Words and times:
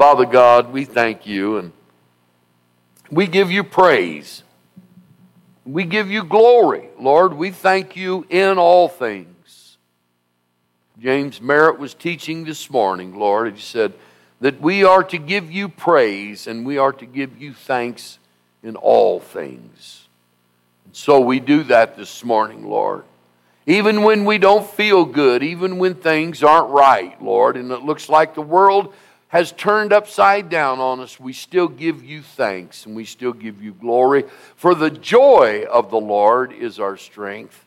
Father 0.00 0.24
God, 0.24 0.72
we 0.72 0.86
thank 0.86 1.26
you 1.26 1.58
and 1.58 1.72
we 3.10 3.26
give 3.26 3.50
you 3.50 3.62
praise. 3.62 4.42
We 5.66 5.84
give 5.84 6.10
you 6.10 6.24
glory. 6.24 6.88
Lord, 6.98 7.34
we 7.34 7.50
thank 7.50 7.96
you 7.96 8.24
in 8.30 8.56
all 8.56 8.88
things. 8.88 9.76
James 10.98 11.42
Merritt 11.42 11.78
was 11.78 11.92
teaching 11.92 12.44
this 12.44 12.70
morning, 12.70 13.18
Lord. 13.18 13.52
He 13.52 13.60
said 13.60 13.92
that 14.40 14.58
we 14.62 14.84
are 14.84 15.04
to 15.04 15.18
give 15.18 15.52
you 15.52 15.68
praise 15.68 16.46
and 16.46 16.64
we 16.64 16.78
are 16.78 16.94
to 16.94 17.04
give 17.04 17.36
you 17.36 17.52
thanks 17.52 18.18
in 18.62 18.76
all 18.76 19.20
things. 19.20 20.08
And 20.86 20.96
so 20.96 21.20
we 21.20 21.40
do 21.40 21.62
that 21.64 21.98
this 21.98 22.24
morning, 22.24 22.66
Lord. 22.66 23.04
Even 23.66 24.02
when 24.02 24.24
we 24.24 24.38
don't 24.38 24.66
feel 24.66 25.04
good, 25.04 25.42
even 25.42 25.76
when 25.76 25.94
things 25.94 26.42
aren't 26.42 26.70
right, 26.70 27.22
Lord, 27.22 27.58
and 27.58 27.70
it 27.70 27.82
looks 27.82 28.08
like 28.08 28.34
the 28.34 28.40
world 28.40 28.94
has 29.30 29.52
turned 29.52 29.92
upside 29.92 30.48
down 30.48 30.80
on 30.80 30.98
us, 30.98 31.20
we 31.20 31.32
still 31.32 31.68
give 31.68 32.04
you 32.04 32.20
thanks 32.20 32.84
and 32.84 32.96
we 32.96 33.04
still 33.04 33.32
give 33.32 33.62
you 33.62 33.72
glory. 33.72 34.24
For 34.56 34.74
the 34.74 34.90
joy 34.90 35.64
of 35.70 35.88
the 35.88 36.00
Lord 36.00 36.52
is 36.52 36.80
our 36.80 36.96
strength. 36.96 37.64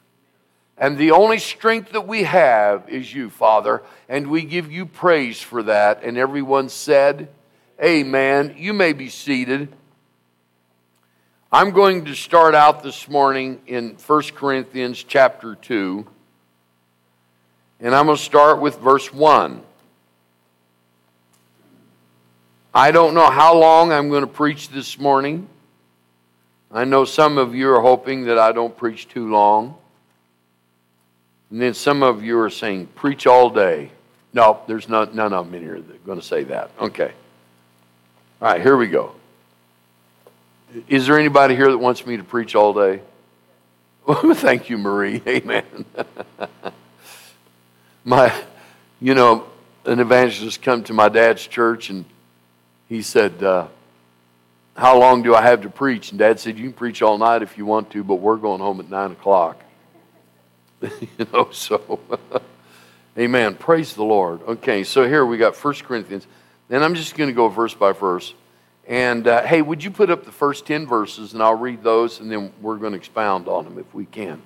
And 0.78 0.98
the 0.98 1.12
only 1.12 1.40
strength 1.40 1.94
that 1.94 2.06
we 2.06 2.24
have 2.24 2.90
is 2.90 3.14
you, 3.14 3.30
Father. 3.30 3.82
And 4.10 4.28
we 4.28 4.44
give 4.44 4.74
you 4.74 4.86
praise 4.86 5.40
for 5.42 5.64
that. 5.64 6.04
And 6.04 6.18
everyone 6.18 6.68
said, 6.68 7.30
Amen. 7.82 8.56
You 8.58 8.74
may 8.74 8.92
be 8.92 9.08
seated. 9.08 9.70
I'm 11.50 11.72
going 11.72 12.04
to 12.06 12.14
start 12.14 12.56
out 12.56 12.84
this 12.84 13.08
morning 13.08 13.62
in 13.68 13.96
1 14.06 14.22
Corinthians 14.36 15.02
chapter 15.02 15.56
2. 15.56 16.06
And 17.80 17.96
I'm 17.96 18.08
going 18.08 18.18
to 18.18 18.24
start 18.24 18.60
with 18.60 18.80
verse 18.80 19.14
1. 19.14 19.64
I 22.74 22.90
don't 22.90 23.14
know 23.14 23.30
how 23.30 23.56
long 23.56 23.92
I'm 23.92 24.10
going 24.10 24.22
to 24.22 24.28
preach 24.28 24.70
this 24.70 24.98
morning. 24.98 25.48
I 26.72 26.86
know 26.86 27.06
some 27.06 27.38
of 27.38 27.54
you 27.54 27.72
are 27.72 27.82
hoping 27.82 28.26
that 28.26 28.40
I 28.40 28.52
don't 28.52 28.76
preach 28.76 29.08
too 29.08 29.30
long. 29.30 29.78
And 31.52 31.62
then 31.62 31.76
some 31.76 32.02
of 32.02 32.24
you 32.24 32.40
are 32.40 32.50
saying, 32.50 32.88
preach 32.96 33.28
all 33.28 33.52
day. 33.52 33.92
No, 34.34 34.62
there's 34.66 34.90
not, 34.90 35.14
none 35.14 35.34
of 35.34 35.46
them 35.46 35.54
in 35.54 35.62
here 35.62 35.80
that 35.80 35.96
are 35.96 36.00
going 36.00 36.20
to 36.20 36.26
say 36.26 36.46
that. 36.46 36.72
Okay. 36.80 37.12
All 38.42 38.52
right, 38.52 38.60
here 38.60 38.76
we 38.76 38.88
go. 38.88 39.14
Is 40.88 41.06
there 41.06 41.20
anybody 41.20 41.56
here 41.56 41.70
that 41.70 41.78
wants 41.78 42.08
me 42.08 42.18
to 42.18 42.24
preach 42.24 42.56
all 42.56 42.74
day? 42.74 43.02
Thank 44.08 44.72
you, 44.72 44.80
Marie. 44.80 45.22
Amen. 45.28 45.86
my, 48.04 48.34
you 49.00 49.14
know, 49.14 49.46
an 49.86 50.00
evangelist 50.00 50.64
come 50.64 50.84
to 50.86 50.94
my 50.94 51.08
dad's 51.08 51.46
church 51.46 51.92
and 51.92 52.06
he 52.90 53.02
said, 53.02 53.44
uh, 53.44 53.68
How 54.76 55.00
long 55.00 55.24
do 55.24 55.36
I 55.36 55.42
have 55.42 55.62
to 55.62 55.70
preach? 55.70 56.12
And 56.12 56.20
Dad 56.20 56.40
said, 56.40 56.58
You 56.58 56.66
can 56.66 56.74
preach 56.74 57.02
all 57.02 57.18
night 57.18 57.42
if 57.42 57.58
you 57.58 57.66
want 57.66 57.90
to, 57.92 58.04
but 58.04 58.16
we're 58.16 58.38
going 58.38 58.62
home 58.62 58.80
at 58.80 58.90
9 58.90 59.12
o'clock. 59.12 59.64
you 60.82 61.28
know, 61.32 61.50
so, 61.52 62.00
amen. 63.18 63.56
Praise 63.56 63.94
the 63.94 64.04
Lord. 64.04 64.42
Okay, 64.44 64.84
so 64.84 65.08
here 65.08 65.26
we 65.26 65.38
got 65.38 65.56
1 65.56 65.74
Corinthians. 65.76 66.28
And 66.70 66.84
I'm 66.84 66.96
just 66.96 67.16
going 67.16 67.30
to 67.30 67.34
go 67.34 67.50
verse 67.50 67.74
by 67.74 67.92
verse. 67.92 68.34
And 68.88 69.28
uh, 69.28 69.44
hey, 69.44 69.62
would 69.62 69.84
you 69.84 69.92
put 69.92 70.10
up 70.10 70.26
the 70.26 70.32
first 70.32 70.66
10 70.66 70.88
verses 70.88 71.34
and 71.34 71.42
I'll 71.42 71.56
read 71.56 71.84
those 71.84 72.20
and 72.20 72.32
then 72.32 72.52
we're 72.62 72.78
going 72.78 72.92
to 72.92 72.98
expound 72.98 73.48
on 73.48 73.64
them 73.64 73.78
if 73.78 73.94
we 73.94 74.06
can. 74.06 74.42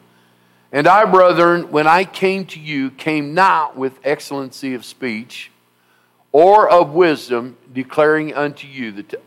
And 0.71 0.87
I, 0.87 1.05
brethren, 1.05 1.71
when 1.71 1.87
I 1.87 2.03
came 2.03 2.45
to 2.47 2.59
you, 2.59 2.91
came 2.91 3.33
not 3.33 3.77
with 3.77 3.99
excellency 4.03 4.73
of 4.73 4.83
speech 4.85 5.51
or 6.31 6.69
of 6.69 6.91
wisdom 6.91 7.57
declaring 7.73 8.33
unto 8.33 8.67
you 8.67 8.91
the 8.91 9.03
te- 9.03 9.17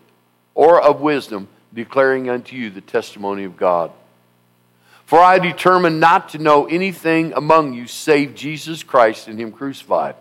or 0.54 0.80
of 0.80 1.00
wisdom 1.00 1.48
declaring 1.72 2.28
unto 2.28 2.56
you 2.56 2.70
the 2.70 2.80
testimony 2.80 3.44
of 3.44 3.56
God. 3.56 3.90
For 5.06 5.18
I 5.18 5.38
determined 5.38 5.98
not 5.98 6.30
to 6.30 6.38
know 6.38 6.66
anything 6.66 7.32
among 7.32 7.72
you 7.72 7.86
save 7.86 8.34
Jesus 8.34 8.82
Christ 8.82 9.28
and 9.28 9.40
him 9.40 9.52
crucified. 9.52 10.14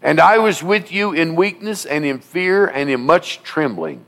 And 0.00 0.20
I 0.20 0.38
was 0.38 0.62
with 0.62 0.92
you 0.92 1.12
in 1.12 1.36
weakness 1.36 1.84
and 1.84 2.04
in 2.04 2.20
fear 2.20 2.66
and 2.66 2.88
in 2.88 3.00
much 3.00 3.42
trembling. 3.42 4.04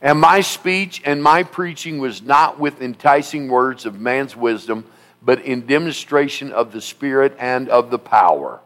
And 0.00 0.18
my 0.18 0.40
speech 0.40 1.02
and 1.04 1.22
my 1.22 1.42
preaching 1.42 1.98
was 1.98 2.22
not 2.22 2.58
with 2.58 2.80
enticing 2.80 3.48
words 3.48 3.86
of 3.86 4.00
man's 4.00 4.36
wisdom, 4.36 4.86
but 5.22 5.42
in 5.42 5.66
demonstration 5.66 6.52
of 6.52 6.72
the 6.72 6.80
Spirit 6.80 7.36
and 7.38 7.68
of 7.68 7.90
the 7.90 7.98
power 7.98 8.60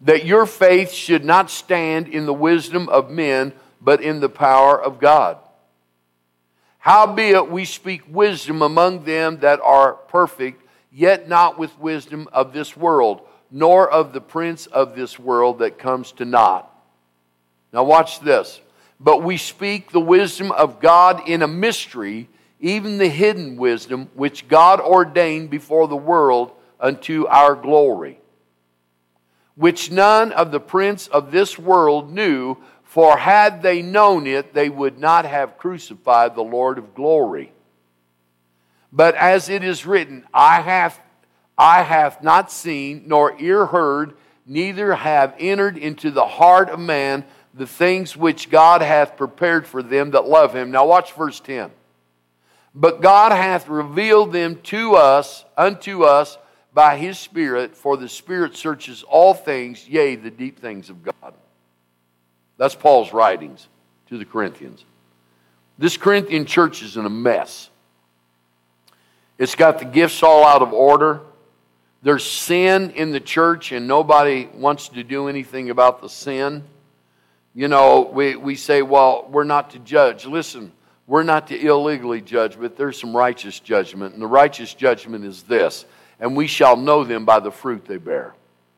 that 0.00 0.26
your 0.26 0.46
faith 0.46 0.92
should 0.92 1.24
not 1.24 1.50
stand 1.50 2.08
in 2.08 2.26
the 2.26 2.34
wisdom 2.34 2.88
of 2.88 3.10
men, 3.10 3.52
but 3.80 4.00
in 4.02 4.20
the 4.20 4.28
power 4.28 4.80
of 4.80 4.98
God. 4.98 5.38
Howbeit 6.78 7.50
we 7.50 7.64
speak 7.64 8.02
wisdom 8.08 8.60
among 8.60 9.04
them 9.04 9.38
that 9.40 9.60
are 9.60 9.94
perfect, 9.94 10.62
yet 10.92 11.28
not 11.28 11.58
with 11.58 11.78
wisdom 11.78 12.28
of 12.32 12.52
this 12.52 12.76
world, 12.76 13.22
nor 13.50 13.90
of 13.90 14.12
the 14.12 14.20
prince 14.20 14.66
of 14.66 14.94
this 14.94 15.18
world 15.18 15.60
that 15.60 15.78
comes 15.78 16.12
to 16.12 16.24
naught. 16.24 16.70
Now, 17.72 17.84
watch 17.84 18.20
this. 18.20 18.60
But 19.00 19.22
we 19.22 19.36
speak 19.36 19.90
the 19.90 20.00
wisdom 20.00 20.52
of 20.52 20.80
God 20.80 21.28
in 21.28 21.42
a 21.42 21.48
mystery, 21.48 22.28
even 22.60 22.98
the 22.98 23.08
hidden 23.08 23.56
wisdom 23.56 24.08
which 24.14 24.46
God 24.48 24.80
ordained 24.80 25.50
before 25.50 25.88
the 25.88 25.96
world 25.96 26.52
unto 26.78 27.26
our 27.26 27.54
glory 27.54 28.18
which 29.56 29.90
none 29.90 30.32
of 30.32 30.50
the 30.50 30.60
prince 30.60 31.06
of 31.08 31.30
this 31.30 31.58
world 31.58 32.12
knew, 32.12 32.56
for 32.82 33.16
had 33.16 33.62
they 33.62 33.82
known 33.82 34.26
it, 34.26 34.54
they 34.54 34.68
would 34.68 34.98
not 34.98 35.24
have 35.24 35.58
crucified 35.58 36.34
the 36.34 36.42
Lord 36.42 36.78
of 36.78 36.94
glory. 36.94 37.52
But 38.92 39.14
as 39.16 39.48
it 39.48 39.64
is 39.64 39.86
written, 39.86 40.24
I 40.32 40.60
have 40.60 41.00
I 41.56 41.82
have 41.82 42.22
not 42.22 42.50
seen, 42.50 43.04
nor 43.06 43.40
ear 43.40 43.66
heard, 43.66 44.14
neither 44.46 44.94
have 44.94 45.34
entered 45.38 45.78
into 45.78 46.10
the 46.10 46.26
heart 46.26 46.68
of 46.68 46.80
man 46.80 47.24
the 47.52 47.66
things 47.66 48.16
which 48.16 48.50
God 48.50 48.82
hath 48.82 49.16
prepared 49.16 49.66
for 49.66 49.82
them 49.82 50.10
that 50.10 50.26
love 50.26 50.54
him. 50.54 50.72
Now 50.72 50.86
watch 50.86 51.12
verse 51.12 51.38
10. 51.40 51.70
But 52.74 53.00
God 53.00 53.30
hath 53.30 53.68
revealed 53.68 54.32
them 54.32 54.56
to 54.64 54.96
us, 54.96 55.44
unto 55.56 56.02
us, 56.02 56.36
by 56.74 56.96
his 56.96 57.18
Spirit, 57.18 57.76
for 57.76 57.96
the 57.96 58.08
Spirit 58.08 58.56
searches 58.56 59.04
all 59.04 59.32
things, 59.32 59.88
yea, 59.88 60.16
the 60.16 60.30
deep 60.30 60.58
things 60.58 60.90
of 60.90 61.04
God. 61.04 61.34
That's 62.58 62.74
Paul's 62.74 63.12
writings 63.12 63.68
to 64.08 64.18
the 64.18 64.24
Corinthians. 64.24 64.84
This 65.78 65.96
Corinthian 65.96 66.44
church 66.44 66.82
is 66.82 66.96
in 66.96 67.06
a 67.06 67.10
mess. 67.10 67.70
It's 69.38 69.54
got 69.54 69.78
the 69.78 69.84
gifts 69.84 70.22
all 70.22 70.44
out 70.44 70.62
of 70.62 70.72
order. 70.72 71.20
There's 72.02 72.24
sin 72.24 72.90
in 72.90 73.12
the 73.12 73.20
church, 73.20 73.72
and 73.72 73.88
nobody 73.88 74.48
wants 74.54 74.88
to 74.90 75.02
do 75.02 75.28
anything 75.28 75.70
about 75.70 76.02
the 76.02 76.08
sin. 76.08 76.64
You 77.54 77.68
know, 77.68 78.10
we, 78.12 78.36
we 78.36 78.56
say, 78.56 78.82
well, 78.82 79.28
we're 79.30 79.44
not 79.44 79.70
to 79.70 79.78
judge. 79.78 80.26
Listen, 80.26 80.72
we're 81.06 81.22
not 81.22 81.48
to 81.48 81.58
illegally 81.58 82.20
judge, 82.20 82.58
but 82.58 82.76
there's 82.76 83.00
some 83.00 83.16
righteous 83.16 83.60
judgment. 83.60 84.12
And 84.14 84.22
the 84.22 84.26
righteous 84.26 84.74
judgment 84.74 85.24
is 85.24 85.42
this 85.44 85.86
and 86.24 86.34
we 86.34 86.46
shall 86.46 86.74
know 86.74 87.04
them 87.04 87.26
by 87.26 87.38
the 87.38 87.50
fruit 87.50 87.84
they 87.84 87.98
bear. 87.98 88.34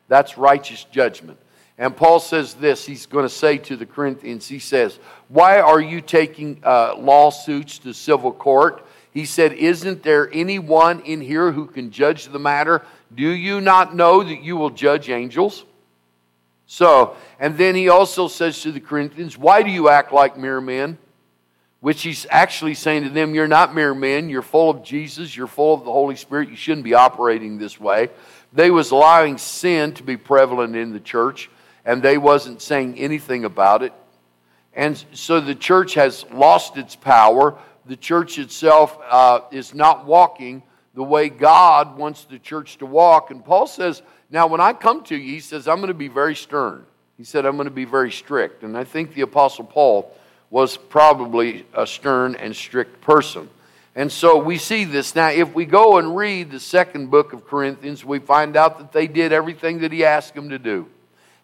That's 0.09 0.37
righteous 0.37 0.83
judgment. 0.91 1.39
And 1.79 1.97
Paul 1.97 2.19
says 2.19 2.55
this, 2.55 2.85
he's 2.85 3.07
going 3.07 3.25
to 3.25 3.29
say 3.29 3.57
to 3.59 3.77
the 3.77 3.87
Corinthians, 3.87 4.49
he 4.49 4.59
says, 4.59 4.99
Why 5.29 5.61
are 5.61 5.81
you 5.81 6.01
taking 6.01 6.61
uh, 6.65 6.97
lawsuits 6.97 7.79
to 7.79 7.93
civil 7.93 8.33
court? 8.33 8.85
He 9.13 9.25
said, 9.25 9.53
Isn't 9.53 10.03
there 10.03 10.29
anyone 10.33 10.99
in 11.03 11.21
here 11.21 11.53
who 11.53 11.67
can 11.67 11.93
judge 11.93 12.27
the 12.27 12.41
matter? 12.41 12.85
Do 13.15 13.29
you 13.29 13.61
not 13.61 13.95
know 13.95 14.25
that 14.25 14.43
you 14.43 14.57
will 14.57 14.71
judge 14.71 15.09
angels? 15.09 15.65
So, 16.67 17.17
and 17.39 17.57
then 17.57 17.77
he 17.77 17.89
also 17.89 18.27
says 18.27 18.61
to 18.63 18.73
the 18.73 18.81
Corinthians, 18.81 19.39
Why 19.39 19.63
do 19.63 19.71
you 19.71 19.89
act 19.89 20.13
like 20.13 20.37
mere 20.37 20.61
men? 20.61 20.99
Which 21.81 22.03
he's 22.03 22.27
actually 22.31 22.75
saying 22.75 23.05
to 23.05 23.11
them, 23.11 23.35
You're 23.35 23.49
not 23.49 23.75
mere 23.75 23.95
men, 23.95 24.29
you're 24.29 24.43
full 24.43 24.71
of 24.71 24.83
Jesus, 24.83 25.37
you're 25.37 25.47
full 25.47 25.75
of 25.75 25.85
the 25.85 25.93
Holy 25.93 26.17
Spirit, 26.17 26.49
you 26.49 26.57
shouldn't 26.57 26.85
be 26.85 26.95
operating 26.95 27.59
this 27.59 27.79
way. 27.79 28.11
They 28.53 28.71
was 28.71 28.91
allowing 28.91 29.39
sin 29.39 29.93
to 29.95 30.03
be 30.03 30.17
prevalent 30.17 30.77
in 30.77 30.93
the 30.93 31.01
church, 31.01 31.51
and 31.85 32.03
they 32.03 32.19
wasn't 32.19 32.63
saying 32.63 32.99
anything 32.99 33.45
about 33.45 33.83
it. 33.83 33.93
And 34.73 35.03
so 35.13 35.41
the 35.41 35.55
church 35.55 35.95
has 35.95 36.25
lost 36.33 36.77
its 36.77 36.97
power. 36.97 37.59
The 37.87 37.97
church 37.97 38.39
itself 38.39 38.99
uh, 39.09 39.41
is 39.51 39.75
not 39.75 40.07
walking 40.07 40.63
the 40.95 41.03
way 41.03 41.29
God 41.29 41.97
wants 41.97 42.25
the 42.25 42.39
church 42.39 42.79
to 42.79 42.87
walk. 42.87 43.31
And 43.31 43.45
Paul 43.45 43.67
says, 43.67 44.03
Now, 44.31 44.47
when 44.47 44.61
I 44.61 44.73
come 44.73 45.05
to 45.05 45.17
you, 45.17 45.35
he 45.35 45.41
says, 45.41 45.69
I'm 45.69 45.77
going 45.77 45.89
to 45.89 45.95
be 45.95 46.09
very 46.09 46.35
stern. 46.35 46.85
He 47.17 47.25
said, 47.25 47.47
I'm 47.47 47.57
going 47.57 47.67
to 47.67 47.71
be 47.71 47.85
very 47.85 48.11
strict. 48.11 48.63
And 48.63 48.77
I 48.77 48.85
think 48.85 49.15
the 49.15 49.23
Apostle 49.23 49.65
Paul 49.65 50.15
was 50.51 50.77
probably 50.77 51.67
a 51.75 51.87
stern 51.87 52.35
and 52.37 52.55
strict 52.55 53.01
person. 53.01 53.49
And 53.95 54.13
so 54.13 54.39
we 54.39 54.59
see 54.59 54.85
this. 54.85 55.15
Now, 55.15 55.31
if 55.31 55.55
we 55.55 55.65
go 55.65 55.99
and 55.99 56.17
read 56.17 56.51
the 56.51 56.61
second 56.61 57.11
book 57.11 57.33
of 57.33 57.47
Corinthians, 57.47 58.05
we 58.05 58.19
find 58.19 58.57
out 58.57 58.79
that 58.79 58.93
they 58.93 59.07
did 59.07 59.33
everything 59.33 59.81
that 59.81 59.91
he 59.91 60.05
asked 60.05 60.35
them 60.35 60.51
to 60.51 60.59
do. 60.59 60.87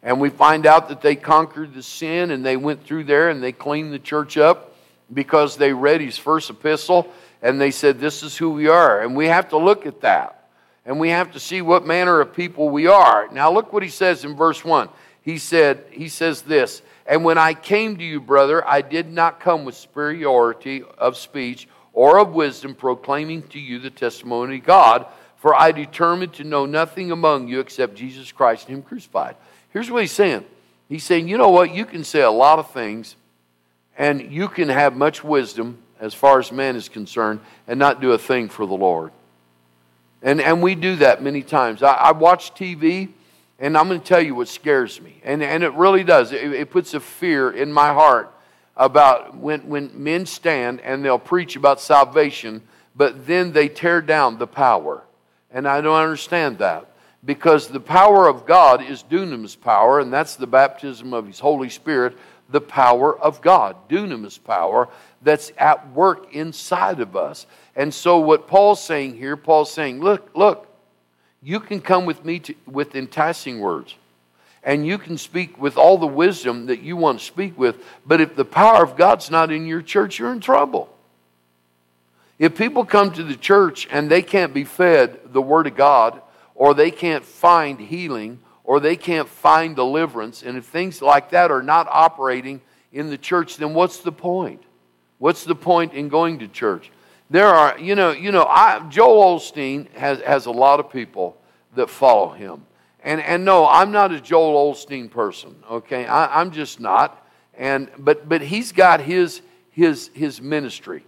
And 0.03 0.21
we 0.21 0.29
find 0.29 0.67
out 0.67 0.89
that 0.89 1.01
they 1.01 1.17
conquered 1.17 1.75
the 1.75 1.83
sin 1.83 2.31
and 2.31 2.45
they 2.45 2.57
went 2.57 2.85
through 2.85 3.05
there 3.05 3.31
and 3.31 3.43
they 3.43 3.53
cleaned 3.53 3.93
the 3.93 3.99
church 3.99 4.37
up 4.37 4.77
because 5.13 5.57
they 5.57 5.73
read 5.73 6.01
his 6.01 6.19
first 6.19 6.51
epistle 6.51 7.09
and 7.41 7.61
they 7.61 7.71
said, 7.71 8.01
This 8.01 8.23
is 8.23 8.37
who 8.37 8.51
we 8.51 8.69
are. 8.69 9.01
And 9.01 9.17
we 9.17 9.29
have 9.29 9.49
to 9.51 9.57
look 9.57 9.87
at 9.87 10.03
that. 10.03 10.49
And 10.85 10.99
we 10.99 11.11
have 11.11 11.33
to 11.33 11.41
see 11.41 11.63
what 11.63 11.87
manner 11.87 12.21
of 12.21 12.35
people 12.35 12.69
we 12.69 12.87
are. 12.87 13.29
Now 13.33 13.53
look 13.53 13.73
what 13.73 13.83
he 13.83 13.89
says 13.89 14.25
in 14.25 14.35
verse 14.35 14.65
1. 14.65 14.89
He 15.23 15.39
said, 15.39 15.85
he 15.91 16.09
says 16.09 16.43
this, 16.43 16.83
and 17.07 17.25
when 17.25 17.39
I 17.39 17.55
came 17.55 17.97
to 17.97 18.05
you, 18.05 18.21
brother, 18.21 18.67
I 18.67 18.81
did 18.81 19.11
not 19.11 19.41
come 19.41 19.65
with 19.65 19.75
superiority 19.75 20.85
of 20.99 21.17
speech 21.17 21.69
or 21.93 22.19
of 22.19 22.33
wisdom, 22.33 22.75
proclaiming 22.75 23.43
to 23.49 23.59
you 23.59 23.79
the 23.79 23.91
testimony 23.91 24.57
of 24.57 24.65
God, 24.65 25.07
for 25.37 25.55
I 25.55 25.73
determined 25.73 26.35
to 26.35 26.45
know 26.45 26.67
nothing 26.67 27.11
among 27.11 27.49
you 27.49 27.61
except 27.61 27.95
Jesus 27.95 28.33
Christ 28.33 28.69
and 28.69 28.79
Him 28.79 28.83
crucified. 28.83 29.37
Here's 29.71 29.91
what 29.91 30.03
he's 30.03 30.13
saying 30.13 30.45
He's 30.89 31.05
saying, 31.05 31.29
you 31.29 31.39
know 31.39 31.49
what? 31.49 31.75
You 31.75 31.85
can 31.85 32.05
say 32.05 32.21
a 32.21 32.31
lot 32.31 32.59
of 32.59 32.71
things, 32.71 33.17
and 33.97 34.33
you 34.33 34.49
can 34.49 34.69
have 34.69 34.97
much 34.97 35.25
wisdom 35.25 35.79
as 35.99 36.15
far 36.15 36.39
as 36.39 36.51
man 36.51 36.77
is 36.77 36.89
concerned, 36.89 37.41
and 37.67 37.79
not 37.79 38.01
do 38.01 38.13
a 38.13 38.19
thing 38.19 38.49
for 38.49 38.67
the 38.67 38.75
Lord. 38.75 39.13
And, 40.21 40.41
and 40.41 40.61
we 40.61 40.75
do 40.75 40.97
that 40.97 41.23
many 41.23 41.43
times. 41.43 41.83
I, 41.83 41.93
I 41.93 42.13
watch 42.13 42.55
TV, 42.55 43.09
and 43.63 43.79
I'm 43.79 43.87
going 43.87 44.01
to 44.01 44.05
tell 44.05 44.21
you 44.21 44.35
what 44.35 44.49
scares 44.49 45.01
me. 45.01 45.21
And, 45.23 45.41
and 45.41 45.63
it 45.63 45.73
really 45.75 46.03
does. 46.03 46.33
It, 46.33 46.53
it 46.53 46.71
puts 46.71 46.95
a 46.95 47.01
fear 47.01 47.53
in 47.53 47.73
my 47.73 47.93
heart 47.93 48.35
about 48.77 49.37
when, 49.37 49.69
when 49.69 49.91
men 49.95 50.27
stand 50.27 50.81
and 50.81 51.05
they'll 51.05 51.17
preach 51.17 51.55
about 51.55 51.81
salvation, 51.81 52.63
but 52.97 53.25
then 53.25 53.53
they 53.53 53.69
tear 53.69 54.03
down 54.03 54.39
the 54.39 54.49
power. 54.49 55.05
And 55.53 55.69
I 55.69 55.81
don't 55.81 55.95
understand 55.95 56.59
that 56.59 56.91
because 57.25 57.69
the 57.69 57.79
power 57.79 58.27
of 58.27 58.47
God 58.47 58.83
is 58.83 59.05
dunamis 59.05 59.59
power, 59.59 60.01
and 60.01 60.13
that's 60.13 60.35
the 60.35 60.49
baptism 60.49 61.15
of 61.15 61.29
His 61.29 61.39
Holy 61.39 61.69
Spirit, 61.69 62.19
the 62.51 62.61
power 62.61 63.17
of 63.17 63.41
God, 63.43 63.77
dunamis 63.89 64.43
power 64.43 64.89
that's 65.23 65.53
at 65.57 65.89
work 65.93 66.35
inside 66.35 66.99
of 66.99 67.15
us. 67.15 67.47
And 67.77 67.95
so, 67.95 68.19
what 68.19 68.49
Paul's 68.49 68.83
saying 68.83 69.19
here, 69.19 69.37
Paul's 69.37 69.73
saying, 69.73 70.01
look, 70.01 70.31
look, 70.35 70.67
you 71.43 71.61
can 71.61 71.81
come 71.81 72.07
with 72.07 72.25
me 72.25 72.39
to, 72.41 72.55
with 72.67 72.95
enticing 72.95 73.61
words, 73.61 73.95
and 74.63 74.87
you 74.87 74.99
can 74.99 75.19
speak 75.19 75.61
with 75.61 75.77
all 75.77 75.99
the 75.99 76.07
wisdom 76.07 76.67
that 76.67 76.83
you 76.83 76.97
want 76.97 77.19
to 77.19 77.25
speak 77.25 77.59
with, 77.59 77.85
but 78.07 78.21
if 78.21 78.37
the 78.37 78.45
power 78.45 78.83
of 78.83 78.97
God's 78.97 79.31
not 79.31 79.51
in 79.51 79.67
your 79.67 79.83
church, 79.83 80.19
you're 80.19 80.33
in 80.33 80.41
trouble. 80.41 80.89
If 82.39 82.57
people 82.57 82.85
come 82.85 83.13
to 83.13 83.23
the 83.23 83.37
church 83.37 83.89
and 83.91 84.11
they 84.11 84.23
can't 84.23 84.55
be 84.55 84.65
fed 84.65 85.21
the 85.33 85.43
Word 85.43 85.67
of 85.67 85.77
God, 85.77 86.21
or 86.55 86.75
they 86.75 86.91
can't 86.91 87.25
find 87.25 87.81
healing 87.81 88.39
or 88.65 88.79
they 88.79 88.97
can't 88.97 89.29
find 89.29 89.75
deliverance, 89.75 90.43
and 90.43 90.57
if 90.57 90.65
things 90.65 91.03
like 91.03 91.31
that 91.31 91.51
are 91.51 91.63
not 91.63 91.89
operating 91.91 92.61
in 92.93 93.11
the 93.11 93.19
church, 93.19 93.57
then 93.57 93.75
what's 93.75 93.99
the 93.99 94.13
point? 94.13 94.63
What's 95.19 95.45
the 95.45 95.55
point 95.55 95.95
in 95.95 96.09
going 96.09 96.39
to 96.39 96.49
church? 96.49 96.91
There 97.33 97.47
are, 97.47 97.79
you 97.79 97.95
know, 97.95 98.11
you 98.11 98.31
know, 98.31 98.45
I, 98.45 98.87
Joel 98.91 99.39
Osteen 99.39 99.91
has, 99.93 100.21
has 100.21 100.45
a 100.45 100.51
lot 100.51 100.81
of 100.81 100.93
people 100.93 101.35
that 101.75 101.89
follow 101.89 102.29
him. 102.29 102.67
And, 103.03 103.23
and 103.23 103.43
no, 103.43 103.67
I'm 103.67 103.91
not 103.91 104.13
a 104.13 104.21
Joel 104.21 104.71
Osteen 104.71 105.11
person, 105.11 105.57
okay? 105.71 106.05
I, 106.05 106.43
I'm 106.43 106.51
just 106.51 106.79
not. 106.79 107.27
And, 107.55 107.91
but, 107.99 108.29
but 108.29 108.43
he's 108.43 108.73
got 108.73 109.01
his, 109.01 109.41
his, 109.71 110.11
his 110.13 110.43
ministry 110.43 111.07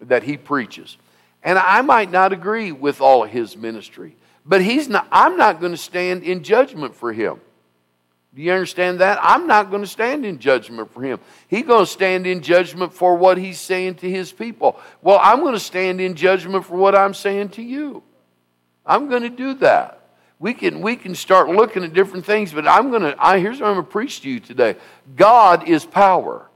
that 0.00 0.22
he 0.22 0.38
preaches. 0.38 0.96
And 1.42 1.58
I 1.58 1.82
might 1.82 2.10
not 2.10 2.32
agree 2.32 2.72
with 2.72 3.02
all 3.02 3.24
of 3.24 3.30
his 3.30 3.54
ministry. 3.54 4.16
But 4.46 4.62
he's 4.62 4.88
not, 4.88 5.06
I'm 5.12 5.36
not 5.36 5.60
going 5.60 5.72
to 5.72 5.78
stand 5.78 6.22
in 6.22 6.44
judgment 6.44 6.94
for 6.94 7.12
him. 7.12 7.42
Do 8.38 8.44
you 8.44 8.52
understand 8.52 9.00
that? 9.00 9.18
I'm 9.20 9.48
not 9.48 9.68
going 9.68 9.82
to 9.82 9.88
stand 9.88 10.24
in 10.24 10.38
judgment 10.38 10.92
for 10.92 11.02
him. 11.02 11.18
He's 11.48 11.64
going 11.64 11.84
to 11.84 11.90
stand 11.90 12.24
in 12.24 12.40
judgment 12.40 12.94
for 12.94 13.16
what 13.16 13.36
he's 13.36 13.58
saying 13.58 13.96
to 13.96 14.08
his 14.08 14.30
people. 14.30 14.78
Well, 15.02 15.18
I'm 15.20 15.40
going 15.40 15.54
to 15.54 15.58
stand 15.58 16.00
in 16.00 16.14
judgment 16.14 16.64
for 16.64 16.76
what 16.76 16.94
I'm 16.94 17.14
saying 17.14 17.48
to 17.48 17.62
you. 17.62 18.04
I'm 18.86 19.08
going 19.08 19.22
to 19.22 19.28
do 19.28 19.54
that. 19.54 20.02
We 20.38 20.54
can, 20.54 20.82
we 20.82 20.94
can 20.94 21.16
start 21.16 21.48
looking 21.48 21.82
at 21.82 21.92
different 21.92 22.24
things, 22.24 22.52
but 22.52 22.68
I'm 22.68 22.90
going 22.90 23.02
to, 23.02 23.16
I, 23.18 23.40
here's 23.40 23.58
what 23.58 23.70
I'm 23.70 23.74
going 23.74 23.86
to 23.86 23.90
preach 23.90 24.20
to 24.20 24.30
you 24.30 24.38
today 24.38 24.76
God 25.16 25.68
is 25.68 25.84
power. 25.84 26.48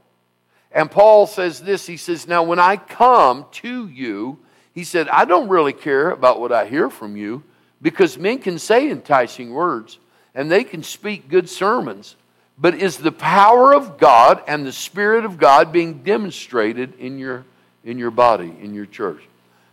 And 0.71 0.89
Paul 0.89 1.27
says 1.27 1.59
this 1.59 1.85
He 1.85 1.97
says, 1.97 2.29
Now, 2.29 2.43
when 2.43 2.59
I 2.59 2.77
come 2.77 3.45
to 3.55 3.89
you, 3.89 4.39
he 4.71 4.85
said, 4.85 5.09
I 5.09 5.25
don't 5.25 5.49
really 5.49 5.73
care 5.73 6.11
about 6.11 6.39
what 6.39 6.53
I 6.53 6.65
hear 6.65 6.89
from 6.89 7.17
you. 7.17 7.43
Because 7.81 8.17
men 8.17 8.39
can 8.39 8.57
say 8.57 8.89
enticing 8.89 9.51
words 9.51 9.99
and 10.35 10.51
they 10.51 10.63
can 10.63 10.83
speak 10.83 11.29
good 11.29 11.49
sermons, 11.49 12.15
but 12.57 12.75
is 12.75 12.97
the 12.97 13.11
power 13.11 13.73
of 13.73 13.97
God 13.97 14.43
and 14.47 14.65
the 14.65 14.71
Spirit 14.71 15.25
of 15.25 15.37
God 15.37 15.71
being 15.71 16.03
demonstrated 16.03 16.99
in 16.99 17.17
your, 17.17 17.45
in 17.83 17.97
your 17.97 18.11
body, 18.11 18.53
in 18.61 18.73
your 18.73 18.85
church? 18.85 19.21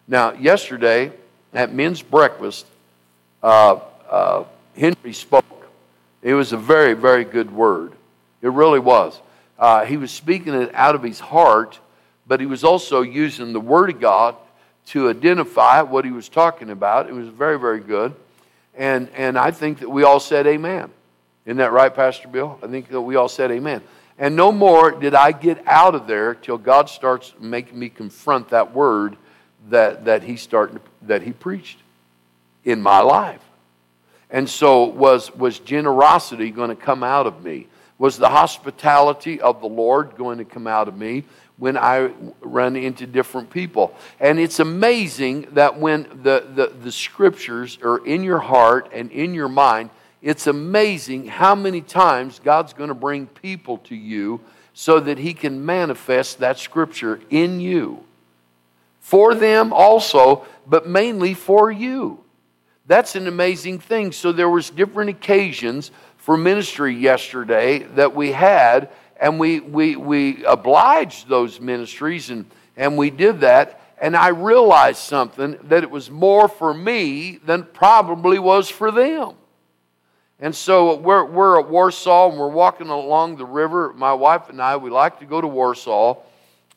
Now, 0.08 0.32
yesterday 0.32 1.12
at 1.52 1.72
men's 1.72 2.02
breakfast, 2.02 2.66
uh, 3.42 3.80
uh, 4.08 4.44
Henry 4.76 5.12
spoke. 5.12 5.44
It 6.22 6.34
was 6.34 6.52
a 6.52 6.56
very, 6.56 6.94
very 6.94 7.24
good 7.24 7.50
word. 7.50 7.92
It 8.42 8.48
really 8.48 8.78
was. 8.80 9.18
Uh, 9.58 9.84
he 9.84 9.96
was 9.96 10.10
speaking 10.10 10.54
it 10.54 10.74
out 10.74 10.94
of 10.94 11.02
his 11.02 11.20
heart, 11.20 11.78
but 12.26 12.40
he 12.40 12.46
was 12.46 12.64
also 12.64 13.02
using 13.02 13.52
the 13.52 13.60
Word 13.60 13.90
of 13.90 14.00
God 14.00 14.36
to 14.86 15.10
identify 15.10 15.82
what 15.82 16.04
he 16.04 16.10
was 16.10 16.28
talking 16.28 16.70
about. 16.70 17.08
It 17.08 17.12
was 17.12 17.28
very, 17.28 17.58
very 17.58 17.80
good. 17.80 18.14
And, 18.80 19.10
and 19.10 19.38
I 19.38 19.50
think 19.50 19.80
that 19.80 19.90
we 19.90 20.04
all 20.04 20.20
said 20.20 20.46
amen. 20.46 20.88
Isn't 21.44 21.58
that 21.58 21.70
right, 21.70 21.94
Pastor 21.94 22.28
Bill? 22.28 22.58
I 22.62 22.66
think 22.66 22.88
that 22.88 23.00
we 23.02 23.14
all 23.14 23.28
said 23.28 23.50
amen. 23.50 23.82
And 24.18 24.34
no 24.34 24.50
more 24.50 24.90
did 24.90 25.14
I 25.14 25.32
get 25.32 25.62
out 25.66 25.94
of 25.94 26.06
there 26.06 26.34
till 26.34 26.56
God 26.56 26.88
starts 26.88 27.34
making 27.38 27.78
me 27.78 27.90
confront 27.90 28.48
that 28.48 28.74
word 28.74 29.18
that, 29.68 30.06
that, 30.06 30.22
he 30.22 30.36
started, 30.36 30.80
that 31.02 31.20
he 31.20 31.32
preached 31.32 31.78
in 32.64 32.80
my 32.80 33.00
life. 33.00 33.42
And 34.30 34.48
so, 34.48 34.84
was, 34.84 35.30
was 35.34 35.58
generosity 35.58 36.50
going 36.50 36.70
to 36.70 36.76
come 36.76 37.02
out 37.02 37.26
of 37.26 37.44
me? 37.44 37.66
Was 37.98 38.16
the 38.16 38.30
hospitality 38.30 39.42
of 39.42 39.60
the 39.60 39.68
Lord 39.68 40.16
going 40.16 40.38
to 40.38 40.46
come 40.46 40.66
out 40.66 40.88
of 40.88 40.96
me? 40.96 41.24
When 41.60 41.76
I 41.76 42.10
run 42.40 42.74
into 42.74 43.06
different 43.06 43.50
people. 43.50 43.94
And 44.18 44.40
it's 44.40 44.60
amazing 44.60 45.48
that 45.52 45.78
when 45.78 46.04
the, 46.22 46.46
the, 46.54 46.72
the 46.82 46.90
scriptures 46.90 47.78
are 47.82 48.04
in 48.04 48.24
your 48.24 48.38
heart 48.38 48.88
and 48.94 49.12
in 49.12 49.34
your 49.34 49.50
mind, 49.50 49.90
it's 50.22 50.46
amazing 50.46 51.26
how 51.26 51.54
many 51.54 51.82
times 51.82 52.40
God's 52.42 52.72
going 52.72 52.88
to 52.88 52.94
bring 52.94 53.26
people 53.26 53.76
to 53.84 53.94
you 53.94 54.40
so 54.72 55.00
that 55.00 55.18
He 55.18 55.34
can 55.34 55.64
manifest 55.66 56.38
that 56.38 56.58
scripture 56.58 57.20
in 57.28 57.60
you. 57.60 58.04
For 59.00 59.34
them 59.34 59.70
also, 59.74 60.46
but 60.66 60.88
mainly 60.88 61.34
for 61.34 61.70
you. 61.70 62.24
That's 62.86 63.16
an 63.16 63.26
amazing 63.26 63.80
thing. 63.80 64.12
So 64.12 64.32
there 64.32 64.48
was 64.48 64.70
different 64.70 65.10
occasions 65.10 65.90
for 66.16 66.38
ministry 66.38 66.94
yesterday 66.94 67.80
that 67.96 68.14
we 68.14 68.32
had 68.32 68.88
and 69.20 69.38
we, 69.38 69.60
we, 69.60 69.96
we 69.96 70.44
obliged 70.46 71.28
those 71.28 71.60
ministries 71.60 72.30
and, 72.30 72.46
and 72.76 72.96
we 72.96 73.10
did 73.10 73.40
that. 73.40 73.80
And 74.00 74.16
I 74.16 74.28
realized 74.28 74.98
something 74.98 75.58
that 75.64 75.82
it 75.82 75.90
was 75.90 76.10
more 76.10 76.48
for 76.48 76.72
me 76.72 77.38
than 77.44 77.64
probably 77.64 78.38
was 78.38 78.70
for 78.70 78.90
them. 78.90 79.34
And 80.40 80.56
so 80.56 80.96
we're, 80.96 81.22
we're 81.26 81.60
at 81.60 81.68
Warsaw 81.68 82.30
and 82.30 82.38
we're 82.38 82.48
walking 82.48 82.88
along 82.88 83.36
the 83.36 83.44
river. 83.44 83.92
My 83.92 84.14
wife 84.14 84.48
and 84.48 84.60
I, 84.60 84.78
we 84.78 84.88
like 84.88 85.20
to 85.20 85.26
go 85.26 85.38
to 85.38 85.46
Warsaw 85.46 86.16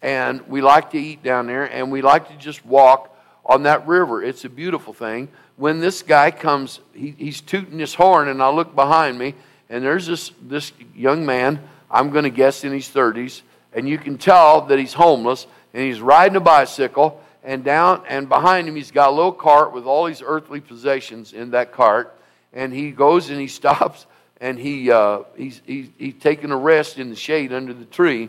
and 0.01 0.45
we 0.49 0.59
like 0.59 0.91
to 0.91 0.99
eat 0.99 1.23
down 1.23 1.47
there 1.47 1.63
and 1.63 1.89
we 1.89 2.01
like 2.01 2.27
to 2.27 2.35
just 2.35 2.65
walk 2.65 3.17
on 3.45 3.63
that 3.63 3.87
river. 3.87 4.21
It's 4.21 4.43
a 4.43 4.49
beautiful 4.49 4.91
thing. 4.91 5.29
When 5.55 5.79
this 5.79 6.01
guy 6.01 6.29
comes, 6.29 6.81
he, 6.93 7.15
he's 7.17 7.39
tooting 7.39 7.79
his 7.79 7.93
horn 7.93 8.27
and 8.27 8.43
I 8.43 8.49
look 8.49 8.75
behind 8.75 9.17
me 9.17 9.33
and 9.69 9.81
there's 9.81 10.07
this, 10.07 10.33
this 10.41 10.73
young 10.93 11.25
man 11.25 11.61
I'm 11.93 12.09
going 12.09 12.23
to 12.23 12.31
guess 12.31 12.63
in 12.63 12.73
his 12.73 12.89
30s, 12.89 13.43
and 13.71 13.87
you 13.87 13.99
can 13.99 14.17
tell 14.17 14.61
that 14.61 14.79
he's 14.79 14.93
homeless, 14.93 15.45
and 15.75 15.83
he's 15.83 16.01
riding 16.01 16.35
a 16.35 16.41
bicycle, 16.41 17.21
and 17.43 17.63
down 17.63 18.03
and 18.09 18.27
behind 18.27 18.67
him 18.67 18.75
he's 18.75 18.89
got 18.89 19.09
a 19.09 19.11
little 19.11 19.31
cart 19.31 19.73
with 19.73 19.85
all 19.85 20.05
these 20.05 20.23
earthly 20.25 20.59
possessions 20.59 21.33
in 21.33 21.51
that 21.51 21.71
cart, 21.71 22.17
and 22.51 22.73
he 22.73 22.89
goes 22.89 23.29
and 23.29 23.39
he 23.39 23.47
stops, 23.59 24.07
and 24.41 24.57
he 24.57 24.91
uh, 24.91 25.19
he's, 25.37 25.61
he's 25.65 25.89
he's 25.97 26.15
taking 26.19 26.51
a 26.51 26.57
rest 26.57 26.97
in 26.97 27.11
the 27.11 27.15
shade 27.15 27.53
under 27.53 27.73
the 27.73 27.85
tree, 27.85 28.27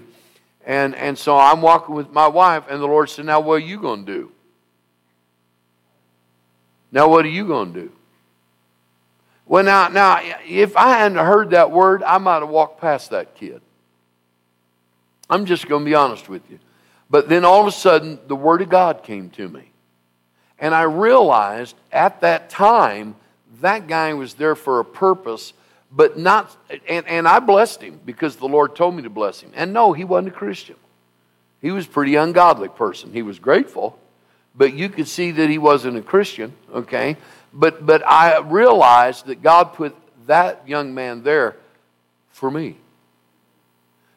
and 0.66 0.94
and 0.94 1.16
so 1.16 1.36
I'm 1.36 1.62
walking 1.62 1.94
with 1.94 2.10
my 2.10 2.28
wife, 2.28 2.64
and 2.68 2.82
the 2.82 2.86
Lord 2.86 3.08
said, 3.08 3.24
"Now 3.24 3.40
what 3.40 3.54
are 3.54 3.66
you 3.66 3.80
going 3.80 4.04
to 4.04 4.12
do? 4.12 4.32
Now 6.92 7.08
what 7.08 7.24
are 7.24 7.30
you 7.30 7.46
going 7.46 7.72
to 7.72 7.80
do?" 7.80 7.92
Well, 9.46 9.62
now, 9.62 9.88
now, 9.88 10.20
if 10.46 10.76
I 10.76 10.98
hadn't 10.98 11.18
heard 11.18 11.50
that 11.50 11.70
word, 11.70 12.02
I 12.02 12.18
might 12.18 12.40
have 12.40 12.48
walked 12.48 12.80
past 12.80 13.10
that 13.10 13.34
kid. 13.34 13.60
I'm 15.28 15.46
just 15.46 15.68
going 15.68 15.84
to 15.84 15.90
be 15.90 15.94
honest 15.94 16.28
with 16.28 16.42
you. 16.50 16.58
But 17.10 17.28
then 17.28 17.44
all 17.44 17.60
of 17.60 17.66
a 17.66 17.72
sudden, 17.72 18.18
the 18.26 18.36
Word 18.36 18.62
of 18.62 18.68
God 18.68 19.02
came 19.02 19.30
to 19.30 19.48
me. 19.48 19.70
And 20.58 20.74
I 20.74 20.82
realized 20.82 21.76
at 21.92 22.20
that 22.22 22.48
time, 22.48 23.16
that 23.60 23.86
guy 23.86 24.14
was 24.14 24.34
there 24.34 24.54
for 24.54 24.80
a 24.80 24.84
purpose, 24.84 25.52
but 25.90 26.18
not, 26.18 26.56
and, 26.88 27.06
and 27.06 27.28
I 27.28 27.38
blessed 27.40 27.82
him 27.82 28.00
because 28.04 28.36
the 28.36 28.48
Lord 28.48 28.74
told 28.74 28.94
me 28.94 29.02
to 29.02 29.10
bless 29.10 29.40
him. 29.40 29.52
And 29.54 29.72
no, 29.72 29.92
he 29.92 30.04
wasn't 30.04 30.28
a 30.28 30.36
Christian. 30.36 30.76
He 31.60 31.70
was 31.70 31.86
a 31.86 31.88
pretty 31.88 32.14
ungodly 32.14 32.68
person. 32.68 33.12
He 33.12 33.22
was 33.22 33.38
grateful, 33.38 33.98
but 34.54 34.74
you 34.74 34.88
could 34.88 35.08
see 35.08 35.30
that 35.32 35.48
he 35.48 35.58
wasn't 35.58 35.96
a 35.96 36.02
Christian, 36.02 36.52
okay? 36.72 37.16
But, 37.54 37.86
but 37.86 38.04
I 38.04 38.38
realized 38.40 39.26
that 39.26 39.42
God 39.42 39.74
put 39.74 39.96
that 40.26 40.68
young 40.68 40.92
man 40.92 41.22
there 41.22 41.56
for 42.30 42.50
me 42.50 42.76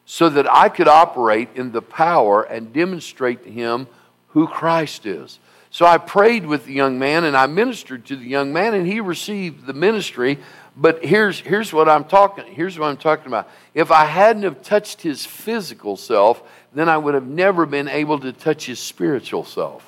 so 0.04 0.28
that 0.28 0.52
I 0.52 0.68
could 0.68 0.88
operate 0.88 1.50
in 1.54 1.70
the 1.70 1.82
power 1.82 2.42
and 2.42 2.72
demonstrate 2.72 3.44
to 3.44 3.50
him 3.50 3.86
who 4.28 4.48
Christ 4.48 5.06
is. 5.06 5.38
So 5.70 5.86
I 5.86 5.98
prayed 5.98 6.46
with 6.46 6.64
the 6.64 6.72
young 6.72 6.98
man 6.98 7.24
and 7.24 7.36
I 7.36 7.46
ministered 7.46 8.06
to 8.06 8.16
the 8.16 8.24
young 8.26 8.52
man 8.52 8.74
and 8.74 8.86
he 8.86 9.00
received 9.00 9.66
the 9.66 9.74
ministry. 9.74 10.38
But 10.76 11.04
here's, 11.04 11.38
here's 11.38 11.72
what 11.72 11.88
I'm 11.88 12.04
talking 12.04 12.46
here's 12.46 12.78
what 12.78 12.88
I'm 12.88 12.96
talking 12.96 13.26
about. 13.26 13.48
If 13.74 13.90
I 13.90 14.06
hadn't 14.06 14.42
have 14.44 14.62
touched 14.62 15.02
his 15.02 15.26
physical 15.26 15.96
self, 15.96 16.42
then 16.72 16.88
I 16.88 16.96
would 16.96 17.14
have 17.14 17.26
never 17.26 17.66
been 17.66 17.88
able 17.88 18.18
to 18.20 18.32
touch 18.32 18.66
his 18.66 18.80
spiritual 18.80 19.44
self. 19.44 19.87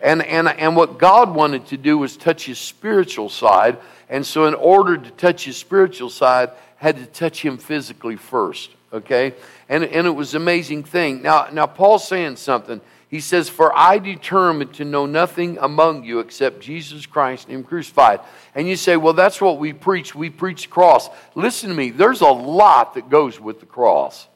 And, 0.00 0.22
and, 0.22 0.48
and 0.48 0.76
what 0.76 0.98
God 0.98 1.34
wanted 1.34 1.66
to 1.68 1.76
do 1.76 1.98
was 1.98 2.16
touch 2.16 2.46
his 2.46 2.58
spiritual 2.58 3.28
side. 3.28 3.78
And 4.08 4.26
so, 4.26 4.46
in 4.46 4.54
order 4.54 4.96
to 4.96 5.10
touch 5.12 5.44
his 5.44 5.56
spiritual 5.56 6.10
side, 6.10 6.50
had 6.76 6.96
to 6.96 7.06
touch 7.06 7.40
him 7.40 7.56
physically 7.56 8.16
first. 8.16 8.70
Okay? 8.92 9.34
And, 9.68 9.84
and 9.84 10.06
it 10.06 10.10
was 10.10 10.34
an 10.34 10.42
amazing 10.42 10.84
thing. 10.84 11.22
Now, 11.22 11.48
now, 11.52 11.66
Paul's 11.66 12.06
saying 12.06 12.36
something. 12.36 12.80
He 13.08 13.20
says, 13.20 13.48
For 13.48 13.76
I 13.76 13.98
determined 13.98 14.74
to 14.74 14.84
know 14.84 15.06
nothing 15.06 15.58
among 15.60 16.04
you 16.04 16.18
except 16.18 16.60
Jesus 16.60 17.06
Christ 17.06 17.46
and 17.46 17.58
Him 17.58 17.64
crucified. 17.64 18.20
And 18.54 18.68
you 18.68 18.76
say, 18.76 18.96
Well, 18.96 19.12
that's 19.12 19.40
what 19.40 19.58
we 19.58 19.72
preach. 19.72 20.14
We 20.14 20.30
preach 20.30 20.64
the 20.64 20.68
cross. 20.68 21.08
Listen 21.34 21.70
to 21.70 21.76
me, 21.76 21.90
there's 21.90 22.20
a 22.20 22.26
lot 22.26 22.94
that 22.94 23.08
goes 23.08 23.40
with 23.40 23.60
the 23.60 23.66
cross. 23.66 24.26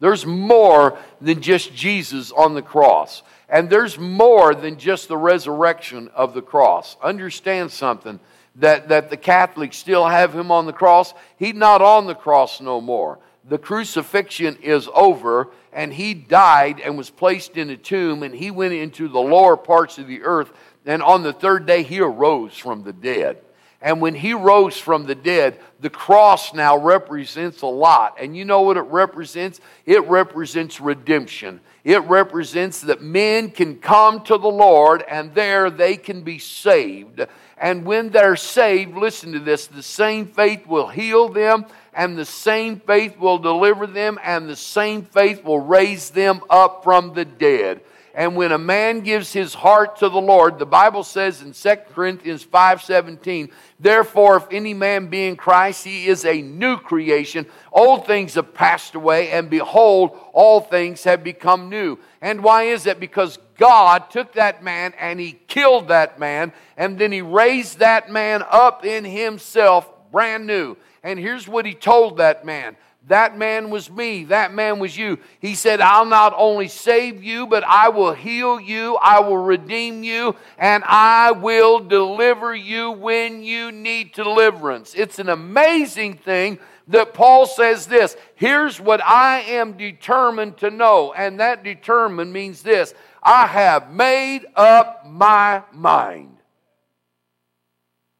There's 0.00 0.24
more 0.24 0.98
than 1.20 1.40
just 1.40 1.74
Jesus 1.74 2.30
on 2.32 2.54
the 2.54 2.62
cross. 2.62 3.22
And 3.48 3.68
there's 3.70 3.98
more 3.98 4.54
than 4.54 4.78
just 4.78 5.08
the 5.08 5.16
resurrection 5.16 6.10
of 6.14 6.34
the 6.34 6.42
cross. 6.42 6.96
Understand 7.02 7.72
something 7.72 8.20
that, 8.56 8.88
that 8.88 9.10
the 9.10 9.16
Catholics 9.16 9.76
still 9.76 10.06
have 10.06 10.34
him 10.34 10.50
on 10.50 10.66
the 10.66 10.72
cross. 10.72 11.14
He's 11.38 11.54
not 11.54 11.82
on 11.82 12.06
the 12.06 12.14
cross 12.14 12.60
no 12.60 12.80
more 12.80 13.18
the 13.48 13.58
crucifixion 13.58 14.56
is 14.56 14.88
over 14.94 15.48
and 15.72 15.92
he 15.92 16.14
died 16.14 16.80
and 16.80 16.96
was 16.96 17.10
placed 17.10 17.56
in 17.56 17.70
a 17.70 17.76
tomb 17.76 18.22
and 18.22 18.34
he 18.34 18.50
went 18.50 18.74
into 18.74 19.08
the 19.08 19.20
lower 19.20 19.56
parts 19.56 19.98
of 19.98 20.06
the 20.06 20.22
earth 20.22 20.52
and 20.86 21.02
on 21.02 21.22
the 21.22 21.32
third 21.32 21.66
day 21.66 21.82
he 21.82 22.00
arose 22.00 22.56
from 22.56 22.82
the 22.82 22.92
dead 22.92 23.38
and 23.80 24.00
when 24.00 24.14
he 24.14 24.34
rose 24.34 24.76
from 24.76 25.06
the 25.06 25.14
dead 25.14 25.58
the 25.80 25.90
cross 25.90 26.52
now 26.52 26.76
represents 26.76 27.62
a 27.62 27.66
lot. 27.66 28.16
And 28.20 28.36
you 28.36 28.44
know 28.44 28.62
what 28.62 28.76
it 28.76 28.82
represents? 28.82 29.60
It 29.86 30.04
represents 30.08 30.80
redemption. 30.80 31.60
It 31.84 32.02
represents 32.02 32.80
that 32.80 33.00
men 33.00 33.50
can 33.50 33.76
come 33.76 34.24
to 34.24 34.36
the 34.36 34.48
lord 34.48 35.04
and 35.08 35.32
there 35.34 35.70
they 35.70 35.96
can 35.96 36.22
be 36.22 36.40
saved. 36.40 37.24
And 37.56 37.84
when 37.84 38.10
they're 38.10 38.36
saved 38.36 38.96
listen 38.96 39.32
to 39.32 39.38
this 39.38 39.66
the 39.68 39.82
same 39.82 40.26
faith 40.26 40.66
will 40.66 40.88
heal 40.88 41.28
them 41.28 41.66
and 41.98 42.16
the 42.16 42.24
same 42.24 42.78
faith 42.78 43.18
will 43.18 43.38
deliver 43.38 43.84
them, 43.84 44.20
and 44.22 44.48
the 44.48 44.54
same 44.54 45.02
faith 45.02 45.42
will 45.42 45.58
raise 45.58 46.10
them 46.10 46.40
up 46.48 46.84
from 46.84 47.12
the 47.12 47.24
dead. 47.24 47.80
And 48.18 48.34
when 48.34 48.50
a 48.50 48.58
man 48.58 49.02
gives 49.02 49.32
his 49.32 49.54
heart 49.54 49.98
to 49.98 50.08
the 50.08 50.20
Lord, 50.20 50.58
the 50.58 50.66
Bible 50.66 51.04
says 51.04 51.40
in 51.40 51.52
2 51.52 51.94
Corinthians 51.94 52.44
5:17, 52.44 53.48
therefore 53.78 54.38
if 54.38 54.46
any 54.50 54.74
man 54.74 55.06
be 55.06 55.28
in 55.28 55.36
Christ, 55.36 55.84
he 55.84 56.08
is 56.08 56.24
a 56.24 56.42
new 56.42 56.78
creation. 56.78 57.46
Old 57.70 58.08
things 58.08 58.34
have 58.34 58.52
passed 58.52 58.96
away, 58.96 59.30
and 59.30 59.48
behold, 59.48 60.18
all 60.32 60.60
things 60.60 61.04
have 61.04 61.22
become 61.22 61.68
new. 61.68 61.96
And 62.20 62.42
why 62.42 62.64
is 62.64 62.82
that? 62.82 62.98
Because 62.98 63.38
God 63.56 64.10
took 64.10 64.32
that 64.32 64.64
man 64.64 64.94
and 64.98 65.20
he 65.20 65.38
killed 65.46 65.86
that 65.86 66.18
man, 66.18 66.52
and 66.76 66.98
then 66.98 67.12
he 67.12 67.22
raised 67.22 67.78
that 67.78 68.10
man 68.10 68.42
up 68.50 68.84
in 68.84 69.04
himself 69.04 69.88
brand 70.10 70.44
new. 70.44 70.76
And 71.04 71.20
here's 71.20 71.46
what 71.46 71.66
he 71.66 71.74
told 71.74 72.16
that 72.16 72.44
man 72.44 72.76
that 73.08 73.36
man 73.36 73.70
was 73.70 73.90
me. 73.90 74.24
That 74.24 74.54
man 74.54 74.78
was 74.78 74.96
you. 74.96 75.18
He 75.40 75.54
said, 75.54 75.80
I'll 75.80 76.06
not 76.06 76.34
only 76.36 76.68
save 76.68 77.22
you, 77.22 77.46
but 77.46 77.64
I 77.64 77.88
will 77.88 78.12
heal 78.12 78.60
you. 78.60 78.96
I 78.96 79.20
will 79.20 79.38
redeem 79.38 80.02
you. 80.02 80.36
And 80.58 80.84
I 80.86 81.32
will 81.32 81.80
deliver 81.80 82.54
you 82.54 82.92
when 82.92 83.42
you 83.42 83.72
need 83.72 84.12
deliverance. 84.12 84.94
It's 84.94 85.18
an 85.18 85.28
amazing 85.28 86.18
thing 86.18 86.58
that 86.88 87.14
Paul 87.14 87.46
says 87.46 87.86
this. 87.86 88.16
Here's 88.34 88.80
what 88.80 89.02
I 89.02 89.40
am 89.40 89.76
determined 89.76 90.58
to 90.58 90.70
know. 90.70 91.12
And 91.12 91.40
that 91.40 91.64
determined 91.64 92.32
means 92.32 92.62
this 92.62 92.94
I 93.22 93.46
have 93.46 93.92
made 93.92 94.46
up 94.54 95.06
my 95.06 95.62
mind. 95.72 96.36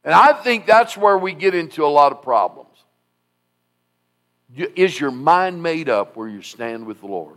And 0.05 0.15
I 0.15 0.33
think 0.33 0.65
that's 0.65 0.97
where 0.97 1.19
we 1.19 1.35
get 1.35 1.55
into 1.55 1.85
a 1.85 1.89
lot 1.89 2.13
of 2.13 2.23
problems. 2.23 2.68
Is 4.59 4.99
your 4.99 5.11
mind 5.11 5.63
made 5.63 5.89
up 5.89 6.17
where 6.17 6.29
you 6.29 6.43
stand 6.43 6.87
with 6.87 7.01
the 7.01 7.07
Lord? 7.07 7.37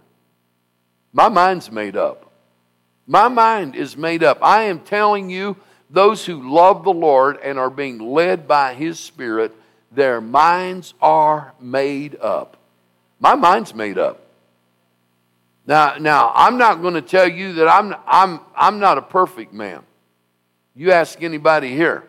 My 1.14 1.30
mind's 1.30 1.72
made 1.72 1.96
up. 1.96 2.32
My 3.06 3.28
mind 3.28 3.76
is 3.76 3.98
made 3.98 4.24
up. 4.24 4.40
I 4.42 4.64
am 4.64 4.80
telling 4.80 5.30
you, 5.30 5.58
those 5.90 6.26
who 6.26 6.50
love 6.50 6.84
the 6.84 6.94
Lord 6.94 7.38
and 7.44 7.60
are 7.60 7.70
being 7.70 8.00
led 8.00 8.48
by 8.48 8.74
His 8.74 9.00
Spirit, 9.00 9.52
their 9.92 10.22
minds 10.22 10.94
are 11.02 11.54
made 11.60 12.16
up. 12.22 12.58
My 13.20 13.36
mind's 13.36 13.76
made 13.76 13.98
up. 13.98 14.22
Now, 15.68 15.96
now 16.00 16.32
I'm 16.34 16.58
not 16.58 16.82
going 16.82 16.94
to 16.96 17.02
tell 17.02 17.28
you 17.28 17.54
that 17.54 17.68
I'm, 17.68 17.94
I'm, 18.08 18.40
I'm 18.56 18.80
not 18.80 18.98
a 18.98 19.02
perfect 19.02 19.54
man. 19.54 19.82
You 20.76 20.92
ask 20.92 21.22
anybody 21.22 21.76
here. 21.76 22.06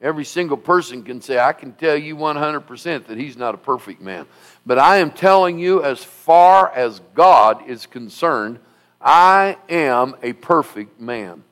Every 0.00 0.24
single 0.24 0.56
person 0.56 1.02
can 1.02 1.20
say, 1.20 1.38
I 1.38 1.52
can 1.52 1.72
tell 1.72 1.96
you 1.96 2.14
100% 2.16 3.06
that 3.06 3.18
he's 3.18 3.36
not 3.36 3.54
a 3.54 3.58
perfect 3.58 4.00
man. 4.00 4.26
But 4.64 4.78
I 4.78 4.98
am 4.98 5.10
telling 5.10 5.58
you, 5.58 5.82
as 5.82 6.04
far 6.04 6.70
as 6.72 7.00
God 7.14 7.68
is 7.68 7.86
concerned, 7.86 8.60
I 9.00 9.56
am 9.68 10.14
a 10.22 10.34
perfect 10.34 11.00
man. 11.00 11.42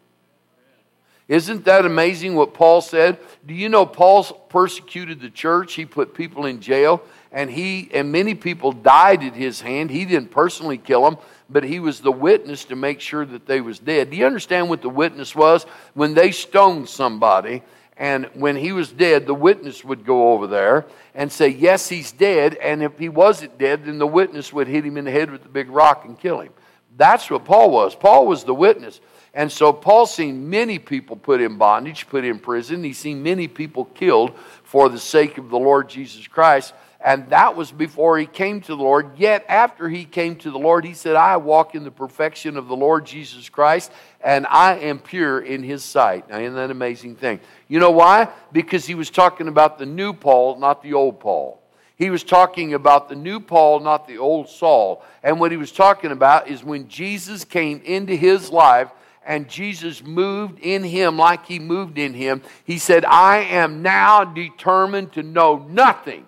Isn't 1.28 1.64
that 1.64 1.84
amazing 1.84 2.36
what 2.36 2.54
Paul 2.54 2.80
said? 2.80 3.18
Do 3.44 3.52
you 3.52 3.68
know 3.68 3.84
Paul 3.84 4.22
persecuted 4.22 5.20
the 5.20 5.30
church? 5.30 5.74
He 5.74 5.84
put 5.84 6.14
people 6.14 6.46
in 6.46 6.60
jail, 6.60 7.02
and 7.32 7.50
he 7.50 7.90
and 7.92 8.12
many 8.12 8.36
people 8.36 8.70
died 8.70 9.24
at 9.24 9.34
his 9.34 9.60
hand. 9.60 9.90
He 9.90 10.04
didn't 10.04 10.30
personally 10.30 10.78
kill 10.78 11.02
them, 11.02 11.18
but 11.50 11.64
he 11.64 11.80
was 11.80 11.98
the 11.98 12.12
witness 12.12 12.64
to 12.66 12.76
make 12.76 13.00
sure 13.00 13.26
that 13.26 13.44
they 13.44 13.60
was 13.60 13.80
dead. 13.80 14.10
Do 14.10 14.16
you 14.16 14.24
understand 14.24 14.68
what 14.68 14.82
the 14.82 14.88
witness 14.88 15.34
was? 15.34 15.64
When 15.94 16.14
they 16.14 16.30
stoned 16.30 16.88
somebody, 16.88 17.64
and 17.96 18.26
when 18.34 18.56
he 18.56 18.72
was 18.72 18.92
dead, 18.92 19.26
the 19.26 19.34
witness 19.34 19.82
would 19.82 20.04
go 20.04 20.32
over 20.32 20.46
there 20.46 20.86
and 21.14 21.32
say, 21.32 21.48
Yes, 21.48 21.88
he's 21.88 22.12
dead. 22.12 22.54
And 22.56 22.82
if 22.82 22.98
he 22.98 23.08
wasn't 23.08 23.58
dead, 23.58 23.86
then 23.86 23.98
the 23.98 24.06
witness 24.06 24.52
would 24.52 24.68
hit 24.68 24.84
him 24.84 24.98
in 24.98 25.06
the 25.06 25.10
head 25.10 25.30
with 25.30 25.42
the 25.42 25.48
big 25.48 25.70
rock 25.70 26.04
and 26.04 26.18
kill 26.18 26.40
him. 26.40 26.52
That's 26.96 27.30
what 27.30 27.44
Paul 27.44 27.70
was. 27.70 27.94
Paul 27.94 28.26
was 28.26 28.44
the 28.44 28.54
witness. 28.54 29.00
And 29.32 29.52
so 29.52 29.72
Paul's 29.72 30.14
seen 30.14 30.48
many 30.48 30.78
people 30.78 31.16
put 31.16 31.42
in 31.42 31.58
bondage, 31.58 32.08
put 32.08 32.24
in 32.24 32.38
prison. 32.38 32.82
He's 32.82 32.98
seen 32.98 33.22
many 33.22 33.48
people 33.48 33.84
killed 33.84 34.36
for 34.62 34.88
the 34.88 34.98
sake 34.98 35.36
of 35.36 35.50
the 35.50 35.58
Lord 35.58 35.88
Jesus 35.90 36.26
Christ. 36.26 36.72
And 37.06 37.28
that 37.30 37.54
was 37.54 37.70
before 37.70 38.18
he 38.18 38.26
came 38.26 38.60
to 38.62 38.74
the 38.74 38.82
Lord. 38.82 39.16
Yet 39.16 39.44
after 39.48 39.88
he 39.88 40.04
came 40.04 40.34
to 40.38 40.50
the 40.50 40.58
Lord, 40.58 40.84
he 40.84 40.92
said, 40.92 41.14
I 41.14 41.36
walk 41.36 41.76
in 41.76 41.84
the 41.84 41.90
perfection 41.92 42.56
of 42.56 42.66
the 42.66 42.74
Lord 42.74 43.06
Jesus 43.06 43.48
Christ, 43.48 43.92
and 44.20 44.44
I 44.50 44.78
am 44.78 44.98
pure 44.98 45.38
in 45.38 45.62
his 45.62 45.84
sight. 45.84 46.28
Now, 46.28 46.40
isn't 46.40 46.56
that 46.56 46.64
an 46.64 46.72
amazing 46.72 47.14
thing? 47.14 47.38
You 47.68 47.78
know 47.78 47.92
why? 47.92 48.28
Because 48.50 48.86
he 48.86 48.96
was 48.96 49.08
talking 49.08 49.46
about 49.46 49.78
the 49.78 49.86
new 49.86 50.14
Paul, 50.14 50.58
not 50.58 50.82
the 50.82 50.94
old 50.94 51.20
Paul. 51.20 51.62
He 51.94 52.10
was 52.10 52.24
talking 52.24 52.74
about 52.74 53.08
the 53.08 53.14
new 53.14 53.38
Paul, 53.38 53.78
not 53.78 54.08
the 54.08 54.18
old 54.18 54.48
Saul. 54.48 55.04
And 55.22 55.38
what 55.38 55.52
he 55.52 55.56
was 55.56 55.70
talking 55.70 56.10
about 56.10 56.48
is 56.48 56.64
when 56.64 56.88
Jesus 56.88 57.44
came 57.44 57.82
into 57.84 58.16
his 58.16 58.50
life, 58.50 58.90
and 59.24 59.48
Jesus 59.48 60.02
moved 60.02 60.58
in 60.58 60.82
him 60.82 61.16
like 61.16 61.46
he 61.46 61.60
moved 61.60 61.98
in 61.98 62.14
him, 62.14 62.42
he 62.64 62.78
said, 62.78 63.04
I 63.04 63.44
am 63.44 63.80
now 63.80 64.24
determined 64.24 65.12
to 65.12 65.22
know 65.22 65.64
nothing 65.70 66.26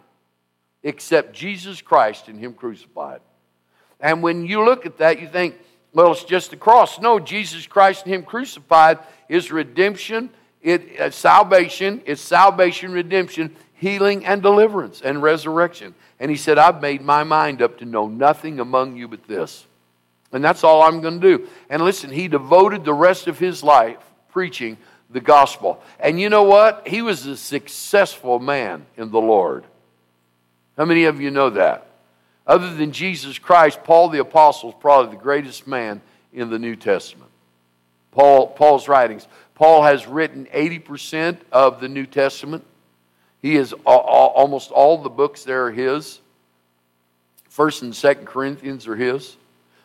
except 0.82 1.32
Jesus 1.32 1.82
Christ 1.82 2.28
and 2.28 2.38
Him 2.38 2.54
crucified. 2.54 3.20
And 4.00 4.22
when 4.22 4.46
you 4.46 4.64
look 4.64 4.86
at 4.86 4.98
that, 4.98 5.20
you 5.20 5.28
think, 5.28 5.56
well, 5.92 6.12
it's 6.12 6.24
just 6.24 6.50
the 6.50 6.56
cross. 6.56 7.00
No, 7.00 7.18
Jesus 7.18 7.66
Christ 7.66 8.04
and 8.04 8.14
Him 8.14 8.22
crucified 8.22 8.98
is 9.28 9.50
redemption, 9.50 10.30
it, 10.62 11.00
uh, 11.00 11.10
salvation, 11.10 12.02
it's 12.04 12.20
salvation, 12.20 12.92
redemption, 12.92 13.54
healing, 13.74 14.24
and 14.26 14.42
deliverance, 14.42 15.00
and 15.02 15.22
resurrection. 15.22 15.94
And 16.20 16.30
He 16.30 16.36
said, 16.36 16.58
I've 16.58 16.80
made 16.80 17.02
my 17.02 17.24
mind 17.24 17.62
up 17.62 17.78
to 17.78 17.84
know 17.84 18.06
nothing 18.06 18.60
among 18.60 18.96
you 18.96 19.08
but 19.08 19.26
this. 19.26 19.66
And 20.32 20.44
that's 20.44 20.62
all 20.62 20.82
I'm 20.82 21.00
going 21.00 21.20
to 21.20 21.38
do. 21.38 21.48
And 21.70 21.82
listen, 21.82 22.10
He 22.10 22.28
devoted 22.28 22.84
the 22.84 22.94
rest 22.94 23.26
of 23.26 23.38
His 23.38 23.62
life 23.62 23.98
preaching 24.30 24.76
the 25.10 25.20
gospel. 25.20 25.82
And 25.98 26.20
you 26.20 26.28
know 26.28 26.42
what? 26.42 26.86
He 26.86 27.02
was 27.02 27.24
a 27.26 27.36
successful 27.36 28.38
man 28.38 28.84
in 28.96 29.10
the 29.10 29.20
Lord. 29.20 29.64
How 30.78 30.84
many 30.84 31.04
of 31.04 31.20
you 31.20 31.32
know 31.32 31.50
that? 31.50 31.88
Other 32.46 32.72
than 32.72 32.92
Jesus 32.92 33.38
Christ, 33.38 33.82
Paul 33.82 34.08
the 34.08 34.20
Apostle 34.20 34.70
is 34.70 34.76
probably 34.78 35.16
the 35.16 35.22
greatest 35.22 35.66
man 35.66 36.00
in 36.32 36.50
the 36.50 36.58
New 36.58 36.76
Testament. 36.76 37.30
Paul, 38.12 38.46
Paul's 38.46 38.86
writings. 38.86 39.26
Paul 39.56 39.82
has 39.82 40.06
written 40.06 40.46
80% 40.46 41.38
of 41.50 41.80
the 41.80 41.88
New 41.88 42.06
Testament. 42.06 42.64
He 43.42 43.56
is 43.56 43.74
almost 43.84 44.70
all 44.70 44.98
the 44.98 45.10
books 45.10 45.42
there 45.42 45.66
are 45.66 45.72
his. 45.72 46.20
First 47.48 47.82
and 47.82 47.94
Second 47.94 48.26
Corinthians 48.26 48.86
are 48.86 48.96
his. 48.96 49.36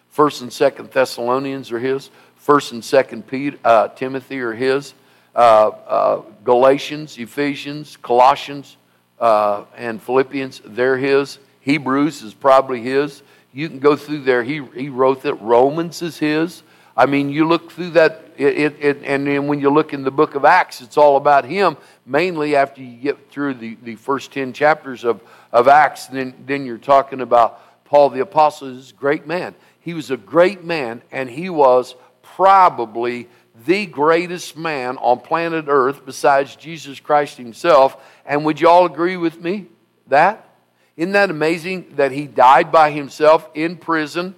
First 0.10 0.44
and 0.44 0.54
Second 0.54 0.92
Thessalonians 0.92 1.72
are 1.72 1.80
his. 1.80 2.12
First 2.36 2.72
and 2.72 2.86
Second 2.86 3.26
Peter, 3.26 3.58
uh, 3.66 3.88
Timothy 3.90 4.42
are 4.42 4.54
his. 4.54 4.94
Uh, 5.36 5.70
uh, 5.70 6.22
Galatians, 6.44 7.18
Ephesians, 7.18 7.98
Colossians, 7.98 8.78
uh, 9.20 9.66
and 9.76 10.02
Philippians, 10.02 10.62
they're 10.66 10.98
his. 10.98 11.40
Hebrews 11.62 12.24
is 12.24 12.34
probably 12.34 12.82
his. 12.82 13.24
You 13.54 13.70
can 13.70 13.80
go 13.80 13.96
through 13.96 14.24
there. 14.24 14.44
He, 14.44 14.64
he 14.76 14.90
wrote 14.90 15.22
that. 15.24 15.36
Romans 15.36 16.02
is 16.02 16.18
his. 16.18 16.64
I 16.96 17.06
mean, 17.08 17.30
you 17.30 17.48
look 17.48 17.72
through 17.72 17.92
that, 17.92 18.24
it, 18.38 18.58
it, 18.58 18.76
it, 18.80 19.04
and 19.04 19.26
then 19.26 19.48
when 19.48 19.60
you 19.60 19.72
look 19.72 19.94
in 19.94 20.04
the 20.04 20.12
book 20.12 20.36
of 20.36 20.46
Acts, 20.46 20.82
it's 20.82 20.98
all 20.98 21.18
about 21.18 21.46
him, 21.46 21.78
mainly 22.06 22.56
after 22.56 22.82
you 22.82 22.98
get 22.98 23.32
through 23.32 23.56
the, 23.56 23.78
the 23.82 23.96
first 23.96 24.32
10 24.32 24.54
chapters 24.54 25.04
of, 25.04 25.22
of 25.52 25.68
Acts. 25.68 26.08
Then, 26.08 26.36
then 26.46 26.66
you're 26.66 26.78
talking 26.78 27.22
about 27.22 27.60
Paul 27.86 28.10
the 28.10 28.20
Apostle, 28.20 28.78
is 28.78 28.92
a 28.92 28.94
great 28.94 29.26
man. 29.26 29.56
He 29.80 29.94
was 29.94 30.12
a 30.12 30.18
great 30.18 30.64
man, 30.64 31.02
and 31.12 31.30
he 31.30 31.50
was 31.50 31.96
probably 32.22 33.28
the 33.66 33.86
greatest 33.86 34.58
man 34.58 34.98
on 34.98 35.20
planet 35.20 35.66
Earth 35.68 36.06
besides 36.06 36.56
Jesus 36.56 37.00
Christ 37.00 37.38
himself. 37.38 37.98
And 38.26 38.46
would 38.46 38.60
you 38.62 38.70
all 38.70 38.86
agree 38.86 39.18
with 39.18 39.42
me 39.42 39.68
that? 40.08 40.50
Isn't 40.96 41.14
that 41.14 41.30
amazing 41.30 41.94
that 41.96 42.12
he 42.12 42.28
died 42.28 42.72
by 42.72 42.92
himself 42.92 43.50
in 43.54 43.78
prison? 43.78 44.36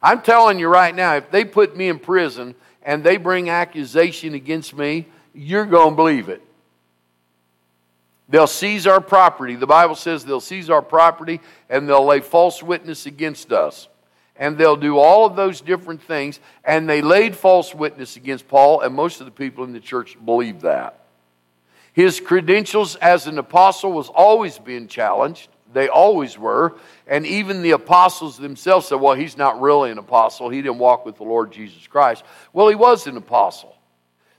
I'm 0.00 0.22
telling 0.22 0.58
you 0.58 0.68
right 0.68 0.94
now, 0.94 1.16
if 1.16 1.30
they 1.30 1.44
put 1.44 1.76
me 1.76 1.88
in 1.88 1.98
prison 1.98 2.54
and 2.82 3.02
they 3.02 3.16
bring 3.16 3.50
accusation 3.50 4.34
against 4.34 4.76
me, 4.76 5.06
you're 5.34 5.66
going 5.66 5.90
to 5.90 5.96
believe 5.96 6.28
it. 6.28 6.42
They'll 8.28 8.46
seize 8.46 8.86
our 8.86 9.00
property. 9.00 9.56
The 9.56 9.66
Bible 9.66 9.94
says 9.94 10.24
they'll 10.24 10.40
seize 10.40 10.70
our 10.70 10.82
property 10.82 11.40
and 11.68 11.88
they'll 11.88 12.06
lay 12.06 12.20
false 12.20 12.62
witness 12.62 13.06
against 13.06 13.52
us 13.52 13.88
and 14.38 14.58
they'll 14.58 14.76
do 14.76 14.98
all 14.98 15.26
of 15.26 15.36
those 15.36 15.60
different 15.60 16.02
things. 16.02 16.40
And 16.64 16.88
they 16.88 17.02
laid 17.02 17.36
false 17.36 17.74
witness 17.74 18.16
against 18.16 18.48
Paul, 18.48 18.80
and 18.80 18.94
most 18.94 19.20
of 19.20 19.26
the 19.26 19.32
people 19.32 19.64
in 19.64 19.72
the 19.72 19.80
church 19.80 20.16
believe 20.24 20.62
that. 20.62 21.05
His 21.96 22.20
credentials 22.20 22.94
as 22.96 23.26
an 23.26 23.38
apostle 23.38 23.90
was 23.90 24.10
always 24.10 24.58
being 24.58 24.86
challenged. 24.86 25.48
They 25.72 25.88
always 25.88 26.38
were. 26.38 26.76
And 27.06 27.24
even 27.26 27.62
the 27.62 27.70
apostles 27.70 28.36
themselves 28.36 28.88
said, 28.88 29.00
well, 29.00 29.14
he's 29.14 29.38
not 29.38 29.62
really 29.62 29.90
an 29.90 29.96
apostle. 29.96 30.50
He 30.50 30.60
didn't 30.60 30.78
walk 30.78 31.06
with 31.06 31.16
the 31.16 31.24
Lord 31.24 31.52
Jesus 31.52 31.86
Christ. 31.86 32.22
Well, 32.52 32.68
he 32.68 32.74
was 32.74 33.06
an 33.06 33.16
apostle. 33.16 33.74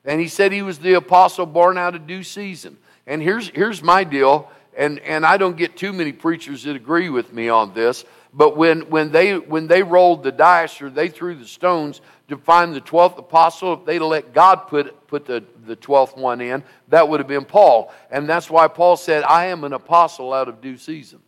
And 0.05 0.21
he 0.21 0.27
said 0.27 0.51
he 0.51 0.61
was 0.61 0.77
the 0.77 0.93
apostle 0.93 1.47
born 1.47 1.79
out 1.79 1.95
of 1.95 2.05
due 2.05 2.21
season. 2.21 2.77
And 3.07 3.23
here's, 3.23 3.49
here's 3.49 3.81
my 3.81 4.03
deal, 4.03 4.51
and, 4.77 4.99
and 4.99 5.25
I 5.25 5.37
don't 5.37 5.57
get 5.57 5.75
too 5.75 5.93
many 5.93 6.11
preachers 6.11 6.61
that 6.65 6.75
agree 6.75 7.09
with 7.09 7.33
me 7.33 7.49
on 7.49 7.73
this. 7.73 8.05
But 8.33 8.55
when, 8.55 8.81
when, 8.91 9.11
they, 9.11 9.35
when 9.35 9.65
they 9.65 9.81
rolled 9.81 10.21
the 10.21 10.31
dice 10.31 10.79
or 10.79 10.91
they 10.91 11.07
threw 11.07 11.33
the 11.33 11.47
stones 11.47 12.01
to 12.27 12.37
find 12.37 12.75
the 12.75 12.81
12th 12.81 13.17
apostle, 13.17 13.73
if 13.73 13.85
they'd 13.85 13.99
let 13.99 14.33
God 14.33 14.67
put, 14.67 15.07
put 15.07 15.25
the, 15.25 15.43
the 15.65 15.75
12th 15.77 16.17
one 16.17 16.41
in, 16.41 16.63
that 16.89 17.07
would 17.07 17.19
have 17.19 17.27
been 17.27 17.45
Paul. 17.45 17.93
And 18.11 18.27
that's 18.27 18.49
why 18.49 18.67
Paul 18.67 18.97
said, 18.97 19.23
I 19.23 19.45
am 19.45 19.63
an 19.63 19.73
apostle 19.73 20.33
out 20.33 20.49
of 20.49 20.59
due 20.59 20.77
season. 20.77 21.19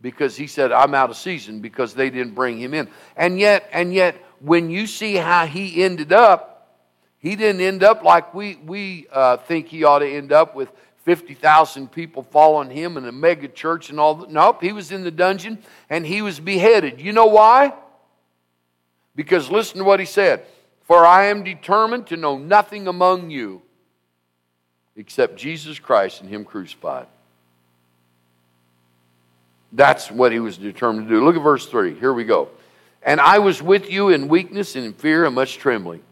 Because 0.00 0.36
he 0.36 0.46
said, 0.46 0.72
I'm 0.72 0.94
out 0.94 1.10
of 1.10 1.16
season 1.16 1.60
because 1.60 1.94
they 1.94 2.10
didn't 2.10 2.34
bring 2.34 2.58
him 2.58 2.74
in. 2.74 2.88
And 3.16 3.38
yet, 3.38 3.68
and 3.72 3.92
yet, 3.92 4.16
when 4.40 4.70
you 4.70 4.86
see 4.86 5.14
how 5.14 5.46
he 5.46 5.82
ended 5.82 6.12
up, 6.12 6.50
he 7.18 7.36
didn't 7.36 7.60
end 7.60 7.84
up 7.84 8.02
like 8.02 8.32
we, 8.32 8.56
we 8.56 9.06
uh, 9.12 9.36
think 9.36 9.68
he 9.68 9.84
ought 9.84 9.98
to 9.98 10.08
end 10.08 10.32
up 10.32 10.56
with 10.56 10.72
50,000 11.04 11.92
people 11.92 12.22
following 12.22 12.70
him 12.70 12.96
and 12.96 13.06
a 13.06 13.12
mega 13.12 13.46
church 13.46 13.90
and 13.90 14.00
all 14.00 14.14
that. 14.16 14.30
Nope, 14.30 14.62
he 14.62 14.72
was 14.72 14.90
in 14.90 15.04
the 15.04 15.10
dungeon 15.10 15.58
and 15.90 16.06
he 16.06 16.22
was 16.22 16.40
beheaded. 16.40 17.00
You 17.00 17.12
know 17.12 17.26
why? 17.26 17.74
Because 19.14 19.50
listen 19.50 19.78
to 19.78 19.84
what 19.84 20.00
he 20.00 20.06
said 20.06 20.44
For 20.82 21.04
I 21.04 21.26
am 21.26 21.44
determined 21.44 22.06
to 22.08 22.16
know 22.16 22.38
nothing 22.38 22.88
among 22.88 23.30
you 23.30 23.62
except 24.96 25.36
Jesus 25.36 25.78
Christ 25.78 26.20
and 26.20 26.28
him 26.28 26.44
crucified. 26.44 27.06
That's 29.72 30.10
what 30.10 30.32
he 30.32 30.40
was 30.40 30.58
determined 30.58 31.08
to 31.08 31.14
do. 31.14 31.24
Look 31.24 31.36
at 31.36 31.42
verse 31.42 31.66
3. 31.66 31.94
Here 31.94 32.12
we 32.12 32.24
go. 32.24 32.48
And 33.02 33.20
I 33.20 33.38
was 33.38 33.62
with 33.62 33.90
you 33.90 34.10
in 34.10 34.28
weakness 34.28 34.76
and 34.76 34.84
in 34.84 34.92
fear 34.92 35.24
and 35.24 35.34
much 35.34 35.58
trembling. 35.58 36.02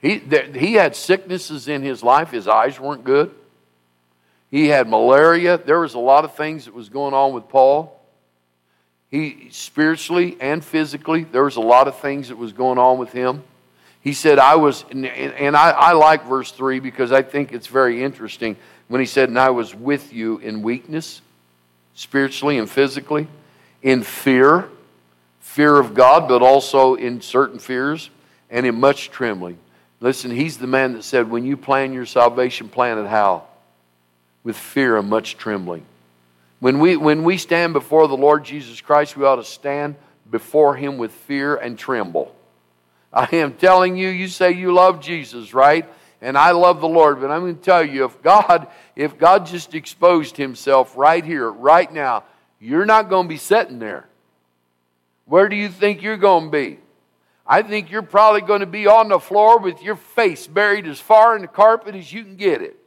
He, 0.00 0.18
he 0.54 0.74
had 0.74 0.94
sicknesses 0.94 1.68
in 1.68 1.82
his 1.82 2.02
life. 2.02 2.30
His 2.30 2.46
eyes 2.46 2.78
weren't 2.78 3.04
good. 3.04 3.34
He 4.50 4.68
had 4.68 4.88
malaria. 4.88 5.56
There 5.56 5.80
was 5.80 5.94
a 5.94 5.98
lot 5.98 6.24
of 6.24 6.36
things 6.36 6.66
that 6.66 6.74
was 6.74 6.88
going 6.88 7.14
on 7.14 7.32
with 7.32 7.48
Paul. 7.48 7.93
He 9.14 9.46
spiritually 9.52 10.36
and 10.40 10.64
physically, 10.64 11.22
there 11.22 11.44
was 11.44 11.54
a 11.54 11.60
lot 11.60 11.86
of 11.86 12.00
things 12.00 12.30
that 12.30 12.36
was 12.36 12.52
going 12.52 12.78
on 12.78 12.98
with 12.98 13.12
him. 13.12 13.44
He 14.00 14.12
said, 14.12 14.40
I 14.40 14.56
was, 14.56 14.84
and, 14.90 15.06
and 15.06 15.56
I, 15.56 15.70
I 15.70 15.92
like 15.92 16.26
verse 16.26 16.50
3 16.50 16.80
because 16.80 17.12
I 17.12 17.22
think 17.22 17.52
it's 17.52 17.68
very 17.68 18.02
interesting 18.02 18.56
when 18.88 19.00
he 19.00 19.06
said, 19.06 19.28
And 19.28 19.38
I 19.38 19.50
was 19.50 19.72
with 19.72 20.12
you 20.12 20.38
in 20.38 20.62
weakness, 20.62 21.22
spiritually 21.94 22.58
and 22.58 22.68
physically, 22.68 23.28
in 23.82 24.02
fear, 24.02 24.68
fear 25.38 25.78
of 25.78 25.94
God, 25.94 26.26
but 26.26 26.42
also 26.42 26.96
in 26.96 27.20
certain 27.20 27.60
fears, 27.60 28.10
and 28.50 28.66
in 28.66 28.80
much 28.80 29.12
trembling. 29.12 29.58
Listen, 30.00 30.32
he's 30.32 30.58
the 30.58 30.66
man 30.66 30.94
that 30.94 31.04
said, 31.04 31.30
When 31.30 31.44
you 31.44 31.56
plan 31.56 31.92
your 31.92 32.04
salvation, 32.04 32.68
plan 32.68 32.98
it 32.98 33.06
how? 33.06 33.44
with 34.42 34.56
fear 34.56 34.96
and 34.96 35.08
much 35.08 35.36
trembling. 35.36 35.86
When 36.64 36.78
we, 36.78 36.96
when 36.96 37.24
we 37.24 37.36
stand 37.36 37.74
before 37.74 38.08
the 38.08 38.16
Lord 38.16 38.42
Jesus 38.42 38.80
Christ, 38.80 39.18
we 39.18 39.26
ought 39.26 39.36
to 39.36 39.44
stand 39.44 39.96
before 40.30 40.74
Him 40.74 40.96
with 40.96 41.12
fear 41.12 41.56
and 41.56 41.78
tremble. 41.78 42.34
I 43.12 43.28
am 43.36 43.52
telling 43.52 43.98
you, 43.98 44.08
you 44.08 44.28
say 44.28 44.52
you 44.52 44.72
love 44.72 44.98
Jesus, 44.98 45.52
right? 45.52 45.86
And 46.22 46.38
I 46.38 46.52
love 46.52 46.80
the 46.80 46.88
Lord, 46.88 47.20
but 47.20 47.30
I'm 47.30 47.42
going 47.42 47.58
to 47.58 47.62
tell 47.62 47.84
you, 47.84 48.06
if 48.06 48.22
God, 48.22 48.68
if 48.96 49.18
God 49.18 49.44
just 49.44 49.74
exposed 49.74 50.38
Himself 50.38 50.96
right 50.96 51.22
here, 51.22 51.50
right 51.50 51.92
now, 51.92 52.24
you're 52.58 52.86
not 52.86 53.10
going 53.10 53.26
to 53.26 53.28
be 53.28 53.36
sitting 53.36 53.78
there. 53.78 54.08
Where 55.26 55.50
do 55.50 55.56
you 55.56 55.68
think 55.68 56.00
you're 56.00 56.16
going 56.16 56.46
to 56.46 56.50
be? 56.50 56.78
I 57.46 57.60
think 57.60 57.90
you're 57.90 58.00
probably 58.00 58.40
going 58.40 58.60
to 58.60 58.66
be 58.66 58.86
on 58.86 59.10
the 59.10 59.20
floor 59.20 59.58
with 59.58 59.82
your 59.82 59.96
face 59.96 60.46
buried 60.46 60.86
as 60.86 60.98
far 60.98 61.36
in 61.36 61.42
the 61.42 61.48
carpet 61.48 61.94
as 61.94 62.10
you 62.10 62.24
can 62.24 62.36
get 62.36 62.62
it. 62.62 62.78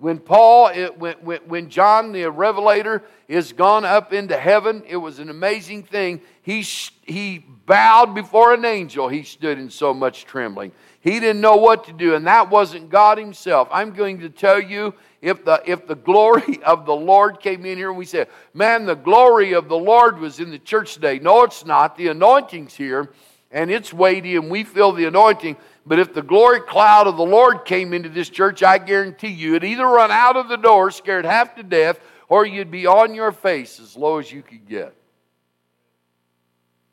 When 0.00 0.20
Paul, 0.20 0.72
when, 0.96 1.40
when 1.46 1.70
John 1.70 2.12
the 2.12 2.30
Revelator 2.30 3.02
is 3.26 3.52
gone 3.52 3.84
up 3.84 4.12
into 4.12 4.36
heaven, 4.38 4.84
it 4.86 4.96
was 4.96 5.18
an 5.18 5.28
amazing 5.28 5.82
thing. 5.82 6.20
He, 6.42 6.62
he 7.02 7.44
bowed 7.66 8.14
before 8.14 8.54
an 8.54 8.64
angel. 8.64 9.08
He 9.08 9.24
stood 9.24 9.58
in 9.58 9.70
so 9.70 9.92
much 9.92 10.24
trembling. 10.24 10.70
He 11.00 11.18
didn't 11.18 11.40
know 11.40 11.56
what 11.56 11.84
to 11.84 11.92
do, 11.92 12.14
and 12.14 12.26
that 12.28 12.48
wasn't 12.48 12.90
God 12.90 13.18
Himself. 13.18 13.68
I'm 13.72 13.92
going 13.92 14.20
to 14.20 14.28
tell 14.28 14.60
you 14.60 14.94
if 15.20 15.44
the, 15.44 15.62
if 15.66 15.86
the 15.86 15.96
glory 15.96 16.62
of 16.66 16.86
the 16.86 16.94
Lord 16.94 17.40
came 17.40 17.66
in 17.66 17.76
here 17.76 17.88
and 17.88 17.98
we 17.98 18.04
said, 18.04 18.28
Man, 18.54 18.86
the 18.86 18.94
glory 18.94 19.52
of 19.52 19.68
the 19.68 19.76
Lord 19.76 20.18
was 20.18 20.38
in 20.38 20.50
the 20.50 20.58
church 20.58 20.94
today. 20.94 21.18
No, 21.18 21.42
it's 21.42 21.64
not. 21.64 21.96
The 21.96 22.08
anointing's 22.08 22.74
here, 22.74 23.10
and 23.50 23.70
it's 23.70 23.92
weighty, 23.92 24.36
and 24.36 24.50
we 24.50 24.64
feel 24.64 24.92
the 24.92 25.06
anointing. 25.06 25.56
But 25.86 25.98
if 25.98 26.12
the 26.12 26.22
glory 26.22 26.60
cloud 26.60 27.06
of 27.06 27.16
the 27.16 27.24
Lord 27.24 27.64
came 27.64 27.94
into 27.94 28.08
this 28.08 28.28
church, 28.28 28.62
I 28.62 28.78
guarantee 28.78 29.28
you 29.28 29.54
it'd 29.54 29.68
either 29.68 29.86
run 29.86 30.10
out 30.10 30.36
of 30.36 30.48
the 30.48 30.56
door 30.56 30.90
scared 30.90 31.24
half 31.24 31.56
to 31.56 31.62
death, 31.62 31.98
or 32.28 32.44
you'd 32.44 32.70
be 32.70 32.86
on 32.86 33.14
your 33.14 33.32
face 33.32 33.80
as 33.80 33.96
low 33.96 34.18
as 34.18 34.30
you 34.30 34.42
could 34.42 34.68
get. 34.68 34.94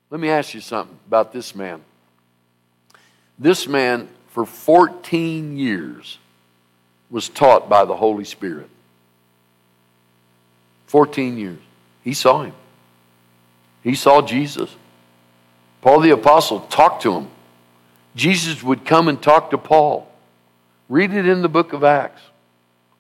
Let 0.10 0.22
me 0.22 0.30
ask 0.30 0.54
you 0.54 0.62
something 0.62 0.98
about 1.08 1.34
this 1.34 1.54
man. 1.56 1.82
This 3.38 3.68
man, 3.68 4.08
for 4.30 4.46
14 4.46 5.58
years, 5.58 6.20
was 7.10 7.28
taught 7.28 7.68
by 7.68 7.84
the 7.84 7.96
Holy 7.96 8.24
Spirit. 8.24 8.70
14 10.88 11.38
years. 11.38 11.60
He 12.04 12.14
saw 12.14 12.44
him. 12.44 12.54
He 13.84 13.96
saw 13.96 14.22
Jesus. 14.22 14.74
Paul 15.86 16.00
the 16.00 16.10
Apostle 16.10 16.62
talked 16.62 17.04
to 17.04 17.14
him. 17.14 17.28
Jesus 18.16 18.64
would 18.64 18.86
come 18.86 19.08
and 19.08 19.22
talk 19.22 19.52
to 19.52 19.58
Paul. 19.60 20.12
Read 20.90 21.14
it 21.14 21.28
in 21.28 21.44
the 21.44 21.48
book 21.48 21.74
of 21.74 21.84
Acts. 21.84 22.24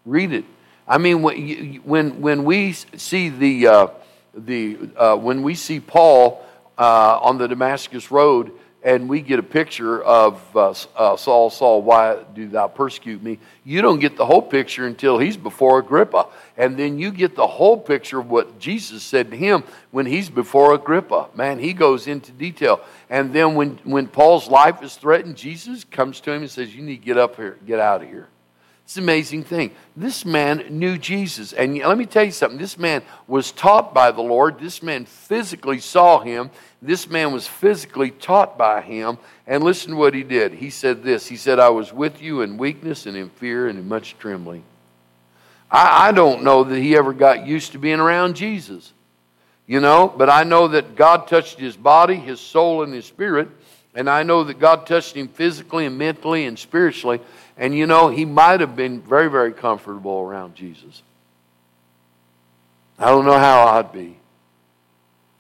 Read 0.06 0.32
it. 0.32 0.46
I 0.88 1.00
mean, 1.00 1.24
when, 1.24 2.22
when 2.22 2.44
we 2.44 2.74
see 2.74 3.30
the, 3.30 3.66
uh, 3.66 3.88
the 4.36 4.78
uh, 4.96 5.16
when 5.16 5.42
we 5.42 5.56
see 5.56 5.80
Paul 5.80 6.46
uh, 6.78 7.18
on 7.24 7.40
the 7.40 7.48
Damascus 7.48 8.12
Road 8.12 8.52
and 8.86 9.10
we 9.10 9.20
get 9.20 9.40
a 9.40 9.44
picture 9.44 10.02
of 10.04 10.40
uh, 10.56 10.70
uh, 10.96 11.18
Saul, 11.18 11.50
Saul, 11.50 11.82
why 11.82 12.24
do 12.36 12.48
thou 12.48 12.68
persecute 12.68 13.22
me? 13.22 13.40
You 13.64 13.82
don't 13.82 13.98
get 14.00 14.16
the 14.16 14.28
whole 14.28 14.44
picture 14.44 14.86
until 14.86 15.18
he's 15.18 15.38
before 15.38 15.80
Agrippa. 15.80 16.28
And 16.56 16.78
then 16.78 17.00
you 17.00 17.12
get 17.12 17.36
the 17.36 17.48
whole 17.48 17.80
picture 17.80 18.20
of 18.20 18.30
what 18.30 18.60
Jesus 18.60 19.02
said 19.02 19.32
to 19.32 19.38
him 19.38 19.64
when 19.90 20.06
he's 20.06 20.30
before 20.30 20.76
Agrippa. 20.76 21.30
Man, 21.34 21.58
he 21.58 21.74
goes 21.74 22.06
into 22.06 22.32
detail. 22.32 22.80
And 23.10 23.34
then 23.34 23.56
when, 23.56 23.80
when 23.86 24.06
Paul's 24.06 24.50
life 24.50 24.84
is 24.84 24.96
threatened, 24.96 25.36
Jesus 25.36 25.84
comes 25.84 26.22
to 26.22 26.32
him 26.32 26.44
and 26.44 26.52
says, 26.52 26.76
You 26.76 26.84
need 26.84 26.98
to 26.98 27.06
get 27.06 27.18
up 27.18 27.38
here, 27.38 27.58
get 27.66 27.80
out 27.80 28.04
of 28.04 28.08
here. 28.08 28.30
It's 28.86 28.98
an 28.98 29.04
amazing 29.04 29.46
thing. 29.46 29.72
This 29.98 30.26
man 30.26 30.64
knew 30.70 31.00
Jesus. 31.00 31.54
And 31.54 31.76
let 31.80 31.98
me 31.98 32.06
tell 32.06 32.24
you 32.24 32.30
something. 32.30 32.60
This 32.60 32.78
man 32.78 33.02
was 33.26 33.52
taught 33.52 33.96
by 33.96 34.12
the 34.12 34.22
Lord. 34.22 34.60
This 34.60 34.84
man 34.84 35.06
physically 35.06 35.80
saw 35.80 36.20
him. 36.20 36.52
This 36.86 37.10
man 37.10 37.32
was 37.32 37.48
physically 37.48 38.12
taught 38.12 38.58
by 38.58 38.82
him. 38.82 39.18
And 39.48 39.64
listen 39.64 39.92
to 39.92 39.98
what 39.98 40.14
he 40.14 40.24
did. 40.24 40.54
He 40.54 40.70
said 40.70 41.04
this 41.04 41.28
He 41.28 41.38
said, 41.38 41.60
I 41.60 41.70
was 41.70 41.94
with 41.94 42.22
you 42.22 42.42
in 42.42 42.58
weakness 42.58 43.06
and 43.06 43.16
in 43.16 43.30
fear 43.30 43.68
and 43.68 43.78
in 43.80 43.88
much 43.88 44.18
trembling. 44.18 44.64
I, 45.70 46.10
I 46.10 46.12
don't 46.12 46.44
know 46.44 46.64
that 46.64 46.78
he 46.78 46.96
ever 46.96 47.14
got 47.14 47.46
used 47.46 47.74
to 47.74 47.80
being 47.80 48.00
around 48.00 48.36
Jesus, 48.36 48.94
you 49.68 49.80
know, 49.80 50.14
but 50.16 50.30
I 50.30 50.44
know 50.44 50.68
that 50.70 50.96
God 50.96 51.28
touched 51.28 51.60
his 51.60 51.76
body, 51.76 52.16
his 52.16 52.40
soul, 52.40 52.84
and 52.84 52.94
his 52.94 53.06
spirit. 53.06 53.50
And 53.96 54.10
I 54.10 54.24
know 54.24 54.44
that 54.44 54.60
God 54.60 54.86
touched 54.86 55.16
him 55.16 55.30
physically 55.30 55.86
and 55.86 55.98
mentally 55.98 56.46
and 56.46 56.60
spiritually. 56.60 57.22
And 57.58 57.74
you 57.74 57.88
know, 57.88 58.10
he 58.10 58.26
might 58.26 58.60
have 58.60 58.76
been 58.76 59.02
very, 59.02 59.30
very 59.30 59.54
comfortable 59.54 60.20
around 60.20 60.54
Jesus. 60.54 61.02
I 63.00 63.06
don't 63.06 63.26
know 63.26 63.38
how 63.38 63.68
I'd 63.68 63.92
be. 63.92 64.18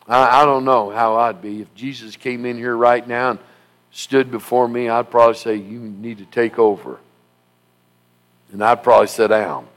I, 0.07 0.41
I 0.41 0.45
don't 0.45 0.65
know 0.65 0.89
how 0.89 1.15
I'd 1.15 1.41
be. 1.41 1.61
If 1.61 1.73
Jesus 1.75 2.15
came 2.15 2.45
in 2.45 2.57
here 2.57 2.75
right 2.75 3.05
now 3.05 3.31
and 3.31 3.39
stood 3.91 4.31
before 4.31 4.67
me, 4.67 4.89
I'd 4.89 5.09
probably 5.09 5.35
say, 5.35 5.55
You 5.55 5.79
need 5.79 6.19
to 6.19 6.25
take 6.25 6.59
over. 6.59 6.99
And 8.51 8.63
I'd 8.63 8.83
probably 8.83 9.07
sit 9.07 9.29
down. 9.29 9.67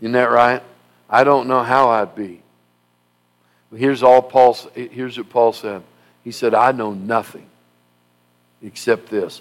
Isn't 0.00 0.12
that 0.12 0.30
right? 0.30 0.62
I 1.08 1.24
don't 1.24 1.48
know 1.48 1.62
how 1.62 1.90
I'd 1.90 2.14
be. 2.14 2.42
Here's 3.74 4.02
all 4.02 4.22
Paul 4.22 4.56
here's 4.74 5.18
what 5.18 5.28
Paul 5.30 5.52
said. 5.52 5.82
He 6.24 6.32
said, 6.32 6.54
I 6.54 6.72
know 6.72 6.92
nothing 6.92 7.46
except 8.62 9.08
this 9.08 9.40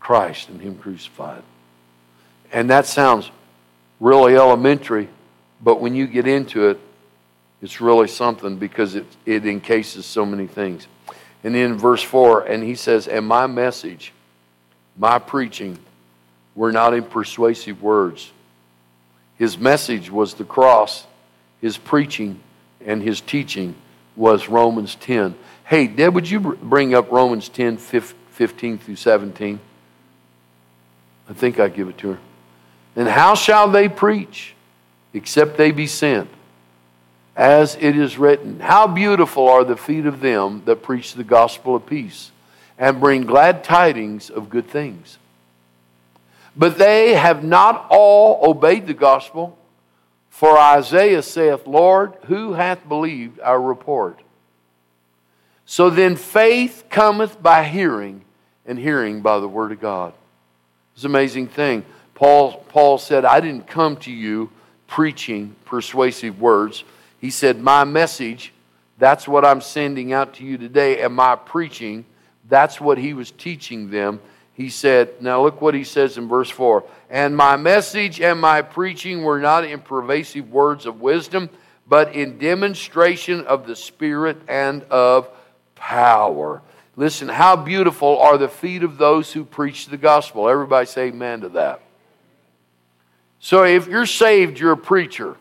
Christ 0.00 0.48
and 0.48 0.60
Him 0.60 0.76
crucified. 0.76 1.42
And 2.52 2.70
that 2.70 2.86
sounds 2.86 3.30
really 3.98 4.36
elementary, 4.36 5.08
but 5.62 5.80
when 5.80 5.94
you 5.94 6.06
get 6.06 6.26
into 6.26 6.68
it, 6.68 6.80
it's 7.62 7.80
really 7.80 8.08
something 8.08 8.56
because 8.56 8.96
it, 8.96 9.06
it 9.24 9.46
encases 9.46 10.04
so 10.04 10.26
many 10.26 10.46
things. 10.46 10.86
And 11.44 11.56
in 11.56 11.78
verse 11.78 12.02
4, 12.02 12.42
and 12.42 12.62
he 12.62 12.74
says, 12.74 13.08
And 13.08 13.26
my 13.26 13.46
message, 13.46 14.12
my 14.98 15.18
preaching, 15.18 15.78
were 16.54 16.72
not 16.72 16.92
in 16.92 17.04
persuasive 17.04 17.80
words. 17.80 18.30
His 19.38 19.56
message 19.56 20.10
was 20.10 20.34
the 20.34 20.44
cross, 20.44 21.06
his 21.60 21.78
preaching 21.78 22.40
and 22.84 23.02
his 23.02 23.20
teaching 23.20 23.74
was 24.16 24.48
Romans 24.48 24.96
10. 24.96 25.34
Hey, 25.64 25.86
Deb, 25.86 26.14
would 26.14 26.28
you 26.28 26.40
bring 26.40 26.94
up 26.94 27.10
Romans 27.10 27.48
10, 27.48 27.76
15 27.76 28.78
through 28.78 28.96
17? 28.96 29.60
I 31.28 31.32
think 31.32 31.60
I 31.60 31.68
give 31.68 31.88
it 31.88 31.98
to 31.98 32.12
her. 32.12 32.18
And 32.96 33.08
how 33.08 33.34
shall 33.34 33.68
they 33.68 33.88
preach 33.88 34.54
except 35.14 35.56
they 35.56 35.70
be 35.70 35.86
sent? 35.86 36.28
As 37.34 37.76
it 37.76 37.96
is 37.96 38.18
written, 38.18 38.60
How 38.60 38.86
beautiful 38.86 39.48
are 39.48 39.64
the 39.64 39.76
feet 39.76 40.06
of 40.06 40.20
them 40.20 40.62
that 40.66 40.82
preach 40.82 41.14
the 41.14 41.24
gospel 41.24 41.76
of 41.76 41.86
peace 41.86 42.30
and 42.78 43.00
bring 43.00 43.22
glad 43.22 43.64
tidings 43.64 44.28
of 44.28 44.50
good 44.50 44.68
things. 44.68 45.18
But 46.56 46.78
they 46.78 47.14
have 47.14 47.42
not 47.42 47.86
all 47.88 48.40
obeyed 48.42 48.86
the 48.86 48.94
gospel. 48.94 49.56
For 50.30 50.58
Isaiah 50.58 51.22
saith, 51.22 51.66
Lord, 51.66 52.14
who 52.24 52.54
hath 52.54 52.88
believed 52.88 53.40
our 53.40 53.60
report? 53.60 54.18
So 55.64 55.90
then 55.90 56.16
faith 56.16 56.84
cometh 56.90 57.42
by 57.42 57.64
hearing, 57.64 58.22
and 58.66 58.78
hearing 58.78 59.22
by 59.22 59.38
the 59.38 59.48
word 59.48 59.72
of 59.72 59.80
God. 59.80 60.12
It's 60.94 61.04
an 61.04 61.10
amazing 61.10 61.48
thing. 61.48 61.84
Paul, 62.14 62.64
Paul 62.68 62.98
said, 62.98 63.24
I 63.24 63.40
didn't 63.40 63.66
come 63.66 63.96
to 63.98 64.12
you 64.12 64.50
preaching 64.86 65.54
persuasive 65.64 66.40
words. 66.40 66.84
He 67.22 67.30
said, 67.30 67.60
My 67.60 67.84
message, 67.84 68.52
that's 68.98 69.28
what 69.28 69.44
I'm 69.44 69.60
sending 69.60 70.12
out 70.12 70.34
to 70.34 70.44
you 70.44 70.58
today, 70.58 71.02
and 71.02 71.14
my 71.14 71.36
preaching, 71.36 72.04
that's 72.48 72.80
what 72.80 72.98
he 72.98 73.14
was 73.14 73.30
teaching 73.30 73.90
them. 73.90 74.20
He 74.54 74.68
said, 74.68 75.22
Now 75.22 75.40
look 75.40 75.62
what 75.62 75.72
he 75.72 75.84
says 75.84 76.18
in 76.18 76.28
verse 76.28 76.50
4 76.50 76.84
And 77.08 77.36
my 77.36 77.56
message 77.56 78.20
and 78.20 78.40
my 78.40 78.60
preaching 78.60 79.22
were 79.22 79.38
not 79.38 79.64
in 79.64 79.78
pervasive 79.78 80.50
words 80.50 80.84
of 80.84 81.00
wisdom, 81.00 81.48
but 81.86 82.12
in 82.12 82.38
demonstration 82.38 83.46
of 83.46 83.68
the 83.68 83.76
Spirit 83.76 84.38
and 84.48 84.82
of 84.90 85.30
power. 85.76 86.60
Listen, 86.96 87.28
how 87.28 87.54
beautiful 87.54 88.18
are 88.18 88.36
the 88.36 88.48
feet 88.48 88.82
of 88.82 88.98
those 88.98 89.32
who 89.32 89.44
preach 89.44 89.86
the 89.86 89.96
gospel. 89.96 90.48
Everybody 90.48 90.86
say 90.86 91.06
amen 91.06 91.42
to 91.42 91.50
that. 91.50 91.82
So 93.38 93.62
if 93.62 93.86
you're 93.86 94.06
saved, 94.06 94.58
you're 94.58 94.72
a 94.72 94.76
preacher. 94.76 95.36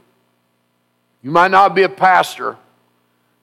You 1.23 1.29
might 1.29 1.51
not 1.51 1.75
be 1.75 1.84
a 1.84 1.89
pastor, 1.89 2.57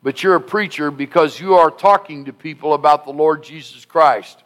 but 0.03 0.23
you're 0.23 0.35
a 0.35 0.41
preacher 0.41 0.91
because 0.91 1.39
you 1.39 1.55
are 1.55 1.71
talking 1.71 2.25
to 2.25 2.33
people 2.33 2.75
about 2.75 3.05
the 3.05 3.13
Lord 3.13 3.45
Jesus 3.45 3.85
Christ. 3.85 4.43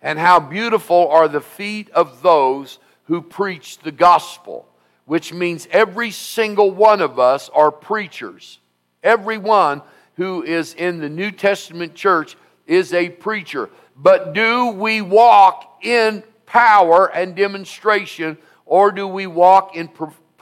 And 0.00 0.18
how 0.18 0.38
beautiful 0.40 1.08
are 1.08 1.28
the 1.28 1.40
feet 1.40 1.90
of 1.90 2.22
those 2.22 2.78
who 3.04 3.20
preach 3.20 3.78
the 3.78 3.92
gospel, 3.92 4.68
which 5.04 5.32
means 5.32 5.66
every 5.70 6.10
single 6.10 6.70
one 6.70 7.00
of 7.00 7.18
us 7.18 7.48
are 7.48 7.72
preachers. 7.72 8.58
Everyone 9.02 9.82
who 10.16 10.42
is 10.42 10.74
in 10.74 11.00
the 11.00 11.08
New 11.08 11.30
Testament 11.32 11.94
church 11.94 12.36
is 12.66 12.92
a 12.92 13.08
preacher. 13.08 13.70
But 13.96 14.34
do 14.34 14.68
we 14.68 15.02
walk 15.02 15.78
in 15.82 16.22
power 16.46 17.06
and 17.12 17.34
demonstration, 17.34 18.38
or 18.66 18.92
do 18.92 19.08
we 19.08 19.26
walk 19.26 19.76
in 19.76 19.88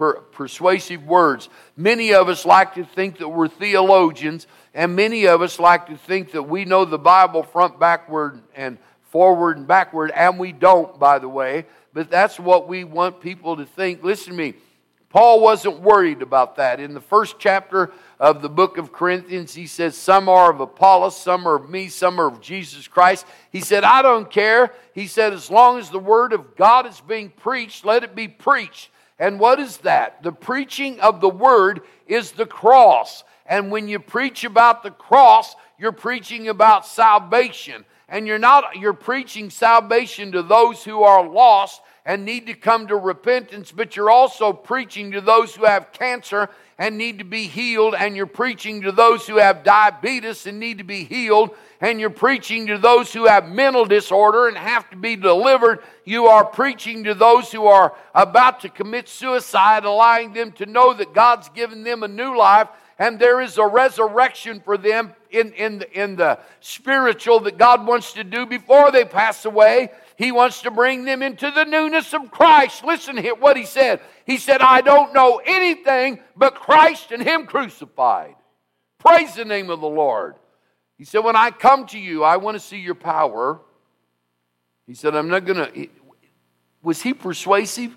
per, 0.01 0.15
persuasive 0.15 1.05
words? 1.05 1.51
Many 1.77 2.15
of 2.15 2.31
us 2.31 2.47
like 2.47 2.75
to 2.77 2.85
think 2.85 3.19
that 3.19 3.29
we're 3.29 3.49
theologians, 3.49 4.47
and 4.73 4.97
many 4.97 5.27
of 5.27 5.43
us 5.43 5.61
like 5.61 5.89
to 5.89 5.97
think 5.99 6.33
that 6.33 6.45
we 6.45 6.65
know 6.65 6.87
the 6.87 6.99
Bible 6.99 7.43
front, 7.43 7.79
backward, 7.79 8.41
and 8.57 8.79
forward 9.11 9.59
and 9.59 9.67
backward, 9.67 10.11
and 10.13 10.39
we 10.39 10.53
don't, 10.53 10.99
by 10.99 11.19
the 11.19 11.29
way. 11.29 11.67
But 11.93 12.11
that's 12.11 12.41
what 12.41 12.67
we 12.67 12.83
want 12.83 13.21
people 13.21 13.59
to 13.59 13.67
think. 13.67 14.03
Listen 14.03 14.33
to 14.33 14.39
me. 14.39 14.55
Paul 15.11 15.41
wasn't 15.41 15.81
worried 15.81 16.23
about 16.23 16.57
that. 16.57 16.81
In 16.81 16.95
the 16.95 17.01
first 17.01 17.39
chapter 17.39 17.93
of 18.19 18.41
the 18.41 18.49
book 18.49 18.79
of 18.79 18.93
Corinthians, 18.93 19.53
he 19.53 19.67
says, 19.67 19.97
Some 19.97 20.31
are 20.31 20.51
of 20.51 20.61
Apollos, 20.61 21.21
some 21.21 21.47
are 21.47 21.57
of 21.57 21.69
me, 21.69 21.89
some 21.89 22.19
are 22.19 22.29
of 22.29 22.41
Jesus 22.41 22.89
Christ. 22.89 23.27
He 23.51 23.61
said, 23.61 23.85
I 23.85 24.01
don't 24.01 24.31
care. 24.31 24.73
He 24.95 25.09
said, 25.09 25.35
As 25.35 25.51
long 25.51 25.79
as 25.79 25.91
the 25.91 25.99
word 25.99 26.33
of 26.33 26.57
God 26.57 26.87
is 26.87 27.03
being 27.03 27.29
preached, 27.29 27.85
let 27.85 28.03
it 28.03 28.15
be 28.15 28.29
preached. 28.29 28.89
And 29.21 29.39
what 29.39 29.61
is 29.61 29.77
that? 29.79 30.23
The 30.23 30.33
preaching 30.33 30.99
of 30.99 31.21
the 31.21 31.29
word 31.29 31.83
is 32.07 32.33
the 32.33 32.47
cross. 32.47 33.23
And 33.45 33.71
when 33.71 33.87
you 33.87 34.01
preach 34.01 34.45
about 34.45 34.83
the 34.83 34.91
cross, 34.91 35.55
you're 35.79 35.93
preaching 35.93 36.49
about 36.49 36.87
salvation. 36.87 37.85
And 38.09 38.27
you're 38.27 38.39
not, 38.39 38.77
you're 38.77 38.95
preaching 38.95 39.51
salvation 39.51 40.33
to 40.33 40.43
those 40.43 40.83
who 40.83 41.03
are 41.03 41.29
lost 41.29 41.83
and 42.05 42.25
need 42.25 42.47
to 42.47 42.55
come 42.55 42.87
to 42.89 42.97
repentance, 42.97 43.73
but 43.73 43.95
you're 43.95 44.11
also 44.11 44.53
preaching 44.53 45.13
to 45.13 45.21
those 45.21 45.55
who 45.55 45.65
have 45.65 45.93
cancer 45.93 46.49
and 46.79 46.97
need 46.97 47.19
to 47.19 47.25
be 47.25 47.45
healed, 47.45 47.95
and 47.95 48.17
you're 48.17 48.27
preaching 48.27 48.81
to 48.83 48.91
those 48.91 49.27
who 49.27 49.37
have 49.37 49.63
diabetes 49.63 50.47
and 50.47 50.59
need 50.59 50.79
to 50.79 50.85
be 50.85 51.05
healed, 51.05 51.51
and 51.81 52.01
you're 52.01 52.09
preaching 52.09 52.67
to 52.67 52.79
those 52.79 53.13
who 53.13 53.27
have 53.27 53.49
mental 53.49 53.85
disorder 53.85 54.49
and 54.49 54.57
have 54.57 54.89
to 54.89 54.97
be 54.97 55.15
delivered. 55.15 55.81
You 56.05 56.27
are 56.27 56.45
preaching 56.45 57.05
to 57.05 57.15
those 57.15 57.53
who 57.53 57.67
are 57.67 57.95
about 58.15 58.61
to 58.61 58.71
commit 58.71 59.09
suicide, 59.09 59.85
allowing 59.85 60.33
them 60.33 60.53
to 60.53 60.67
know 60.67 60.95
that 60.95 61.13
God's 61.13 61.51
given 61.51 61.83
them 61.83 62.03
a 62.03 62.09
new 62.09 62.37
life 62.37 62.69
and 63.01 63.19
there 63.19 63.41
is 63.41 63.57
a 63.57 63.67
resurrection 63.67 64.61
for 64.61 64.77
them 64.77 65.15
in, 65.31 65.55
in, 65.55 65.83
in 65.95 66.17
the 66.17 66.39
spiritual 66.61 67.41
that 67.41 67.57
God 67.57 67.87
wants 67.87 68.13
to 68.13 68.23
do 68.23 68.45
before 68.45 68.93
they 68.93 69.07
pass 69.07 69.47
away. 69.47 69.91
He 70.17 70.31
wants 70.31 70.61
to 70.63 70.71
bring 70.71 71.07
them 71.07 71.23
into 71.23 71.51
the 71.51 71.65
newness 71.65 72.13
of 72.13 72.31
Christ. 72.31 72.85
Listen 72.85 73.17
to 73.17 73.31
what 73.33 73.57
he 73.57 73.65
said. 73.65 74.01
He 74.27 74.37
said, 74.37 74.61
I 74.61 74.83
don't 74.83 75.15
know 75.15 75.41
anything 75.43 76.21
but 76.37 76.55
Christ 76.55 77.11
and 77.11 77.23
Him 77.23 77.47
crucified. 77.47 78.35
Praise 78.99 79.35
the 79.35 79.47
name 79.47 79.71
of 79.71 79.81
the 79.81 79.89
Lord. 79.89 80.35
He 80.99 81.05
said, 81.05 81.21
When 81.21 81.37
I 81.37 81.53
come 81.53 81.87
to 81.87 81.99
you, 81.99 82.23
I 82.23 82.37
want 82.37 82.57
to 82.57 82.61
see 82.61 82.81
your 82.81 82.95
power. 82.95 83.61
He 84.87 84.93
said, 84.93 85.17
I'm 85.17 85.29
not 85.29 85.47
going 85.47 85.73
to. 85.73 85.89
Was 86.83 87.01
he 87.01 87.15
persuasive? 87.15 87.97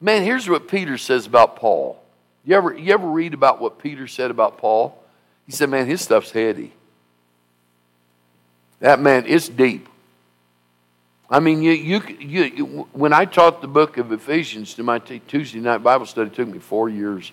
Man, 0.00 0.24
here's 0.24 0.48
what 0.48 0.66
Peter 0.66 0.98
says 0.98 1.26
about 1.26 1.54
Paul. 1.54 2.02
You 2.44 2.56
ever, 2.56 2.76
you 2.76 2.92
ever 2.92 3.06
read 3.06 3.34
about 3.34 3.60
what 3.60 3.78
Peter 3.78 4.06
said 4.06 4.30
about 4.30 4.58
Paul? 4.58 4.96
He 5.46 5.52
said, 5.52 5.68
Man, 5.68 5.86
his 5.86 6.00
stuff's 6.00 6.30
heady. 6.30 6.72
That 8.80 9.00
man, 9.00 9.24
it's 9.26 9.48
deep. 9.48 9.88
I 11.28 11.38
mean, 11.38 11.62
you, 11.62 11.72
you, 11.72 12.00
you, 12.18 12.88
when 12.92 13.12
I 13.12 13.24
taught 13.24 13.60
the 13.60 13.68
book 13.68 13.98
of 13.98 14.10
Ephesians 14.10 14.74
to 14.74 14.82
my 14.82 14.98
t- 14.98 15.20
Tuesday 15.28 15.60
night 15.60 15.78
Bible 15.78 16.06
study, 16.06 16.28
it 16.28 16.34
took 16.34 16.48
me 16.48 16.58
four 16.58 16.88
years, 16.88 17.30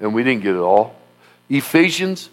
and 0.00 0.12
we 0.12 0.24
didn't 0.24 0.42
get 0.42 0.56
it 0.56 0.60
all. 0.60 0.96
Ephesians, 1.48 2.30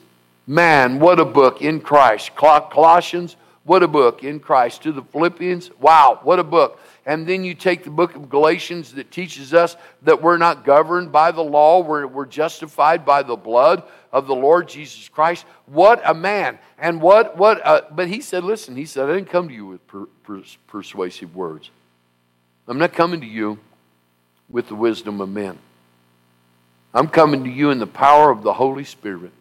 man, 0.47 0.99
what 0.99 1.19
a 1.19 1.25
book 1.25 1.61
in 1.61 1.79
Christ. 1.79 2.35
Colossians, 2.35 3.35
what 3.65 3.83
a 3.83 3.87
book 3.87 4.23
in 4.23 4.39
Christ. 4.39 4.81
To 4.83 4.91
the 4.91 5.03
Philippians, 5.03 5.69
wow, 5.79 6.19
what 6.23 6.39
a 6.39 6.43
book. 6.43 6.79
And 7.09 7.25
then 7.25 7.43
you 7.43 7.55
take 7.55 7.83
the 7.83 7.89
book 7.89 8.15
of 8.15 8.29
Galatians 8.29 8.93
that 8.93 9.09
teaches 9.09 9.51
us 9.51 9.75
that 10.03 10.21
we're 10.21 10.37
not 10.37 10.63
governed 10.63 11.11
by 11.11 11.31
the 11.31 11.41
law, 11.41 11.79
we're, 11.79 12.05
we're 12.05 12.27
justified 12.27 13.03
by 13.03 13.23
the 13.23 13.35
blood 13.35 13.81
of 14.13 14.27
the 14.27 14.35
Lord 14.35 14.69
Jesus 14.69 15.09
Christ. 15.09 15.43
What 15.65 16.03
a 16.05 16.13
man. 16.13 16.59
And 16.77 17.01
what, 17.01 17.35
what, 17.35 17.65
uh, 17.65 17.81
but 17.89 18.09
he 18.09 18.21
said, 18.21 18.43
listen, 18.43 18.75
he 18.75 18.85
said, 18.85 19.09
I 19.09 19.13
didn't 19.13 19.31
come 19.31 19.47
to 19.47 19.53
you 19.55 19.65
with 19.65 19.87
per, 19.87 20.05
per, 20.21 20.43
persuasive 20.67 21.35
words. 21.35 21.71
I'm 22.67 22.77
not 22.77 22.93
coming 22.93 23.21
to 23.21 23.27
you 23.27 23.57
with 24.47 24.67
the 24.67 24.75
wisdom 24.75 25.19
of 25.19 25.29
men. 25.29 25.57
I'm 26.93 27.07
coming 27.07 27.43
to 27.43 27.49
you 27.49 27.71
in 27.71 27.79
the 27.79 27.87
power 27.87 28.29
of 28.29 28.43
the 28.43 28.53
Holy 28.53 28.83
Spirit. 28.83 29.31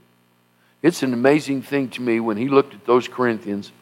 It's 0.80 1.02
an 1.02 1.12
amazing 1.12 1.60
thing 1.60 1.90
to 1.90 2.00
me 2.00 2.18
when 2.18 2.38
he 2.38 2.48
looked 2.48 2.72
at 2.72 2.86
those 2.86 3.08
Corinthians, 3.08 3.72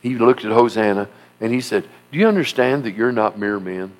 he 0.00 0.18
looked 0.18 0.44
at 0.44 0.50
Hosanna, 0.50 1.08
and 1.40 1.52
he 1.52 1.60
said, 1.60 1.86
Do 2.12 2.18
you 2.18 2.28
understand 2.28 2.84
that 2.84 2.94
you're 2.94 3.10
not 3.10 3.38
mere 3.38 3.58
men? 3.58 3.92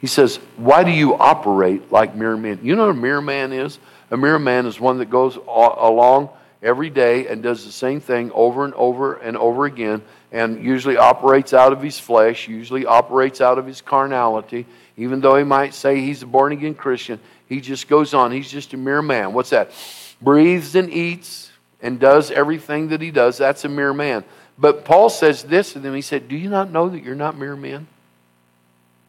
He 0.00 0.06
says, 0.06 0.36
Why 0.56 0.84
do 0.84 0.90
you 0.90 1.14
operate 1.14 1.90
like 1.90 2.14
mere 2.14 2.36
men? 2.36 2.60
You 2.62 2.76
know 2.76 2.86
what 2.86 2.96
a 2.96 3.00
mere 3.00 3.20
man 3.20 3.52
is? 3.52 3.78
A 4.12 4.16
mere 4.16 4.38
man 4.38 4.66
is 4.66 4.78
one 4.78 4.98
that 4.98 5.10
goes 5.10 5.36
along 5.36 6.30
every 6.62 6.90
day 6.90 7.26
and 7.26 7.42
does 7.42 7.64
the 7.64 7.72
same 7.72 8.00
thing 8.00 8.30
over 8.32 8.64
and 8.64 8.72
over 8.74 9.14
and 9.14 9.36
over 9.36 9.66
again 9.66 10.02
and 10.30 10.62
usually 10.62 10.96
operates 10.96 11.52
out 11.52 11.72
of 11.72 11.82
his 11.82 11.98
flesh, 11.98 12.46
usually 12.46 12.86
operates 12.86 13.40
out 13.40 13.58
of 13.58 13.66
his 13.66 13.80
carnality. 13.80 14.64
Even 14.96 15.20
though 15.20 15.36
he 15.36 15.44
might 15.44 15.74
say 15.74 16.00
he's 16.00 16.22
a 16.22 16.26
born 16.26 16.52
again 16.52 16.74
Christian, 16.74 17.18
he 17.48 17.60
just 17.60 17.88
goes 17.88 18.14
on. 18.14 18.30
He's 18.30 18.50
just 18.50 18.74
a 18.74 18.76
mere 18.76 19.02
man. 19.02 19.32
What's 19.32 19.50
that? 19.50 19.72
Breathes 20.22 20.76
and 20.76 20.88
eats 20.88 21.50
and 21.82 21.98
does 21.98 22.30
everything 22.30 22.88
that 22.88 23.00
he 23.00 23.10
does. 23.10 23.38
That's 23.38 23.64
a 23.64 23.68
mere 23.68 23.92
man. 23.92 24.24
But 24.58 24.84
Paul 24.84 25.10
says 25.10 25.42
this 25.42 25.72
to 25.74 25.78
them. 25.78 25.94
He 25.94 26.02
said, 26.02 26.28
Do 26.28 26.36
you 26.36 26.48
not 26.48 26.70
know 26.70 26.88
that 26.88 27.02
you're 27.02 27.14
not 27.14 27.36
mere 27.36 27.56
men? 27.56 27.86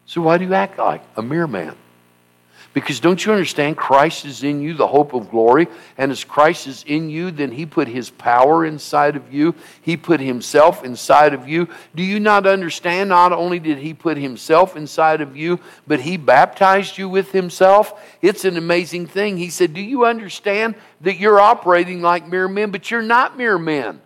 So 0.06 0.22
why 0.22 0.38
do 0.38 0.44
you 0.44 0.54
act 0.54 0.78
like 0.78 1.02
a 1.16 1.22
mere 1.22 1.46
man? 1.46 1.76
Because 2.74 3.00
don't 3.00 3.24
you 3.24 3.32
understand 3.32 3.76
Christ 3.76 4.24
is 4.24 4.44
in 4.44 4.60
you, 4.60 4.74
the 4.74 4.86
hope 4.86 5.14
of 5.14 5.30
glory? 5.30 5.68
And 5.96 6.12
as 6.12 6.22
Christ 6.22 6.66
is 6.66 6.84
in 6.86 7.08
you, 7.08 7.30
then 7.30 7.50
He 7.50 7.64
put 7.64 7.88
His 7.88 8.10
power 8.10 8.64
inside 8.64 9.16
of 9.16 9.32
you. 9.32 9.54
He 9.80 9.96
put 9.96 10.20
Himself 10.20 10.84
inside 10.84 11.32
of 11.32 11.48
you. 11.48 11.68
Do 11.94 12.02
you 12.02 12.20
not 12.20 12.46
understand? 12.46 13.08
Not 13.08 13.32
only 13.32 13.58
did 13.58 13.78
He 13.78 13.94
put 13.94 14.18
Himself 14.18 14.76
inside 14.76 15.22
of 15.22 15.36
you, 15.36 15.60
but 15.86 16.00
He 16.00 16.18
baptized 16.18 16.98
you 16.98 17.08
with 17.08 17.32
Himself. 17.32 17.98
It's 18.20 18.44
an 18.44 18.56
amazing 18.58 19.06
thing. 19.06 19.38
He 19.38 19.50
said, 19.50 19.72
Do 19.72 19.80
you 19.80 20.04
understand 20.04 20.74
that 21.00 21.18
you're 21.18 21.40
operating 21.40 22.02
like 22.02 22.28
mere 22.28 22.48
men, 22.48 22.70
but 22.70 22.90
you're 22.90 23.02
not 23.02 23.38
mere 23.38 23.58
men? 23.58 24.00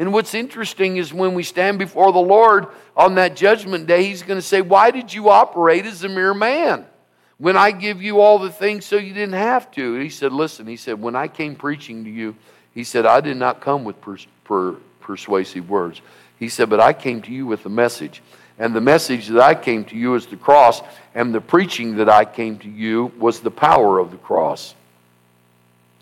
And 0.00 0.14
what's 0.14 0.32
interesting 0.32 0.96
is 0.96 1.12
when 1.12 1.34
we 1.34 1.42
stand 1.42 1.78
before 1.78 2.10
the 2.10 2.18
Lord 2.18 2.68
on 2.96 3.16
that 3.16 3.36
judgment 3.36 3.86
day, 3.86 4.04
He's 4.04 4.22
going 4.22 4.38
to 4.38 4.42
say, 4.42 4.62
Why 4.62 4.90
did 4.90 5.12
you 5.12 5.28
operate 5.28 5.84
as 5.84 6.02
a 6.02 6.08
mere 6.08 6.32
man? 6.32 6.86
When 7.36 7.54
I 7.54 7.70
give 7.70 8.00
you 8.00 8.18
all 8.18 8.38
the 8.38 8.50
things 8.50 8.86
so 8.86 8.96
you 8.96 9.12
didn't 9.12 9.34
have 9.34 9.70
to. 9.72 9.96
he 9.96 10.08
said, 10.08 10.32
Listen, 10.32 10.66
he 10.66 10.78
said, 10.78 10.98
When 10.98 11.14
I 11.14 11.28
came 11.28 11.54
preaching 11.54 12.04
to 12.04 12.10
you, 12.10 12.34
he 12.72 12.82
said, 12.82 13.04
I 13.04 13.20
did 13.20 13.36
not 13.36 13.60
come 13.60 13.84
with 13.84 14.00
pers- 14.00 14.26
per- 14.44 14.76
persuasive 15.00 15.68
words. 15.68 16.00
He 16.38 16.48
said, 16.48 16.70
But 16.70 16.80
I 16.80 16.94
came 16.94 17.20
to 17.20 17.30
you 17.30 17.44
with 17.44 17.66
a 17.66 17.70
message. 17.70 18.22
And 18.58 18.74
the 18.74 18.80
message 18.80 19.26
that 19.28 19.42
I 19.42 19.54
came 19.54 19.84
to 19.84 19.96
you 19.96 20.14
is 20.14 20.24
the 20.24 20.36
cross, 20.36 20.80
and 21.14 21.34
the 21.34 21.42
preaching 21.42 21.96
that 21.96 22.08
I 22.08 22.24
came 22.24 22.58
to 22.60 22.70
you 22.70 23.12
was 23.18 23.40
the 23.40 23.50
power 23.50 23.98
of 23.98 24.12
the 24.12 24.16
cross. 24.16 24.74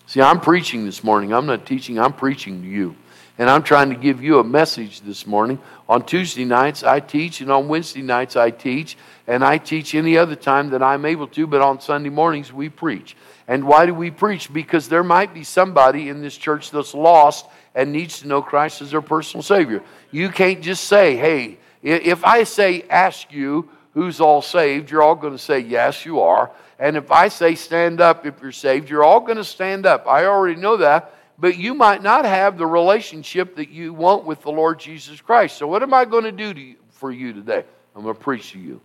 See, 0.07 0.21
I'm 0.21 0.41
preaching 0.41 0.85
this 0.85 1.03
morning. 1.03 1.35
I'm 1.35 1.47
not 1.47 1.67
teaching, 1.67 1.99
I'm 1.99 2.13
preaching 2.13 2.63
to 2.63 2.69
you. 2.69 2.95
And 3.39 3.49
I'm 3.49 3.63
trying 3.63 3.91
to 3.91 3.97
give 3.97 4.21
you 4.21 4.41
a 4.41 4.45
message 4.45 5.01
this 5.03 5.25
morning. 5.25 5.61
On 5.89 6.05
Tuesday 6.05 6.45
nights, 6.45 6.83
I 6.83 6.99
teach, 6.99 7.41
and 7.41 7.53
on 7.53 7.69
Wednesday 7.69 8.03
nights, 8.03 8.35
I 8.35 8.51
teach. 8.51 8.97
And 9.29 9.45
I 9.45 9.59
teach 9.59 9.95
any 9.95 10.19
other 10.19 10.35
time 10.35 10.71
that 10.71 10.83
I'm 10.83 11.05
able 11.05 11.29
to, 11.29 11.47
but 11.47 11.63
on 11.63 11.81
Sunday 11.81 12.11
mornings, 12.11 12.53
we 12.53 12.69
preach. 12.69 13.17
And 13.47 13.65
why 13.65 13.87
do 13.87 13.95
we 13.95 14.11
preach? 14.11 14.53
Because 14.53 14.89
there 14.89 15.05
might 15.05 15.33
be 15.33 15.45
somebody 15.45 16.09
in 16.09 16.21
this 16.21 16.37
church 16.37 16.73
that's 16.73 16.95
lost 16.95 17.47
and 17.77 17.93
needs 17.93 18.21
to 18.21 18.29
know 18.29 18.43
Christ 18.43 18.83
as 18.83 18.91
their 18.91 19.03
personal 19.03 19.43
Savior. 19.45 19.85
You 20.11 20.31
can't 20.31 20.61
just 20.61 20.85
say, 20.85 21.17
hey, 21.17 21.59
if 21.81 22.25
I 22.25 22.43
say, 22.43 22.83
ask 22.91 23.33
you 23.33 23.71
who's 23.95 24.21
all 24.21 24.43
saved, 24.43 24.91
you're 24.91 25.03
all 25.03 25.15
going 25.15 25.35
to 25.35 25.39
say, 25.39 25.61
yes, 25.61 26.05
you 26.05 26.21
are. 26.21 26.51
And 26.81 26.97
if 26.97 27.13
I 27.13 27.29
say, 27.29 27.55
stand 27.55 28.01
up 28.01 28.27
if 28.27 28.43
you're 28.43 28.51
saved, 28.51 28.91
you're 28.91 29.05
all 29.05 29.21
going 29.21 29.37
to 29.39 29.45
stand 29.45 29.87
up. 29.87 30.09
I 30.09 30.27
already 30.27 30.61
know 30.61 30.79
that 30.79 31.15
but 31.39 31.57
you 31.57 31.75
might 31.75 32.03
not 32.03 32.25
have 32.25 32.59
the 32.59 32.67
relationship 32.67 33.57
that 33.57 33.71
you 33.71 33.93
want 33.93 34.25
with 34.25 34.43
the 34.43 34.51
Lord 34.51 34.81
Jesus 34.81 35.21
Christ. 35.21 35.57
So, 35.57 35.67
what 35.67 35.83
am 35.83 35.95
I 35.95 36.05
going 36.05 36.25
to 36.25 36.33
do 36.33 36.53
to 36.53 36.61
you, 36.61 36.77
for 36.91 37.13
you 37.13 37.33
today? 37.33 37.65
I'm 37.95 38.03
going 38.03 38.15
to 38.15 38.21
preach 38.21 38.53
to 38.53 38.59
you. 38.59 38.81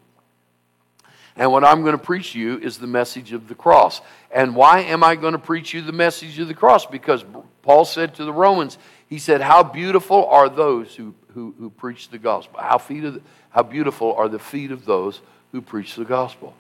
And 1.36 1.52
what 1.52 1.63
I'm 1.63 1.82
going 1.82 1.98
to 1.98 2.04
preach 2.04 2.34
to 2.34 2.39
you 2.39 2.60
is 2.60 2.78
the 2.78 2.88
message 2.88 3.34
of 3.34 3.48
the 3.48 3.56
cross. 3.56 4.02
And 4.32 4.56
why 4.56 4.82
am 4.82 5.04
I 5.04 5.16
going 5.16 5.34
to 5.34 5.39
preach 5.39 5.74
you 5.74 5.82
the 5.82 5.92
message 5.92 6.38
of 6.38 6.48
the 6.48 6.54
cross? 6.54 6.86
Because 6.86 7.26
Paul 7.63 7.86
said 7.86 8.16
to 8.16 8.26
the 8.26 8.34
Romans, 8.34 8.78
he 9.10 9.18
said, 9.18 9.42
How 9.42 9.63
beautiful 9.63 10.28
are 10.28 10.48
those 10.48 10.96
who, 10.96 11.16
who, 11.34 11.56
who 11.58 11.70
preach 11.72 12.10
the 12.10 12.20
gospel? 12.20 12.60
How, 12.60 12.78
feet 12.78 13.02
the, 13.02 13.22
how 13.50 13.63
beautiful 13.63 14.13
are 14.13 14.30
the 14.30 14.39
feet 14.39 14.72
of 14.72 14.86
those 14.86 15.22
who 15.52 15.62
preach 15.62 15.96
the 15.96 16.06
gospel? 16.06 16.54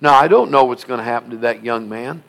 Now, 0.00 0.14
I 0.14 0.28
don't 0.28 0.50
know 0.50 0.64
what's 0.64 0.84
going 0.84 0.98
to 0.98 1.04
happen 1.04 1.30
to 1.30 1.36
that 1.38 1.64
young 1.64 1.88
man. 1.88 2.22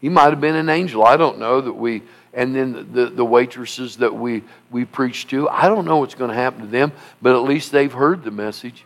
He 0.00 0.08
might 0.10 0.30
have 0.30 0.40
been 0.40 0.54
an 0.54 0.68
angel. 0.68 1.04
I 1.04 1.16
don't 1.16 1.38
know 1.38 1.60
that 1.60 1.72
we 1.72 2.02
and 2.36 2.54
then 2.54 2.92
the, 2.92 3.06
the 3.06 3.24
waitresses 3.24 3.96
that 3.96 4.14
we, 4.14 4.44
we 4.70 4.84
preach 4.84 5.26
to. 5.28 5.48
I 5.48 5.68
don't 5.68 5.86
know 5.86 5.96
what's 5.96 6.14
going 6.14 6.30
to 6.30 6.36
happen 6.36 6.60
to 6.60 6.66
them, 6.66 6.92
but 7.20 7.34
at 7.34 7.42
least 7.42 7.72
they've 7.72 7.92
heard 7.92 8.22
the 8.22 8.30
message. 8.30 8.84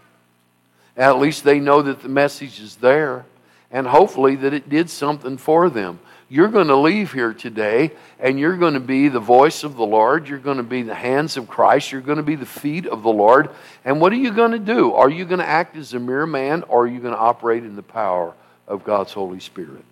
At 0.96 1.18
least 1.18 1.42
they 1.42 1.58
know 1.58 1.82
that 1.82 2.00
the 2.00 2.08
message 2.08 2.60
is 2.60 2.76
there, 2.76 3.26
and 3.72 3.86
hopefully 3.86 4.36
that 4.36 4.54
it 4.54 4.68
did 4.68 4.88
something 4.88 5.36
for 5.36 5.68
them. 5.68 5.98
You're 6.28 6.48
going 6.48 6.68
to 6.68 6.76
leave 6.76 7.12
here 7.12 7.34
today, 7.34 7.90
and 8.20 8.38
you're 8.38 8.56
going 8.56 8.74
to 8.74 8.80
be 8.80 9.08
the 9.08 9.18
voice 9.18 9.64
of 9.64 9.74
the 9.74 9.84
Lord. 9.84 10.28
You're 10.28 10.38
going 10.38 10.58
to 10.58 10.62
be 10.62 10.82
the 10.82 10.94
hands 10.94 11.36
of 11.36 11.48
Christ. 11.48 11.90
You're 11.90 12.02
going 12.02 12.18
to 12.18 12.22
be 12.22 12.36
the 12.36 12.46
feet 12.46 12.86
of 12.86 13.02
the 13.02 13.10
Lord. 13.10 13.50
And 13.84 14.00
what 14.00 14.12
are 14.12 14.16
you 14.16 14.32
going 14.32 14.52
to 14.52 14.60
do? 14.60 14.94
Are 14.94 15.10
you 15.10 15.24
going 15.24 15.40
to 15.40 15.48
act 15.48 15.76
as 15.76 15.92
a 15.92 15.98
mere 15.98 16.26
man, 16.26 16.62
or 16.68 16.84
are 16.84 16.86
you 16.86 17.00
going 17.00 17.14
to 17.14 17.20
operate 17.20 17.64
in 17.64 17.74
the 17.74 17.82
power 17.82 18.32
of 18.68 18.84
God's 18.84 19.12
Holy 19.12 19.40
Spirit? 19.40 19.84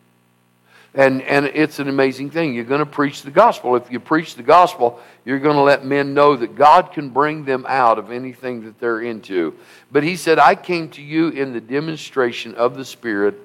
And, 0.99 1.23
and 1.23 1.47
it's 1.47 1.79
an 1.79 1.89
amazing 1.89 2.31
thing. 2.31 2.55
You're 2.55 2.65
going 2.65 2.81
to 2.81 2.85
preach 2.87 3.23
the 3.23 3.31
gospel. 3.31 3.77
If 3.77 3.89
you 3.89 4.01
preach 4.01 4.35
the 4.35 4.43
gospel, 4.43 4.99
you're 5.25 5.39
going 5.39 5.55
to 5.55 5.63
let 5.63 5.85
men 5.85 6.13
know 6.13 6.35
that 6.35 6.57
God 6.57 6.93
can 6.93 7.11
bring 7.11 7.45
them 7.45 7.65
out 7.69 8.01
of 8.01 8.11
anything 8.11 8.65
that 8.65 8.81
they're 8.81 9.03
into. 9.03 9.55
But 9.93 10.03
he 10.03 10.17
said, 10.17 10.41
I 10.41 10.57
came 10.57 10.91
to 10.91 11.01
you 11.01 11.29
in 11.29 11.53
the 11.53 11.61
demonstration 11.61 12.57
of 12.57 12.77
the 12.77 12.85
Spirit 12.85 13.37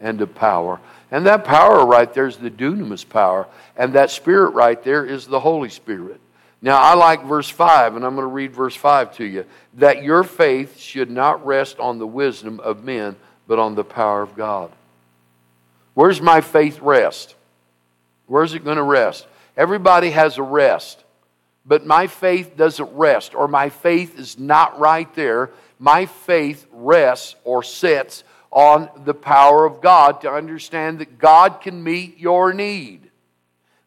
and 0.00 0.20
of 0.20 0.34
power. 0.34 0.80
And 1.12 1.26
that 1.26 1.44
power 1.44 1.86
right 1.86 2.12
there 2.12 2.26
is 2.26 2.38
the 2.38 2.50
dunamis 2.50 3.08
power. 3.08 3.46
And 3.76 3.92
that 3.92 4.10
Spirit 4.10 4.54
right 4.54 4.82
there 4.82 5.04
is 5.06 5.28
the 5.28 5.38
Holy 5.38 5.68
Spirit. 5.68 6.20
Now, 6.60 6.82
I 6.82 6.94
like 6.94 7.24
verse 7.24 7.48
5, 7.48 7.94
and 7.94 8.04
I'm 8.04 8.16
going 8.16 8.26
to 8.26 8.34
read 8.34 8.52
verse 8.52 8.74
5 8.74 9.14
to 9.18 9.24
you. 9.24 9.44
That 9.74 10.02
your 10.02 10.24
faith 10.24 10.76
should 10.80 11.12
not 11.12 11.46
rest 11.46 11.78
on 11.78 12.00
the 12.00 12.06
wisdom 12.06 12.58
of 12.58 12.82
men, 12.82 13.14
but 13.46 13.60
on 13.60 13.76
the 13.76 13.84
power 13.84 14.22
of 14.22 14.34
God. 14.34 14.72
Where's 15.96 16.20
my 16.20 16.42
faith 16.42 16.80
rest? 16.82 17.36
Where's 18.26 18.52
it 18.52 18.64
going 18.64 18.76
to 18.76 18.82
rest? 18.82 19.26
Everybody 19.56 20.10
has 20.10 20.36
a 20.36 20.42
rest, 20.42 21.02
but 21.64 21.86
my 21.86 22.06
faith 22.06 22.54
doesn't 22.54 22.94
rest, 22.94 23.34
or 23.34 23.48
my 23.48 23.70
faith 23.70 24.18
is 24.18 24.38
not 24.38 24.78
right 24.78 25.12
there. 25.14 25.52
My 25.78 26.04
faith 26.04 26.66
rests 26.70 27.34
or 27.44 27.62
sits 27.62 28.24
on 28.50 28.90
the 29.06 29.14
power 29.14 29.64
of 29.64 29.80
God 29.80 30.20
to 30.20 30.30
understand 30.30 30.98
that 30.98 31.16
God 31.16 31.62
can 31.62 31.82
meet 31.82 32.18
your 32.18 32.52
need. 32.52 33.10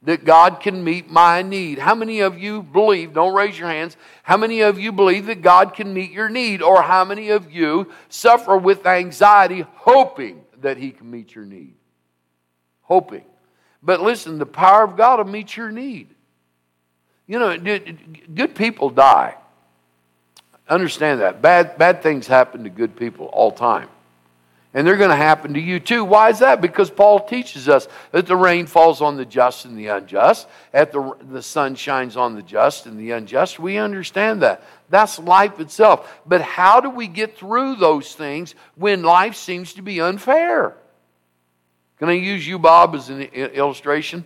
That 0.01 0.25
God 0.25 0.61
can 0.61 0.83
meet 0.83 1.11
my 1.11 1.43
need. 1.43 1.77
How 1.77 1.93
many 1.93 2.21
of 2.21 2.39
you 2.39 2.63
believe, 2.63 3.13
don't 3.13 3.35
raise 3.35 3.59
your 3.59 3.69
hands, 3.69 3.97
how 4.23 4.37
many 4.37 4.61
of 4.61 4.79
you 4.79 4.91
believe 4.91 5.27
that 5.27 5.43
God 5.43 5.75
can 5.75 5.93
meet 5.93 6.09
your 6.09 6.29
need? 6.29 6.63
Or 6.63 6.81
how 6.81 7.05
many 7.05 7.29
of 7.29 7.51
you 7.51 7.91
suffer 8.09 8.57
with 8.57 8.87
anxiety 8.87 9.63
hoping 9.75 10.41
that 10.61 10.77
He 10.77 10.89
can 10.89 11.11
meet 11.11 11.35
your 11.35 11.45
need? 11.45 11.75
Hoping. 12.89 13.23
But 13.81 14.01
listen, 14.01 14.39
the 14.39 14.45
power 14.45 14.83
of 14.83 14.97
God 14.97 15.19
will 15.19 15.31
meet 15.31 15.55
your 15.55 15.71
need. 15.71 16.09
You 17.27 17.39
know, 17.39 17.57
good 17.57 18.55
people 18.55 18.89
die. 18.89 19.35
Understand 20.67 21.21
that. 21.21 21.41
Bad, 21.41 21.77
bad 21.77 22.03
things 22.03 22.27
happen 22.27 22.63
to 22.65 22.69
good 22.69 22.95
people 22.97 23.27
all 23.27 23.51
time. 23.51 23.87
And 24.73 24.85
they're 24.85 24.97
going 24.97 25.09
to 25.09 25.15
happen 25.15 25.55
to 25.55 25.59
you 25.59 25.79
too. 25.79 26.03
Why 26.03 26.29
is 26.29 26.39
that? 26.39 26.61
Because 26.61 26.91
Paul 26.91 27.21
teaches 27.21 27.67
us 27.67 27.87
that 28.11 28.27
the 28.27 28.35
rain 28.35 28.67
falls 28.67 29.01
on 29.01 29.17
the 29.17 29.25
just 29.25 29.65
and 29.65 29.77
the 29.77 29.87
unjust, 29.87 30.47
that 30.71 30.91
the, 30.91 31.15
the 31.31 31.41
sun 31.41 31.73
shines 31.73 32.15
on 32.15 32.35
the 32.35 32.43
just 32.43 32.85
and 32.85 32.99
the 32.99 33.11
unjust. 33.11 33.59
We 33.59 33.77
understand 33.77 34.43
that. 34.43 34.63
That's 34.89 35.17
life 35.17 35.59
itself. 35.59 36.21
But 36.25 36.41
how 36.41 36.81
do 36.81 36.89
we 36.91 37.07
get 37.07 37.35
through 37.35 37.77
those 37.77 38.13
things 38.13 38.53
when 38.75 39.01
life 39.01 39.35
seems 39.35 39.73
to 39.73 39.81
be 39.81 40.01
unfair? 40.01 40.75
Can 41.99 42.09
I 42.09 42.13
use 42.13 42.47
you, 42.47 42.57
Bob, 42.57 42.95
as 42.95 43.09
an 43.09 43.23
illustration? 43.23 44.25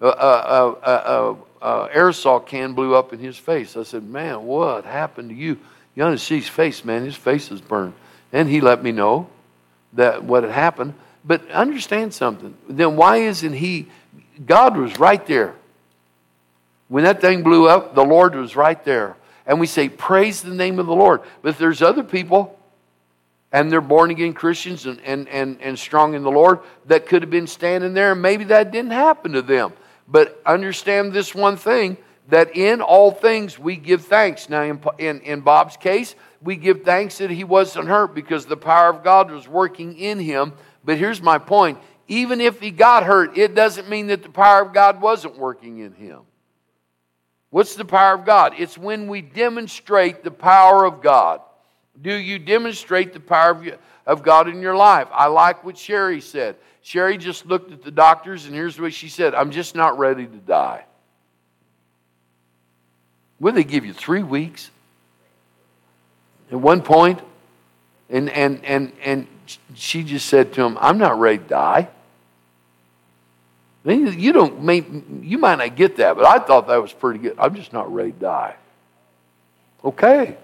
Uh, 0.00 0.06
uh, 0.06 1.36
uh, 1.62 1.88
aerosol 1.88 2.44
can 2.44 2.74
blew 2.74 2.96
up 2.96 3.12
in 3.12 3.20
his 3.20 3.38
face. 3.38 3.76
I 3.76 3.84
said, 3.84 4.02
Man, 4.02 4.42
what 4.44 4.84
happened 4.84 5.30
to 5.30 5.34
you? 5.34 5.58
You 5.94 6.02
ought 6.02 6.10
to 6.10 6.18
see 6.18 6.36
his 6.36 6.48
face, 6.48 6.84
man. 6.84 7.04
His 7.04 7.14
face 7.14 7.50
is 7.52 7.60
burned. 7.60 7.94
And 8.32 8.48
he 8.48 8.60
let 8.60 8.82
me 8.82 8.90
know 8.90 9.28
that 9.92 10.24
what 10.24 10.42
had 10.42 10.52
happened. 10.52 10.94
But 11.24 11.48
understand 11.50 12.12
something. 12.12 12.56
Then 12.68 12.96
why 12.96 13.18
isn't 13.18 13.52
he? 13.52 13.86
God 14.44 14.76
was 14.76 14.98
right 14.98 15.24
there. 15.26 15.54
When 16.88 17.04
that 17.04 17.20
thing 17.20 17.44
blew 17.44 17.68
up, 17.68 17.94
the 17.94 18.04
Lord 18.04 18.34
was 18.34 18.56
right 18.56 18.82
there. 18.84 19.16
And 19.46 19.60
we 19.60 19.68
say, 19.68 19.88
Praise 19.88 20.42
the 20.42 20.54
name 20.54 20.80
of 20.80 20.86
the 20.86 20.94
Lord. 20.94 21.20
But 21.42 21.50
if 21.50 21.58
there's 21.58 21.82
other 21.82 22.02
people, 22.02 22.58
and 23.52 23.70
they're 23.70 23.80
born 23.80 24.10
again 24.10 24.32
Christians 24.32 24.86
and, 24.86 25.00
and, 25.02 25.28
and, 25.28 25.60
and 25.60 25.78
strong 25.78 26.14
in 26.14 26.22
the 26.22 26.30
Lord, 26.30 26.60
that 26.86 27.06
could 27.06 27.22
have 27.22 27.30
been 27.30 27.46
standing 27.46 27.92
there, 27.92 28.12
and 28.12 28.22
maybe 28.22 28.44
that 28.44 28.72
didn't 28.72 28.92
happen 28.92 29.32
to 29.32 29.42
them. 29.42 29.72
But 30.08 30.40
understand 30.46 31.12
this 31.12 31.34
one 31.34 31.56
thing 31.56 31.98
that 32.28 32.56
in 32.56 32.80
all 32.80 33.10
things 33.10 33.58
we 33.58 33.76
give 33.76 34.06
thanks. 34.06 34.48
Now, 34.48 34.62
in, 34.62 34.80
in, 34.98 35.20
in, 35.20 35.40
Bob's 35.40 35.76
case, 35.76 36.14
we 36.40 36.56
give 36.56 36.82
thanks 36.82 37.18
that 37.18 37.30
he 37.30 37.44
wasn't 37.44 37.88
hurt 37.88 38.14
because 38.14 38.46
the 38.46 38.56
power 38.56 38.88
of 38.88 39.04
God 39.04 39.30
was 39.30 39.46
working 39.46 39.98
in 39.98 40.18
him. 40.18 40.54
But 40.84 40.98
here's 40.98 41.20
my 41.20 41.38
point 41.38 41.78
even 42.08 42.40
if 42.40 42.60
he 42.60 42.70
got 42.70 43.04
hurt, 43.04 43.38
it 43.38 43.54
doesn't 43.54 43.88
mean 43.88 44.08
that 44.08 44.22
the 44.22 44.28
power 44.28 44.62
of 44.62 44.72
God 44.72 45.00
wasn't 45.00 45.38
working 45.38 45.78
in 45.78 45.92
him. 45.92 46.20
What's 47.50 47.74
the 47.74 47.84
power 47.84 48.14
of 48.14 48.24
God? 48.24 48.54
It's 48.58 48.78
when 48.78 49.08
we 49.08 49.20
demonstrate 49.20 50.24
the 50.24 50.30
power 50.30 50.84
of 50.84 51.02
God. 51.02 51.40
Do 52.00 52.12
you 52.12 52.38
demonstrate 52.38 53.12
the 53.12 53.20
power 53.20 53.78
of, 54.06 54.22
God 54.22 54.48
in 54.48 54.62
your 54.62 54.74
life? 54.74 55.08
I 55.12 55.26
like 55.26 55.62
what 55.62 55.76
Sherry 55.76 56.20
said. 56.20 56.56
Sherry 56.82 57.18
just 57.18 57.46
looked 57.46 57.70
at 57.70 57.82
the 57.82 57.90
doctors, 57.90 58.46
and 58.46 58.54
here's 58.54 58.80
what 58.80 58.92
she 58.94 59.08
said 59.08 59.34
I'm 59.34 59.50
just 59.50 59.74
not 59.74 59.98
ready 59.98 60.26
to 60.26 60.36
die. 60.36 60.84
Would 63.40 63.54
they 63.54 63.64
give 63.64 63.84
you 63.84 63.92
three 63.92 64.22
weeks? 64.22 64.70
At 66.50 66.60
one 66.60 66.82
point, 66.82 67.20
and, 68.10 68.28
and, 68.30 68.64
and, 68.64 68.92
and 69.02 69.26
she 69.74 70.02
just 70.02 70.26
said 70.26 70.52
to 70.54 70.62
him, 70.62 70.76
I'm 70.80 70.98
not 70.98 71.18
ready 71.18 71.38
to 71.38 71.44
die. 71.44 71.88
You 73.84 74.32
don't 74.32 74.62
you 75.24 75.38
might 75.38 75.56
not 75.56 75.74
get 75.74 75.96
that, 75.96 76.14
but 76.14 76.24
I 76.24 76.38
thought 76.38 76.68
that 76.68 76.80
was 76.80 76.92
pretty 76.92 77.18
good. 77.18 77.34
I'm 77.36 77.54
just 77.56 77.72
not 77.72 77.92
ready 77.92 78.12
to 78.12 78.18
die. 78.18 78.54
Okay. 79.84 80.36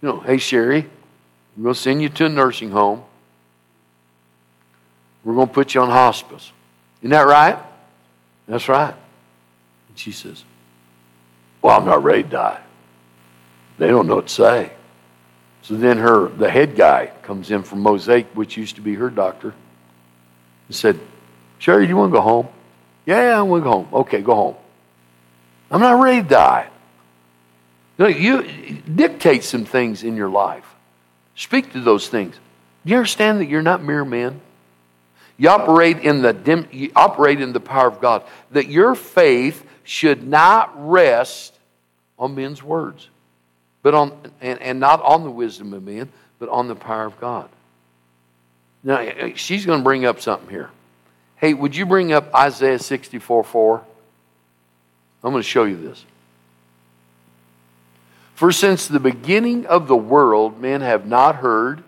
You 0.00 0.08
know, 0.08 0.20
hey 0.20 0.38
Sherry, 0.38 0.88
we're 1.56 1.62
going 1.62 1.74
to 1.74 1.80
send 1.80 2.02
you 2.02 2.08
to 2.08 2.26
a 2.26 2.28
nursing 2.28 2.70
home. 2.70 3.02
We're 5.24 5.34
going 5.34 5.48
to 5.48 5.52
put 5.52 5.74
you 5.74 5.80
on 5.80 5.90
hospice. 5.90 6.52
Isn't 7.00 7.10
that 7.10 7.26
right? 7.26 7.58
That's 8.46 8.68
right. 8.68 8.94
And 9.88 9.98
she 9.98 10.12
says, 10.12 10.44
Well, 11.60 11.78
I'm 11.78 11.84
not 11.84 12.02
ready 12.02 12.22
to 12.22 12.28
die. 12.28 12.60
They 13.78 13.88
don't 13.88 14.06
know 14.06 14.16
what 14.16 14.28
to 14.28 14.34
say. 14.34 14.72
So 15.62 15.74
then 15.74 15.98
her 15.98 16.28
the 16.28 16.48
head 16.48 16.76
guy 16.76 17.12
comes 17.22 17.50
in 17.50 17.62
from 17.62 17.80
Mosaic, 17.80 18.26
which 18.34 18.56
used 18.56 18.76
to 18.76 18.80
be 18.80 18.94
her 18.94 19.10
doctor, 19.10 19.54
and 20.68 20.76
said, 20.76 20.98
Sherry, 21.58 21.84
do 21.84 21.90
you 21.90 21.96
want 21.96 22.12
to 22.12 22.16
go 22.16 22.22
home? 22.22 22.48
Yeah, 23.04 23.38
I 23.38 23.42
want 23.42 23.62
to 23.62 23.64
go 23.64 23.70
home. 23.72 23.88
Okay, 23.92 24.22
go 24.22 24.34
home. 24.34 24.56
I'm 25.70 25.80
not 25.80 26.00
ready 26.02 26.22
to 26.22 26.28
die. 26.28 26.68
You 27.98 28.42
dictate 28.94 29.42
some 29.42 29.64
things 29.64 30.04
in 30.04 30.16
your 30.16 30.28
life. 30.28 30.64
Speak 31.34 31.72
to 31.72 31.80
those 31.80 32.08
things. 32.08 32.34
Do 32.84 32.90
you 32.90 32.96
understand 32.96 33.40
that 33.40 33.48
you're 33.48 33.62
not 33.62 33.82
mere 33.82 34.04
men? 34.04 34.40
You 35.36 35.50
operate 35.50 35.98
in 35.98 36.22
the 36.22 36.32
dim, 36.32 36.68
you 36.72 36.90
operate 36.96 37.40
in 37.40 37.52
the 37.52 37.60
power 37.60 37.86
of 37.86 38.00
God. 38.00 38.24
That 38.52 38.68
your 38.68 38.94
faith 38.94 39.64
should 39.84 40.26
not 40.26 40.72
rest 40.76 41.58
on 42.18 42.34
men's 42.34 42.62
words, 42.62 43.08
but 43.82 43.94
on 43.94 44.16
and, 44.40 44.60
and 44.60 44.80
not 44.80 45.02
on 45.02 45.22
the 45.22 45.30
wisdom 45.30 45.72
of 45.72 45.84
men, 45.84 46.08
but 46.38 46.48
on 46.48 46.66
the 46.68 46.74
power 46.74 47.04
of 47.04 47.18
God. 47.20 47.48
Now 48.82 48.98
eh, 48.98 49.14
eh, 49.16 49.32
she's 49.36 49.64
going 49.64 49.78
to 49.78 49.84
bring 49.84 50.04
up 50.04 50.20
something 50.20 50.50
here. 50.50 50.70
Hey, 51.36 51.54
would 51.54 51.74
you 51.74 51.86
bring 51.86 52.12
up 52.12 52.34
Isaiah 52.34 52.80
64 52.80 53.44
4? 53.44 53.84
I'm 55.22 55.30
going 55.32 55.42
to 55.42 55.48
show 55.48 55.64
you 55.64 55.76
this. 55.76 56.04
For 58.38 58.52
since 58.52 58.86
the 58.86 59.00
beginning 59.00 59.66
of 59.66 59.88
the 59.88 59.96
world, 59.96 60.60
men 60.60 60.80
have 60.80 61.04
not 61.04 61.34
heard, 61.34 61.82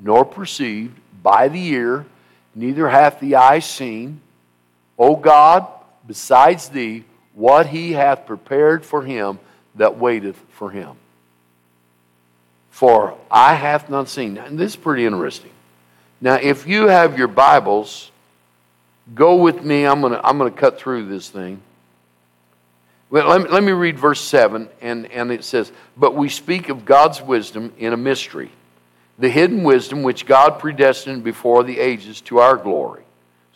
nor 0.00 0.24
perceived 0.24 0.96
by 1.20 1.48
the 1.48 1.66
ear, 1.66 2.06
neither 2.54 2.88
hath 2.88 3.18
the 3.18 3.34
eye 3.34 3.58
seen, 3.58 4.20
O 4.96 5.16
God, 5.16 5.66
besides 6.06 6.68
thee, 6.68 7.02
what 7.32 7.66
he 7.66 7.90
hath 7.90 8.24
prepared 8.24 8.86
for 8.86 9.02
him 9.02 9.40
that 9.74 9.98
waiteth 9.98 10.40
for 10.50 10.70
him. 10.70 10.94
For 12.70 13.18
I 13.28 13.54
hath 13.54 13.90
not 13.90 14.08
seen. 14.08 14.38
And 14.38 14.56
this 14.56 14.74
is 14.74 14.76
pretty 14.76 15.04
interesting. 15.04 15.50
Now, 16.20 16.34
if 16.34 16.68
you 16.68 16.86
have 16.86 17.18
your 17.18 17.26
Bibles, 17.26 18.12
go 19.12 19.34
with 19.34 19.64
me. 19.64 19.86
I'm 19.86 20.02
going 20.02 20.12
to 20.12 20.24
I'm 20.24 20.38
going 20.38 20.54
to 20.54 20.56
cut 20.56 20.78
through 20.78 21.08
this 21.08 21.28
thing. 21.30 21.60
Let 23.22 23.42
me, 23.42 23.48
let 23.48 23.62
me 23.62 23.72
read 23.72 23.98
verse 23.98 24.20
7, 24.20 24.68
and, 24.80 25.06
and 25.12 25.30
it 25.30 25.44
says, 25.44 25.70
But 25.96 26.16
we 26.16 26.28
speak 26.28 26.68
of 26.68 26.84
God's 26.84 27.22
wisdom 27.22 27.72
in 27.78 27.92
a 27.92 27.96
mystery 27.96 28.50
the 29.18 29.28
hidden 29.28 29.62
wisdom 29.62 30.02
which 30.02 30.26
God 30.26 30.58
predestined 30.58 31.22
before 31.22 31.62
the 31.62 31.78
ages 31.78 32.20
to 32.22 32.38
our 32.38 32.56
glory. 32.56 33.04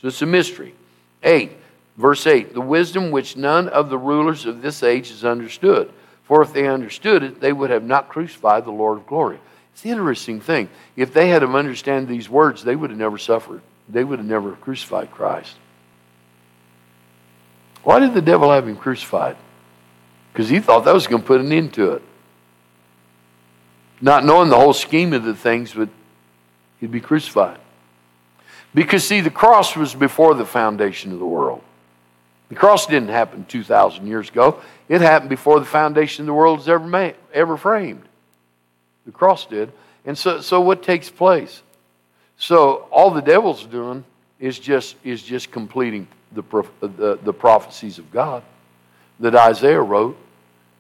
So 0.01 0.09
it's 0.09 0.23
a 0.23 0.27
mystery. 0.27 0.75
8, 1.23 1.53
verse 1.97 2.27
8 2.27 2.55
the 2.55 2.61
wisdom 2.61 3.11
which 3.11 3.37
none 3.37 3.69
of 3.69 3.91
the 3.91 3.99
rulers 3.99 4.47
of 4.47 4.63
this 4.63 4.83
age 4.83 5.09
has 5.09 5.25
understood. 5.25 5.93
For 6.25 6.43
if 6.43 6.53
they 6.53 6.69
understood 6.69 7.23
it, 7.23 7.41
they 7.41 7.53
would 7.53 7.71
have 7.71 7.83
not 7.83 8.09
crucified 8.09 8.65
the 8.65 8.71
Lord 8.71 8.99
of 8.99 9.07
glory. 9.07 9.41
It's 9.73 9.83
the 9.83 9.91
interesting 9.91 10.41
thing. 10.41 10.69
If 10.95 11.13
they 11.13 11.29
had 11.29 11.41
to 11.41 11.49
understand 11.49 12.07
these 12.07 12.29
words, 12.29 12.63
they 12.63 12.77
would 12.77 12.91
have 12.91 12.99
never 12.99 13.19
suffered. 13.19 13.63
They 13.89 14.05
would 14.05 14.19
have 14.19 14.29
never 14.29 14.53
crucified 14.53 15.11
Christ. 15.11 15.57
Why 17.83 17.99
did 17.99 18.13
the 18.13 18.21
devil 18.21 18.51
have 18.51 18.69
him 18.69 18.77
crucified? 18.77 19.37
Because 20.39 20.49
he 20.49 20.61
thought 20.61 20.85
that 20.85 20.95
was 20.95 21.09
going 21.09 21.21
to 21.21 21.27
put 21.27 21.41
an 21.41 21.51
end 21.51 21.75
to 21.75 21.95
it 21.95 22.03
not 24.01 24.25
knowing 24.25 24.49
the 24.49 24.55
whole 24.55 24.73
scheme 24.73 25.13
of 25.13 25.25
the 25.25 25.35
things, 25.35 25.75
but 25.75 25.89
he'd 26.79 26.93
be 26.93 27.01
crucified. 27.01 27.59
Because, 28.73 29.05
see, 29.05 29.21
the 29.21 29.31
cross 29.31 29.75
was 29.75 29.97
before 29.97 30.35
the 30.35 30.45
foundation 30.47 31.11
of 31.11 31.19
the 31.19 31.27
world. 31.27 31.61
The 32.51 32.55
cross 32.55 32.87
didn't 32.87 33.09
happen 33.09 33.47
2,000 33.47 34.07
years 34.07 34.29
ago. 34.29 34.61
It 34.89 35.01
happened 35.01 35.31
before 35.31 35.59
the 35.59 35.67
foundation 35.67 36.23
of 36.23 36.27
the 36.27 36.35
world 36.35 36.59
was 36.59 36.69
ever, 36.69 36.87
made, 36.87 37.17
ever 37.35 37.57
framed. 37.57 38.05
The 39.07 39.11
cross 39.11 39.45
did. 39.45 39.73
And 40.07 40.17
so, 40.17 40.41
so 40.41 40.61
what 40.61 40.85
takes 40.85 41.11
place? 41.11 41.65
So 42.37 42.87
all 42.93 43.11
the 43.11 43.23
devil's 43.23 43.67
doing 43.67 44.05
is 44.39 44.61
just, 44.61 44.95
is 45.03 45.21
just 45.21 45.51
completing 45.51 46.07
the, 46.31 46.45
the, 46.81 47.19
the 47.21 47.33
prophecies 47.33 47.99
of 47.99 48.13
God 48.13 48.45
that 49.19 49.35
Isaiah 49.35 49.83
wrote, 49.83 50.17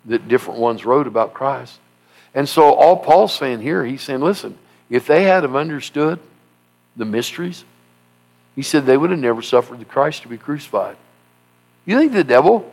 that 0.07 0.29
different 0.29 0.61
ones 0.61 0.85
wrote 0.85 1.07
about 1.07 1.35
Christ. 1.35 1.79
And 2.35 2.49
so 2.49 2.75
all 2.75 2.97
Paul's 2.97 3.35
saying 3.35 3.61
here, 3.61 3.85
he's 3.85 4.03
saying, 4.03 4.21
listen, 4.21 4.59
if 4.91 5.07
they 5.07 5.25
had 5.25 5.43
have 5.43 5.57
understood 5.57 6.19
the 6.97 7.05
mysteries, 7.05 7.65
he 8.55 8.63
said 8.63 8.87
they 8.87 8.97
would 8.97 9.11
have 9.11 9.19
never 9.19 9.43
suffered 9.43 9.79
the 9.79 9.85
Christ 9.85 10.23
to 10.23 10.29
be 10.29 10.39
crucified. 10.39 10.97
You 11.85 11.99
think 11.99 12.13
the 12.13 12.25
devil 12.25 12.73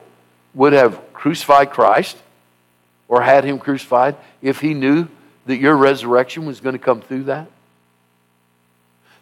would 0.53 0.73
have 0.73 1.13
crucified 1.13 1.71
Christ 1.71 2.17
or 3.07 3.21
had 3.21 3.43
him 3.43 3.59
crucified 3.59 4.15
if 4.41 4.59
he 4.61 4.73
knew 4.73 5.07
that 5.45 5.57
your 5.57 5.75
resurrection 5.75 6.45
was 6.45 6.59
going 6.59 6.73
to 6.73 6.79
come 6.79 7.01
through 7.01 7.23
that? 7.23 7.47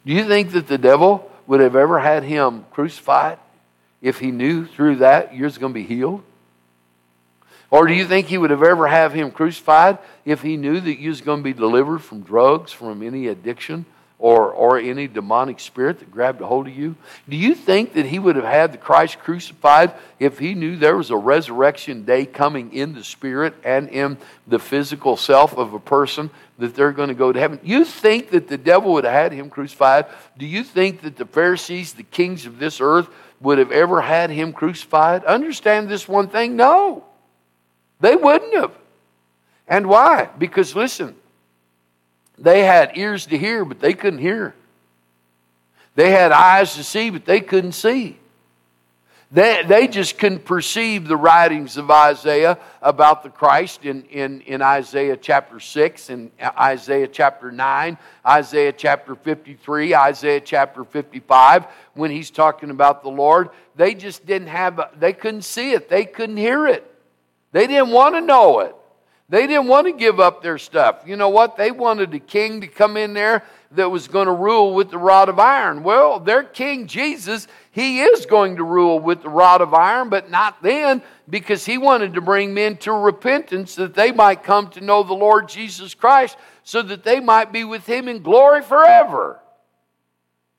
Do 0.06 0.14
you 0.14 0.26
think 0.26 0.52
that 0.52 0.68
the 0.68 0.78
devil 0.78 1.30
would 1.48 1.60
have 1.60 1.76
ever 1.76 2.00
had 2.00 2.24
him 2.24 2.66
crucified 2.72 3.40
if 4.02 4.20
he 4.20 4.32
knew 4.32 4.66
through 4.66 4.98
that 4.98 5.36
you're 5.36 5.50
going 5.50 5.74
to 5.74 5.80
be 5.80 5.84
healed? 5.84 6.24
Or 7.74 7.88
do 7.88 7.94
you 7.96 8.06
think 8.06 8.28
he 8.28 8.38
would 8.38 8.52
have 8.52 8.62
ever 8.62 8.88
have 8.88 9.14
him 9.14 9.32
crucified 9.32 9.98
if 10.26 10.44
he 10.44 10.58
knew 10.58 10.80
that 10.80 11.00
you 11.00 11.10
was 11.10 11.22
going 11.22 11.40
to 11.40 11.44
be 11.44 11.54
delivered 11.54 12.04
from 12.04 12.22
drugs, 12.22 12.72
from 12.72 13.02
any 13.02 13.26
addiction, 13.26 13.88
or, 14.20 14.52
or 14.52 14.78
any 14.78 15.08
demonic 15.08 15.60
spirit 15.60 15.98
that 15.98 16.12
grabbed 16.12 16.40
a 16.42 16.46
hold 16.46 16.68
of 16.68 16.78
you? 16.78 16.96
Do 17.28 17.36
you 17.36 17.56
think 17.56 17.94
that 17.94 18.06
he 18.06 18.20
would 18.20 18.36
have 18.36 18.46
had 18.46 18.74
the 18.74 18.78
Christ 18.78 19.18
crucified 19.18 19.92
if 20.20 20.38
he 20.38 20.54
knew 20.54 20.76
there 20.76 20.96
was 20.96 21.10
a 21.10 21.18
resurrection 21.18 22.06
day 22.06 22.28
coming 22.28 22.72
in 22.74 22.94
the 22.94 23.04
spirit 23.04 23.56
and 23.64 23.90
in 23.90 24.20
the 24.46 24.60
physical 24.60 25.18
self 25.18 25.58
of 25.58 25.74
a 25.74 25.80
person 25.80 26.30
that 26.60 26.76
they're 26.76 26.92
going 26.92 27.10
to 27.10 27.16
go 27.16 27.32
to 27.32 27.40
heaven? 27.40 27.60
You 27.64 27.86
think 27.86 28.30
that 28.30 28.50
the 28.50 28.58
devil 28.60 28.94
would 28.94 29.06
have 29.06 29.14
had 29.14 29.32
him 29.32 29.50
crucified? 29.50 30.06
Do 30.38 30.46
you 30.46 30.64
think 30.64 31.02
that 31.02 31.16
the 31.16 31.26
Pharisees, 31.26 31.94
the 31.94 32.04
kings 32.04 32.46
of 32.46 32.60
this 32.60 32.80
earth, 32.80 33.10
would 33.42 33.58
have 33.58 33.72
ever 33.72 34.00
had 34.00 34.30
him 34.30 34.54
crucified? 34.54 35.26
Understand 35.26 35.90
this 35.90 36.08
one 36.08 36.28
thing? 36.28 36.56
No. 36.56 37.06
They 38.04 38.18
wouldn't 38.18 38.54
have. 38.54 38.74
And 39.66 39.88
why? 39.88 40.28
Because 40.38 40.76
listen, 40.76 41.16
they 42.38 42.66
had 42.66 42.98
ears 42.98 43.28
to 43.28 43.38
hear, 43.38 43.64
but 43.64 43.80
they 43.80 43.94
couldn't 43.94 44.20
hear. 44.20 44.54
They 45.96 46.12
had 46.12 46.34
eyes 46.34 46.76
to 46.76 46.84
see, 46.84 47.12
but 47.12 47.24
they 47.24 47.40
couldn't 47.40 47.72
see. 47.72 48.20
They, 49.32 49.64
they 49.66 49.88
just 49.88 50.18
couldn't 50.18 50.44
perceive 50.44 51.08
the 51.08 51.16
writings 51.16 51.78
of 51.78 51.90
Isaiah 51.90 52.60
about 52.82 53.24
the 53.24 53.30
Christ 53.30 53.86
in, 53.86 54.04
in, 54.08 54.42
in 54.42 54.62
Isaiah 54.62 55.16
chapter 55.16 55.62
6 55.62 56.10
and 56.10 56.30
Isaiah 56.42 57.08
chapter 57.08 57.54
9, 57.54 57.98
Isaiah 58.28 58.74
chapter 58.74 59.16
53, 59.16 59.96
Isaiah 59.96 60.42
chapter 60.42 60.84
55, 60.84 61.68
when 61.94 62.12
he's 62.12 62.32
talking 62.32 62.70
about 62.70 63.02
the 63.02 63.10
Lord. 63.10 63.52
They 63.78 63.96
just 63.96 64.26
didn't 64.26 64.50
have, 64.50 64.90
they 65.00 65.14
couldn't 65.14 65.44
see 65.44 65.72
it, 65.72 65.88
they 65.88 66.04
couldn't 66.04 66.36
hear 66.36 66.68
it, 66.68 66.93
they 67.54 67.66
didn't 67.68 67.92
want 67.92 68.16
to 68.16 68.22
know 68.22 68.60
it. 68.60 68.76
They 69.30 69.48
didn't 69.48 69.68
want 69.68 69.88
to 69.88 69.94
give 69.94 70.20
up 70.20 70.44
their 70.44 70.58
stuff. 70.58 71.04
You 71.06 71.16
know 71.16 71.30
what? 71.30 71.56
They 71.56 71.72
wanted 71.72 72.14
a 72.14 72.20
king 72.20 72.62
to 72.62 72.68
come 72.68 72.98
in 72.98 73.14
there 73.14 73.44
that 73.72 73.90
was 73.90 74.08
going 74.08 74.28
to 74.28 74.34
rule 74.34 74.74
with 74.74 74.92
the 74.92 74.98
rod 74.98 75.30
of 75.30 75.40
iron. 75.40 75.82
Well, 75.82 76.20
their 76.20 76.44
king, 76.44 76.88
Jesus, 76.88 77.48
he 77.72 78.02
is 78.02 78.26
going 78.26 78.58
to 78.58 78.64
rule 78.64 79.00
with 79.00 79.24
the 79.24 79.30
rod 79.30 79.62
of 79.62 79.74
iron, 79.74 80.10
but 80.10 80.30
not 80.30 80.62
then 80.62 81.02
because 81.30 81.66
he 81.66 81.78
wanted 81.78 82.14
to 82.14 82.22
bring 82.22 82.54
men 82.54 82.78
to 82.78 82.92
repentance 82.92 83.76
that 83.76 83.94
they 83.94 84.12
might 84.12 84.44
come 84.44 84.70
to 84.72 84.82
know 84.82 85.04
the 85.04 85.14
Lord 85.14 85.48
Jesus 85.48 85.96
Christ 85.96 86.38
so 86.64 86.82
that 86.82 87.04
they 87.04 87.20
might 87.20 87.52
be 87.52 87.64
with 87.64 87.86
him 87.86 88.08
in 88.08 88.22
glory 88.22 88.62
forever. 88.62 89.40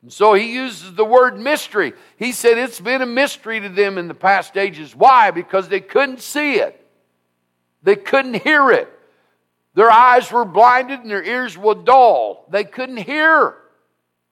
And 0.03 0.13
so 0.13 0.35
he 0.35 0.53
uses 0.55 0.95
the 0.95 1.05
word 1.05 1.39
mystery. 1.39 1.93
He 2.17 2.33
said 2.33 2.59
it's 2.59 2.81
been 2.81 3.03
a 3.03 3.07
mystery 3.07 3.61
to 3.61 3.69
them 3.69 3.99
in 3.99 4.09
the 4.09 4.15
past 4.15 4.57
ages. 4.57 4.97
Why? 4.97 5.31
Because 5.31 5.69
they 5.69 5.81
couldn't 5.81 6.21
see 6.21 6.57
it. 6.57 6.84
They 7.85 7.97
couldn't 7.97 8.43
hear 8.43 8.73
it. 8.73 8.89
Their 9.75 9.91
eyes 9.91 10.33
were 10.33 10.45
blinded 10.45 11.01
and 11.01 11.11
their 11.11 11.23
ears 11.23 11.57
were 11.57 11.75
dull. 11.75 12.47
They 12.51 12.65
couldn't 12.65 12.97
hear. 12.97 13.57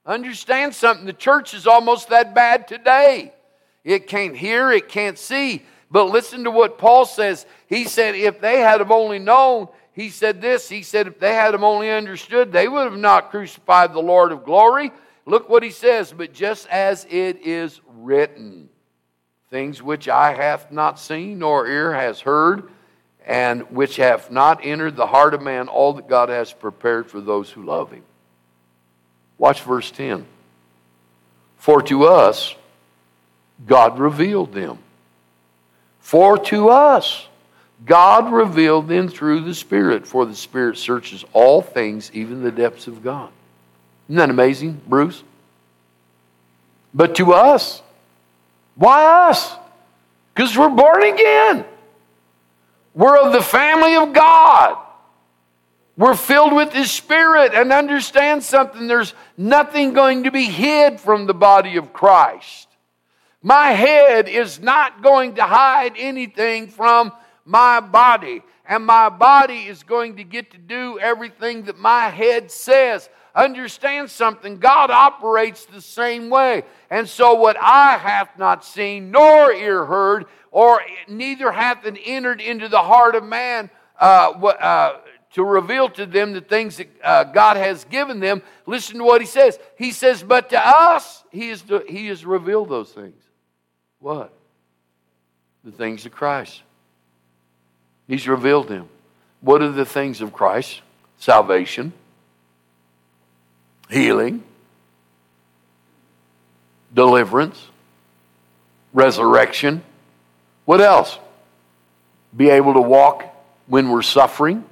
Understand 0.05 0.73
something. 0.75 1.05
The 1.05 1.13
church 1.13 1.53
is 1.53 1.67
almost 1.67 2.09
that 2.09 2.35
bad 2.35 2.67
today. 2.67 3.33
It 3.83 4.07
can't 4.07 4.35
hear, 4.35 4.71
it 4.71 4.89
can't 4.89 5.17
see. 5.17 5.63
But 5.91 6.05
listen 6.05 6.45
to 6.45 6.51
what 6.51 6.77
Paul 6.77 7.05
says. 7.05 7.45
He 7.67 7.83
said, 7.83 8.15
if 8.15 8.41
they 8.41 8.59
had 8.59 8.79
have 8.79 8.91
only 8.91 9.19
known, 9.19 9.67
he 9.93 10.09
said 10.09 10.41
this, 10.41 10.67
he 10.67 10.81
said, 10.81 11.05
if 11.07 11.19
they 11.19 11.35
had 11.35 11.53
have 11.53 11.63
only 11.63 11.91
understood, 11.91 12.51
they 12.51 12.67
would 12.67 12.85
have 12.85 12.99
not 12.99 13.29
crucified 13.29 13.93
the 13.93 13.99
Lord 13.99 14.31
of 14.31 14.43
glory. 14.43 14.91
Look 15.25 15.49
what 15.49 15.61
he 15.61 15.69
says, 15.69 16.11
but 16.11 16.33
just 16.33 16.67
as 16.69 17.05
it 17.09 17.45
is 17.45 17.79
written, 17.87 18.69
things 19.49 19.83
which 19.83 20.09
eye 20.09 20.33
hath 20.33 20.71
not 20.71 20.99
seen, 20.99 21.39
nor 21.39 21.67
ear 21.67 21.93
has 21.93 22.19
heard, 22.19 22.69
and 23.25 23.61
which 23.71 23.97
have 23.97 24.31
not 24.31 24.59
entered 24.63 24.95
the 24.95 25.07
heart 25.07 25.33
of 25.33 25.41
man 25.41 25.67
all 25.67 25.93
that 25.93 26.07
God 26.07 26.29
has 26.29 26.51
prepared 26.51 27.09
for 27.09 27.21
those 27.21 27.49
who 27.49 27.63
love 27.63 27.91
him. 27.91 28.03
Watch 29.37 29.61
verse 29.61 29.89
10. 29.91 30.25
For 31.57 31.81
to 31.83 32.05
us, 32.05 32.55
God 33.65 33.99
revealed 33.99 34.53
them. 34.53 34.79
For 35.99 36.37
to 36.37 36.69
us, 36.69 37.27
God 37.85 38.31
revealed 38.31 38.87
them 38.87 39.07
through 39.07 39.41
the 39.41 39.53
Spirit, 39.53 40.05
for 40.05 40.25
the 40.25 40.35
Spirit 40.35 40.77
searches 40.77 41.23
all 41.33 41.61
things, 41.61 42.11
even 42.13 42.43
the 42.43 42.51
depths 42.51 42.87
of 42.87 43.03
God. 43.03 43.29
Isn't 44.07 44.17
that 44.17 44.29
amazing, 44.29 44.81
Bruce? 44.87 45.23
But 46.93 47.15
to 47.15 47.33
us, 47.33 47.81
why 48.75 49.29
us? 49.29 49.55
Because 50.33 50.57
we're 50.57 50.69
born 50.69 51.03
again. 51.03 51.65
We're 52.93 53.17
of 53.17 53.33
the 53.33 53.41
family 53.41 53.95
of 53.95 54.13
God. 54.13 54.77
We're 55.95 56.15
filled 56.15 56.53
with 56.53 56.73
His 56.73 56.89
Spirit 56.89 57.53
and 57.53 57.71
understand 57.71 58.43
something. 58.43 58.87
There's 58.87 59.13
nothing 59.37 59.93
going 59.93 60.23
to 60.23 60.31
be 60.31 60.45
hid 60.45 60.99
from 60.99 61.27
the 61.27 61.33
body 61.33 61.77
of 61.77 61.93
Christ. 61.93 62.67
My 63.41 63.71
head 63.71 64.27
is 64.29 64.59
not 64.59 65.03
going 65.03 65.35
to 65.35 65.43
hide 65.43 65.93
anything 65.97 66.67
from 66.67 67.11
my 67.45 67.79
body, 67.81 68.41
and 68.65 68.85
my 68.85 69.09
body 69.09 69.63
is 69.63 69.83
going 69.83 70.15
to 70.15 70.23
get 70.23 70.51
to 70.51 70.57
do 70.57 70.97
everything 70.97 71.63
that 71.63 71.77
my 71.77 72.07
head 72.07 72.49
says. 72.49 73.09
Understand 73.35 74.09
something, 74.09 74.59
God 74.59 74.91
operates 74.91 75.65
the 75.65 75.81
same 75.81 76.29
way. 76.29 76.63
And 76.89 77.07
so, 77.09 77.33
what 77.33 77.57
eye 77.59 77.97
hath 77.97 78.37
not 78.37 78.63
seen, 78.63 79.11
nor 79.11 79.51
ear 79.51 79.85
heard, 79.85 80.25
or 80.53 80.81
neither 81.07 81.51
hath 81.51 81.83
it 81.83 81.97
entered 82.05 82.39
into 82.39 82.69
the 82.69 82.79
heart 82.79 83.15
of 83.15 83.23
man 83.23 83.71
uh, 83.99 84.29
uh, 84.29 84.99
to 85.33 85.43
reveal 85.43 85.89
to 85.89 86.05
them 86.05 86.33
the 86.33 86.41
things 86.41 86.77
that 86.77 86.87
uh, 87.03 87.23
God 87.23 87.57
has 87.57 87.83
given 87.85 88.19
them. 88.19 88.43
Listen 88.67 88.99
to 88.99 89.03
what 89.03 89.19
he 89.19 89.25
says. 89.25 89.57
He 89.77 89.91
says, 89.91 90.21
But 90.21 90.51
to 90.51 90.61
us, 90.63 91.23
he, 91.31 91.49
is 91.49 91.63
to, 91.63 91.83
he 91.89 92.05
has 92.07 92.23
revealed 92.23 92.69
those 92.69 92.91
things. 92.91 93.19
What? 93.99 94.31
The 95.63 95.71
things 95.71 96.05
of 96.05 96.11
Christ. 96.11 96.61
He's 98.07 98.27
revealed 98.27 98.67
them. 98.67 98.87
What 99.41 99.63
are 99.63 99.71
the 99.71 99.85
things 99.85 100.21
of 100.21 100.33
Christ? 100.33 100.81
Salvation, 101.17 101.93
healing, 103.89 104.43
deliverance, 106.93 107.69
resurrection. 108.93 109.83
What 110.65 110.81
else? 110.81 111.17
Be 112.35 112.49
able 112.49 112.73
to 112.73 112.81
walk 112.81 113.25
when 113.67 113.89
we're 113.89 114.01
suffering, 114.01 114.63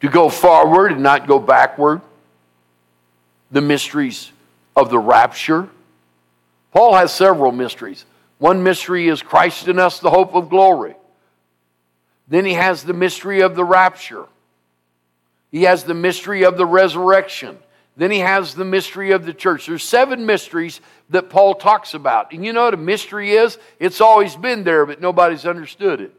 to 0.00 0.08
go 0.08 0.28
forward 0.28 0.92
and 0.92 1.02
not 1.02 1.26
go 1.26 1.38
backward. 1.38 2.00
The 3.50 3.60
mysteries 3.60 4.30
of 4.74 4.90
the 4.90 4.98
rapture. 4.98 5.68
Paul 6.72 6.94
has 6.94 7.12
several 7.12 7.52
mysteries. 7.52 8.04
One 8.38 8.62
mystery 8.62 9.08
is 9.08 9.22
Christ 9.22 9.68
in 9.68 9.78
us, 9.78 10.00
the 10.00 10.10
hope 10.10 10.34
of 10.34 10.48
glory. 10.48 10.94
Then 12.28 12.44
he 12.44 12.54
has 12.54 12.82
the 12.82 12.94
mystery 12.94 13.40
of 13.40 13.54
the 13.54 13.64
rapture. 13.64 14.24
He 15.50 15.64
has 15.64 15.84
the 15.84 15.94
mystery 15.94 16.44
of 16.44 16.56
the 16.56 16.66
resurrection. 16.66 17.58
Then 17.96 18.10
he 18.10 18.20
has 18.20 18.54
the 18.54 18.64
mystery 18.64 19.10
of 19.10 19.26
the 19.26 19.34
church. 19.34 19.66
There's 19.66 19.82
seven 19.82 20.24
mysteries 20.24 20.80
that 21.10 21.28
Paul 21.28 21.54
talks 21.54 21.94
about. 21.94 22.32
And 22.32 22.44
you 22.44 22.52
know 22.52 22.64
what 22.64 22.74
a 22.74 22.78
mystery 22.78 23.32
is? 23.32 23.58
It's 23.78 24.00
always 24.00 24.34
been 24.34 24.64
there, 24.64 24.86
but 24.86 25.00
nobody's 25.00 25.44
understood 25.44 26.00
it. 26.00 26.12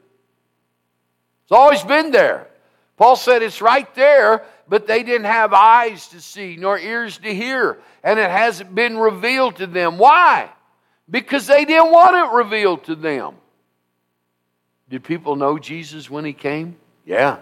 It's 1.44 1.52
always 1.52 1.84
been 1.84 2.12
there. 2.12 2.48
Paul 2.96 3.16
said 3.16 3.42
it's 3.42 3.62
right 3.62 3.94
there, 3.96 4.46
but 4.68 4.86
they 4.86 5.04
didn't 5.04 5.26
have 5.26 5.52
eyes 5.52 6.08
to 6.10 6.22
see 6.22 6.56
nor 6.58 6.78
ears 6.78 7.18
to 7.18 7.34
hear, 7.34 7.80
and 8.04 8.20
it 8.20 8.30
hasn't 8.30 8.74
been 8.74 8.98
revealed 8.98 9.58
to 9.58 9.68
them. 9.68 9.98
Why? 9.98 10.50
Because 11.10 11.48
they 11.48 11.66
didn't 11.66 11.92
want 11.92 12.16
it 12.16 12.36
revealed 12.36 12.84
to 12.86 12.96
them. 12.96 13.36
Did 14.90 15.04
people 15.04 15.36
know 15.36 15.58
Jesus 15.58 16.10
when 16.10 16.24
he 16.24 16.34
came? 16.34 16.78
Yeah. 17.06 17.40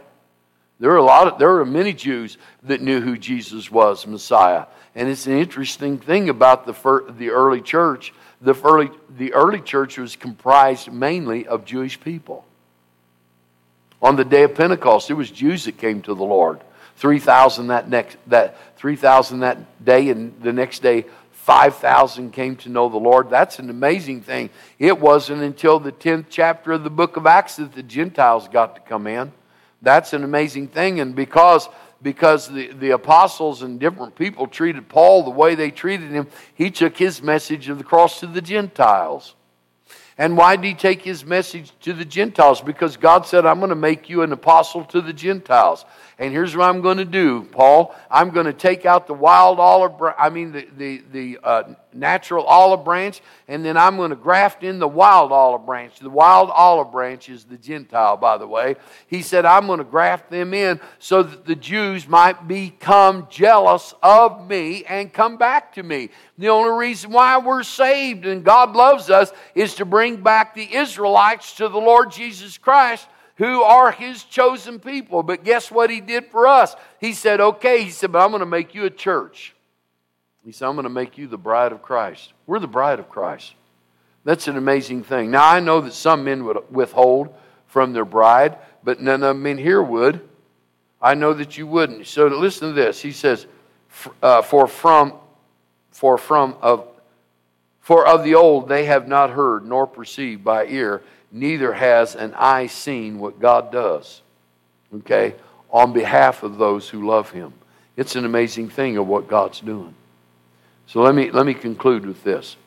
There 0.81 0.91
are 0.91 0.97
a 0.97 1.03
lot 1.03 1.27
of, 1.27 1.37
there 1.37 1.57
are 1.57 1.65
many 1.65 1.93
Jews 1.93 2.39
that 2.63 2.81
knew 2.81 3.01
who 3.01 3.15
Jesus 3.15 3.69
was, 3.69 4.07
Messiah. 4.07 4.65
And 4.95 5.07
it's 5.07 5.27
an 5.27 5.37
interesting 5.37 5.99
thing 5.99 6.27
about 6.27 6.65
the, 6.65 7.13
the 7.19 7.29
early 7.29 7.61
church. 7.61 8.15
The 8.41 8.55
early, 8.63 8.89
the 9.15 9.31
early 9.35 9.61
church 9.61 9.99
was 9.99 10.15
comprised 10.15 10.91
mainly 10.91 11.45
of 11.45 11.65
Jewish 11.65 12.01
people. 12.01 12.43
On 14.01 14.15
the 14.15 14.25
day 14.25 14.41
of 14.41 14.55
Pentecost, 14.55 15.11
it 15.11 15.13
was 15.13 15.29
Jews 15.29 15.65
that 15.65 15.77
came 15.77 16.01
to 16.01 16.15
the 16.15 16.23
Lord. 16.23 16.61
3,000 16.95 17.67
that 17.67 17.87
next 17.87 18.17
that 18.27 18.57
3,000 18.77 19.41
that 19.41 19.85
day 19.85 20.09
and 20.09 20.33
the 20.41 20.51
next 20.51 20.79
day 20.79 21.05
5,000 21.33 22.31
came 22.31 22.55
to 22.57 22.69
know 22.69 22.89
the 22.89 22.97
Lord. 22.97 23.29
That's 23.29 23.59
an 23.59 23.69
amazing 23.69 24.21
thing. 24.21 24.49
It 24.79 24.99
wasn't 24.99 25.43
until 25.43 25.79
the 25.79 25.91
10th 25.91 26.25
chapter 26.31 26.71
of 26.71 26.83
the 26.83 26.89
book 26.89 27.17
of 27.17 27.27
Acts 27.27 27.57
that 27.57 27.73
the 27.73 27.83
Gentiles 27.83 28.47
got 28.47 28.73
to 28.75 28.81
come 28.81 29.05
in. 29.05 29.31
That's 29.81 30.13
an 30.13 30.23
amazing 30.23 30.67
thing. 30.67 30.99
And 30.99 31.15
because, 31.15 31.67
because 32.01 32.47
the, 32.47 32.71
the 32.73 32.91
apostles 32.91 33.61
and 33.61 33.79
different 33.79 34.15
people 34.15 34.47
treated 34.47 34.89
Paul 34.89 35.23
the 35.23 35.31
way 35.31 35.55
they 35.55 35.71
treated 35.71 36.11
him, 36.11 36.27
he 36.53 36.69
took 36.69 36.97
his 36.97 37.21
message 37.21 37.69
of 37.69 37.77
the 37.77 37.83
cross 37.83 38.19
to 38.19 38.27
the 38.27 38.41
Gentiles. 38.41 39.35
And 40.17 40.37
why 40.37 40.55
did 40.55 40.65
he 40.65 40.73
take 40.75 41.01
his 41.01 41.25
message 41.25 41.71
to 41.81 41.93
the 41.93 42.05
Gentiles? 42.05 42.61
Because 42.61 42.95
God 42.95 43.25
said, 43.25 43.45
I'm 43.45 43.57
going 43.57 43.69
to 43.69 43.75
make 43.75 44.07
you 44.07 44.21
an 44.21 44.31
apostle 44.31 44.83
to 44.85 45.01
the 45.01 45.13
Gentiles. 45.13 45.83
And 46.19 46.31
here's 46.31 46.55
what 46.55 46.69
I'm 46.69 46.81
going 46.81 46.97
to 46.97 47.05
do, 47.05 47.43
Paul. 47.45 47.95
I'm 48.09 48.29
going 48.29 48.45
to 48.45 48.53
take 48.53 48.85
out 48.85 49.07
the 49.07 49.15
wild 49.15 49.59
olive, 49.59 49.93
I 50.19 50.29
mean, 50.29 50.51
the, 50.51 50.67
the, 50.77 51.03
the 51.11 51.39
uh, 51.43 51.63
natural 51.93 52.45
olive 52.45 52.83
branch, 52.83 53.21
and 53.47 53.63
then 53.65 53.77
I'm 53.77 53.97
going 53.97 54.09
to 54.09 54.15
graft 54.15 54.63
in 54.63 54.79
the 54.79 54.87
wild 54.87 55.31
olive 55.31 55.65
branch. 55.65 55.99
The 55.99 56.09
wild 56.09 56.49
olive 56.49 56.91
branch 56.91 57.29
is 57.29 57.43
the 57.43 57.57
Gentile, 57.57 58.17
by 58.17 58.37
the 58.37 58.47
way. 58.47 58.75
He 59.07 59.21
said, 59.21 59.45
I'm 59.45 59.67
going 59.67 59.79
to 59.79 59.83
graft 59.83 60.29
them 60.29 60.53
in 60.53 60.79
so 60.99 61.23
that 61.23 61.45
the 61.45 61.55
Jews 61.55 62.07
might 62.07 62.47
become 62.47 63.27
jealous 63.29 63.93
of 64.01 64.47
me 64.47 64.83
and 64.85 65.11
come 65.13 65.37
back 65.37 65.73
to 65.75 65.83
me. 65.83 66.09
The 66.37 66.49
only 66.49 66.77
reason 66.77 67.11
why 67.11 67.37
we're 67.37 67.63
saved 67.63 68.25
and 68.25 68.43
God 68.43 68.75
loves 68.75 69.09
us 69.09 69.31
is 69.55 69.75
to 69.75 69.85
bring 69.85 70.17
back 70.17 70.55
the 70.55 70.75
Israelites 70.75 71.55
to 71.55 71.69
the 71.69 71.77
Lord 71.77 72.11
Jesus 72.11 72.57
Christ 72.57 73.07
who 73.41 73.63
are 73.63 73.91
his 73.91 74.23
chosen 74.23 74.79
people. 74.79 75.23
But 75.23 75.43
guess 75.43 75.71
what 75.71 75.89
he 75.89 75.99
did 75.99 76.27
for 76.27 76.45
us? 76.45 76.75
He 76.99 77.13
said, 77.13 77.41
okay, 77.41 77.83
he 77.83 77.89
said, 77.89 78.11
but 78.11 78.19
I'm 78.19 78.29
going 78.29 78.41
to 78.41 78.45
make 78.45 78.75
you 78.75 78.85
a 78.85 78.89
church. 78.91 79.55
He 80.45 80.51
said, 80.51 80.67
I'm 80.67 80.75
going 80.75 80.83
to 80.83 80.89
make 80.89 81.17
you 81.17 81.27
the 81.27 81.37
bride 81.37 81.71
of 81.71 81.81
Christ. 81.81 82.33
We're 82.47 82.59
the 82.59 82.67
bride 82.67 82.99
of 82.99 83.09
Christ. 83.09 83.53
That's 84.23 84.47
an 84.47 84.57
amazing 84.57 85.03
thing. 85.03 85.31
Now, 85.31 85.47
I 85.47 85.59
know 85.59 85.81
that 85.81 85.93
some 85.93 86.23
men 86.23 86.45
would 86.45 86.57
withhold 86.71 87.33
from 87.67 87.93
their 87.93 88.05
bride, 88.05 88.57
but 88.83 89.01
none 89.01 89.23
of 89.23 89.37
men 89.37 89.57
here 89.57 89.81
would. 89.81 90.27
I 91.01 91.15
know 91.15 91.33
that 91.33 91.57
you 91.57 91.65
wouldn't. 91.65 92.07
So 92.07 92.27
listen 92.27 92.69
to 92.69 92.73
this. 92.73 93.01
He 93.01 93.11
says, 93.11 93.47
uh, 94.21 94.41
for 94.41 94.67
from, 94.67 95.13
for 95.91 96.17
from 96.17 96.55
of, 96.61 96.87
for 97.79 98.07
of 98.07 98.23
the 98.23 98.35
old 98.35 98.69
they 98.69 98.85
have 98.85 99.07
not 99.07 99.31
heard 99.31 99.65
nor 99.65 99.87
perceived 99.87 100.43
by 100.43 100.65
ear, 100.67 101.01
neither 101.31 101.73
has 101.73 102.15
an 102.15 102.33
eye 102.35 102.67
seen 102.67 103.19
what 103.19 103.39
God 103.39 103.71
does, 103.71 104.21
okay, 104.95 105.33
on 105.71 105.93
behalf 105.93 106.43
of 106.43 106.57
those 106.57 106.87
who 106.87 107.07
love 107.07 107.31
Him. 107.31 107.53
It's 107.97 108.15
an 108.15 108.25
amazing 108.25 108.69
thing 108.69 108.97
of 108.97 109.07
what 109.07 109.27
God's 109.27 109.59
doing. 109.59 109.95
So 110.91 111.01
let 111.01 111.15
me, 111.15 111.31
let 111.31 111.45
me 111.45 111.53
conclude 111.53 112.05
with 112.05 112.21
this. 112.25 112.57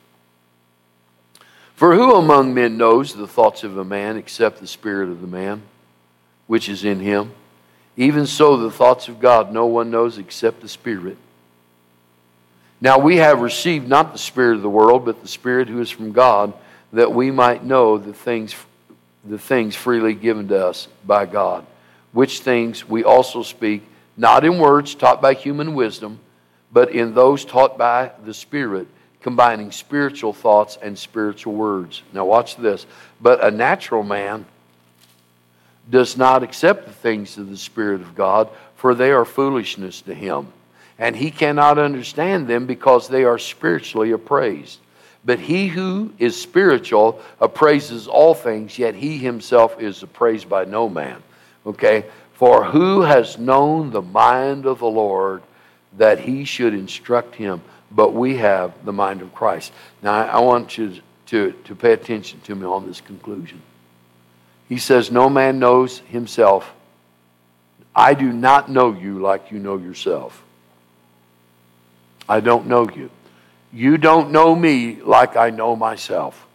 For 1.75 1.95
who 1.95 2.15
among 2.15 2.55
men 2.55 2.79
knows 2.79 3.13
the 3.13 3.27
thoughts 3.27 3.65
of 3.65 3.77
a 3.77 3.85
man 3.85 4.17
except 4.17 4.61
the 4.61 4.67
spirit 4.67 5.11
of 5.11 5.21
the 5.21 5.27
man 5.27 5.61
which 6.47 6.71
is 6.71 6.85
in 6.85 7.01
him? 7.01 7.33
Even 7.99 8.27
so, 8.27 8.57
the 8.57 8.71
thoughts 8.71 9.09
of 9.09 9.21
God 9.21 9.53
no 9.53 9.67
one 9.67 9.91
knows 9.91 10.17
except 10.17 10.63
the 10.63 10.71
Spirit. 10.71 11.19
Now 12.81 12.99
we 12.99 13.19
have 13.19 13.43
received 13.43 13.89
not 13.89 14.13
the 14.13 14.19
Spirit 14.19 14.57
of 14.57 14.63
the 14.63 14.71
world, 14.71 15.05
but 15.05 15.21
the 15.21 15.29
Spirit 15.29 15.69
who 15.69 15.83
is 15.83 15.91
from 15.91 16.13
God 16.13 16.55
that 16.95 17.13
we 17.13 17.31
might 17.31 17.63
know 17.63 17.99
the 17.99 18.15
things, 18.15 18.55
the 19.23 19.39
things 19.39 19.77
freely 19.77 20.15
given 20.15 20.49
to 20.49 20.67
us 20.67 20.89
by 21.07 21.27
God, 21.27 21.67
which 22.13 22.41
things 22.41 22.89
we 22.89 23.05
also 23.05 23.43
speak, 23.43 23.83
not 24.17 24.47
in 24.47 24.59
words 24.59 24.95
taught 24.95 25.21
by 25.21 25.35
human 25.35 25.75
wisdom, 25.75 26.21
but 26.75 26.91
in 26.91 27.15
those 27.15 27.45
taught 27.45 27.79
by 27.79 28.11
the 28.25 28.35
Spirit, 28.35 28.89
combining 29.23 29.71
spiritual 29.71 30.33
thoughts 30.33 30.77
and 30.83 30.99
spiritual 30.99 31.55
words. 31.55 32.03
Now, 32.13 32.27
watch 32.27 32.57
this. 32.57 32.85
But 33.21 33.43
a 33.43 33.51
natural 33.53 34.03
man 34.03 34.45
does 35.89 36.17
not 36.17 36.43
accept 36.43 36.87
the 36.87 36.93
things 36.93 37.39
of 37.39 37.49
the 37.49 37.57
Spirit 37.57 38.01
of 38.01 38.17
God, 38.17 38.49
for 38.75 38.95
they 38.95 39.13
are 39.13 39.25
foolishness 39.25 40.03
to 40.03 40.15
him. 40.15 40.49
And 40.99 41.15
he 41.15 41.31
cannot 41.31 41.79
understand 41.79 42.49
them 42.49 42.67
because 42.67 43.07
they 43.07 43.23
are 43.23 43.39
spiritually 43.39 44.11
appraised. 44.11 44.81
But 45.25 45.39
he 45.39 45.69
who 45.69 46.13
is 46.19 46.39
spiritual 46.39 47.23
appraises 47.41 48.09
all 48.09 48.35
things, 48.35 48.79
yet 48.81 48.97
he 48.97 49.19
himself 49.19 49.81
is 49.81 50.03
appraised 50.03 50.49
by 50.49 50.65
no 50.65 50.89
man. 50.89 51.23
Okay? 51.65 52.07
For 52.33 52.65
who 52.65 53.03
has 53.03 53.39
known 53.39 53.91
the 53.91 54.03
mind 54.03 54.67
of 54.67 54.81
the 54.81 54.87
Lord 54.87 55.43
that 55.99 56.21
he 56.21 56.45
should 56.45 56.75
instruct 56.75 57.35
him? 57.35 57.63
But 57.91 58.13
we 58.13 58.37
have 58.39 58.85
the 58.85 58.93
mind 58.93 59.23
of 59.23 59.35
Christ. 59.35 59.73
Now, 60.03 60.13
I 60.13 60.41
want 60.41 60.77
you 60.79 61.01
to, 61.27 61.53
to 61.53 61.75
pay 61.75 61.93
attention 61.93 62.41
to 62.43 62.55
me 62.55 62.67
on 62.67 62.87
this 62.87 63.01
conclusion. 63.01 63.63
He 64.69 64.79
says, 64.79 65.11
No 65.11 65.29
man 65.29 65.59
knows 65.59 65.99
himself. 65.99 66.73
I 67.95 68.15
do 68.15 68.33
not 68.33 68.69
know 68.69 68.93
you 68.93 69.21
like 69.21 69.53
you 69.53 69.59
know 69.59 69.77
yourself. 69.77 70.43
I 72.29 72.41
don't 72.41 72.67
know 72.67 72.89
you. 72.89 73.11
You 73.73 73.99
don't 73.99 74.31
know 74.31 74.55
me 74.55 75.01
like 75.03 75.37
I 75.37 75.51
know 75.51 75.77
myself. 75.77 76.47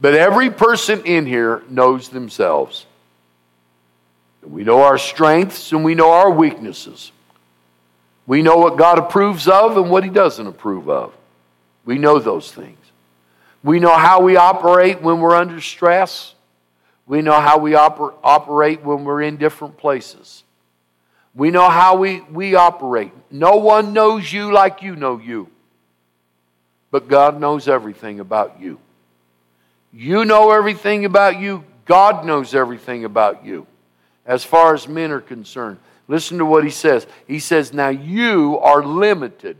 But 0.00 0.14
every 0.14 0.50
person 0.50 1.04
in 1.04 1.26
here 1.26 1.62
knows 1.68 2.08
themselves. 2.08 2.86
We 4.42 4.64
know 4.64 4.82
our 4.82 4.98
strengths 4.98 5.70
and 5.70 5.84
we 5.84 5.94
know 5.94 6.10
our 6.10 6.30
weaknesses. 6.30 7.12
We 8.26 8.42
know 8.42 8.56
what 8.56 8.76
God 8.76 8.98
approves 8.98 9.48
of 9.48 9.76
and 9.76 9.90
what 9.90 10.04
He 10.04 10.10
doesn't 10.10 10.46
approve 10.46 10.88
of. 10.88 11.12
We 11.84 11.98
know 11.98 12.18
those 12.18 12.52
things. 12.52 12.78
We 13.64 13.80
know 13.80 13.96
how 13.96 14.22
we 14.22 14.36
operate 14.36 15.02
when 15.02 15.20
we're 15.20 15.34
under 15.34 15.60
stress. 15.60 16.34
We 17.06 17.22
know 17.22 17.40
how 17.40 17.58
we 17.58 17.72
oper- 17.72 18.14
operate 18.22 18.82
when 18.82 19.04
we're 19.04 19.22
in 19.22 19.36
different 19.36 19.76
places. 19.76 20.44
We 21.34 21.50
know 21.50 21.68
how 21.68 21.96
we, 21.96 22.20
we 22.20 22.54
operate. 22.54 23.12
No 23.30 23.56
one 23.56 23.92
knows 23.92 24.32
you 24.32 24.52
like 24.52 24.82
you 24.82 24.96
know 24.96 25.18
you. 25.18 25.48
But 26.90 27.08
God 27.08 27.40
knows 27.40 27.68
everything 27.68 28.20
about 28.20 28.60
you. 28.60 28.78
You 29.92 30.24
know 30.24 30.50
everything 30.50 31.04
about 31.04 31.38
you. 31.40 31.64
God 31.84 32.24
knows 32.24 32.54
everything 32.54 33.04
about 33.04 33.44
you 33.44 33.66
as 34.26 34.44
far 34.44 34.74
as 34.74 34.86
men 34.86 35.10
are 35.10 35.20
concerned. 35.20 35.78
Listen 36.12 36.36
to 36.36 36.44
what 36.44 36.62
he 36.62 36.68
says. 36.68 37.06
He 37.26 37.38
says, 37.38 37.72
Now 37.72 37.88
you 37.88 38.58
are 38.58 38.84
limited, 38.84 39.56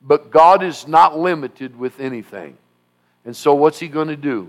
but 0.00 0.30
God 0.30 0.62
is 0.62 0.86
not 0.86 1.18
limited 1.18 1.76
with 1.76 1.98
anything. 1.98 2.56
And 3.24 3.34
so, 3.34 3.52
what's 3.52 3.80
he 3.80 3.88
going 3.88 4.06
to 4.06 4.16
do? 4.16 4.48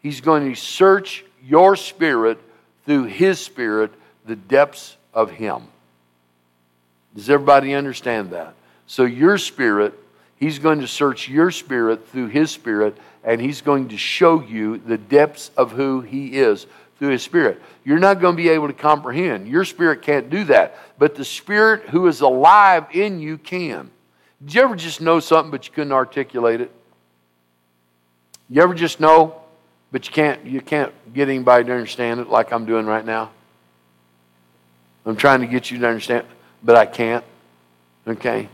He's 0.00 0.20
going 0.20 0.52
to 0.52 0.60
search 0.60 1.24
your 1.46 1.76
spirit 1.76 2.40
through 2.84 3.04
his 3.04 3.38
spirit, 3.38 3.92
the 4.26 4.34
depths 4.34 4.96
of 5.12 5.30
him. 5.30 5.68
Does 7.14 7.30
everybody 7.30 7.72
understand 7.72 8.30
that? 8.30 8.54
So, 8.88 9.04
your 9.04 9.38
spirit 9.38 9.94
He's 10.36 10.58
going 10.58 10.80
to 10.80 10.88
search 10.88 11.28
your 11.28 11.50
spirit 11.50 12.08
through 12.08 12.26
His 12.26 12.50
Spirit, 12.50 12.96
and 13.22 13.40
He's 13.40 13.62
going 13.62 13.88
to 13.88 13.96
show 13.96 14.42
you 14.42 14.78
the 14.78 14.98
depths 14.98 15.50
of 15.56 15.72
who 15.72 16.00
He 16.00 16.36
is 16.36 16.66
through 17.04 17.12
His 17.12 17.22
Spirit. 17.22 17.60
You're 17.84 17.98
not 17.98 18.18
going 18.18 18.34
to 18.34 18.42
be 18.42 18.48
able 18.48 18.66
to 18.66 18.72
comprehend. 18.72 19.46
Your 19.46 19.66
spirit 19.66 20.00
can't 20.00 20.30
do 20.30 20.44
that. 20.44 20.78
But 20.98 21.14
the 21.14 21.24
Spirit 21.24 21.90
who 21.90 22.06
is 22.06 22.22
alive 22.22 22.86
in 22.92 23.20
you 23.20 23.36
can. 23.36 23.90
Did 24.42 24.54
you 24.54 24.62
ever 24.62 24.74
just 24.74 25.02
know 25.02 25.20
something 25.20 25.50
but 25.50 25.66
you 25.66 25.72
couldn't 25.74 25.92
articulate 25.92 26.62
it? 26.62 26.72
You 28.48 28.62
ever 28.62 28.72
just 28.72 29.00
know, 29.00 29.38
but 29.92 30.06
you 30.06 30.14
can't 30.14 30.46
you 30.46 30.62
can't 30.62 30.94
get 31.12 31.28
anybody 31.28 31.64
to 31.64 31.72
understand 31.72 32.20
it 32.20 32.30
like 32.30 32.54
I'm 32.54 32.64
doing 32.64 32.86
right 32.86 33.04
now? 33.04 33.30
I'm 35.04 35.16
trying 35.16 35.42
to 35.42 35.46
get 35.46 35.70
you 35.70 35.78
to 35.80 35.86
understand, 35.86 36.24
but 36.62 36.74
I 36.74 36.86
can't. 36.86 37.24
Okay? 38.08 38.48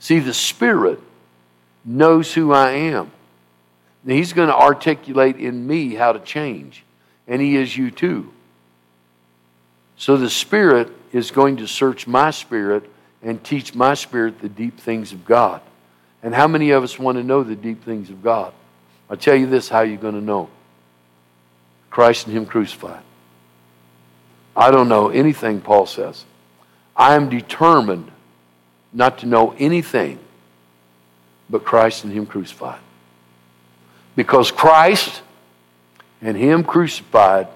See, 0.00 0.20
the 0.20 0.32
Spirit 0.32 1.00
knows 1.84 2.32
who 2.32 2.54
I 2.54 2.70
am. 2.70 3.10
He's 4.06 4.32
going 4.32 4.48
to 4.48 4.56
articulate 4.56 5.36
in 5.36 5.66
me 5.66 5.94
how 5.94 6.12
to 6.12 6.20
change. 6.20 6.84
And 7.26 7.42
He 7.42 7.56
is 7.56 7.76
you 7.76 7.90
too. 7.90 8.32
So 9.96 10.16
the 10.16 10.30
Spirit 10.30 10.90
is 11.12 11.30
going 11.30 11.58
to 11.58 11.66
search 11.66 12.06
my 12.06 12.30
spirit 12.30 12.88
and 13.22 13.42
teach 13.42 13.74
my 13.74 13.94
spirit 13.94 14.40
the 14.40 14.48
deep 14.48 14.78
things 14.78 15.12
of 15.12 15.24
God. 15.24 15.60
And 16.22 16.34
how 16.34 16.46
many 16.46 16.70
of 16.70 16.82
us 16.82 16.98
want 16.98 17.18
to 17.18 17.24
know 17.24 17.42
the 17.42 17.56
deep 17.56 17.84
things 17.84 18.10
of 18.10 18.22
God? 18.22 18.52
I'll 19.10 19.16
tell 19.16 19.34
you 19.34 19.46
this 19.46 19.68
how 19.68 19.80
you're 19.80 19.96
going 19.96 20.14
to 20.14 20.20
know 20.20 20.48
Christ 21.90 22.26
and 22.26 22.36
Him 22.36 22.46
crucified. 22.46 23.02
I 24.56 24.70
don't 24.70 24.88
know 24.88 25.08
anything 25.08 25.60
Paul 25.60 25.86
says. 25.86 26.24
I 26.96 27.14
am 27.14 27.28
determined 27.28 28.10
not 28.92 29.18
to 29.18 29.26
know 29.26 29.54
anything 29.58 30.18
but 31.48 31.64
Christ 31.64 32.04
and 32.04 32.12
Him 32.12 32.26
crucified. 32.26 32.80
Because 34.18 34.50
Christ 34.50 35.22
and 36.20 36.36
Him 36.36 36.64
crucified 36.64 37.46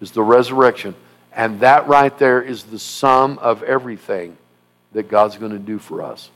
is 0.00 0.10
the 0.10 0.20
resurrection. 0.20 0.96
And 1.32 1.60
that 1.60 1.86
right 1.86 2.18
there 2.18 2.42
is 2.42 2.64
the 2.64 2.80
sum 2.80 3.38
of 3.38 3.62
everything 3.62 4.36
that 4.94 5.08
God's 5.08 5.36
going 5.36 5.52
to 5.52 5.60
do 5.60 5.78
for 5.78 6.02
us. 6.02 6.28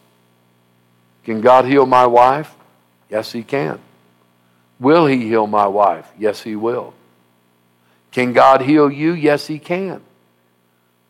Can 1.24 1.41
God 1.41 1.64
heal 1.64 1.85
my 1.85 2.07
wife? 2.07 2.55
Yes, 3.11 3.33
He 3.33 3.43
can. 3.43 3.80
Will 4.78 5.07
He 5.07 5.26
heal 5.26 5.49
my 5.49 5.66
wife? 5.66 6.09
Yes, 6.16 6.41
He 6.41 6.55
will. 6.55 6.95
Can 8.12 8.33
God 8.33 8.61
heal 8.61 8.89
you? 8.89 9.14
Yes, 9.14 9.49
He 9.49 9.59
can. 9.59 10.01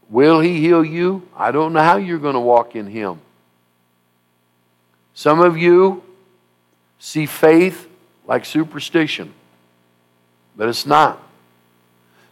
Will 0.08 0.40
He 0.40 0.60
heal 0.60 0.82
you? 0.82 1.28
I 1.36 1.50
don't 1.52 1.74
know 1.74 1.82
how 1.82 1.98
you're 1.98 2.18
going 2.18 2.36
to 2.36 2.40
walk 2.40 2.74
in 2.74 2.86
Him. 2.86 3.20
Some 5.12 5.40
of 5.40 5.58
you 5.58 6.02
see 6.98 7.26
faith 7.26 7.90
like 8.26 8.44
superstition, 8.44 9.32
but 10.56 10.68
it's 10.68 10.86
not. 10.86 11.20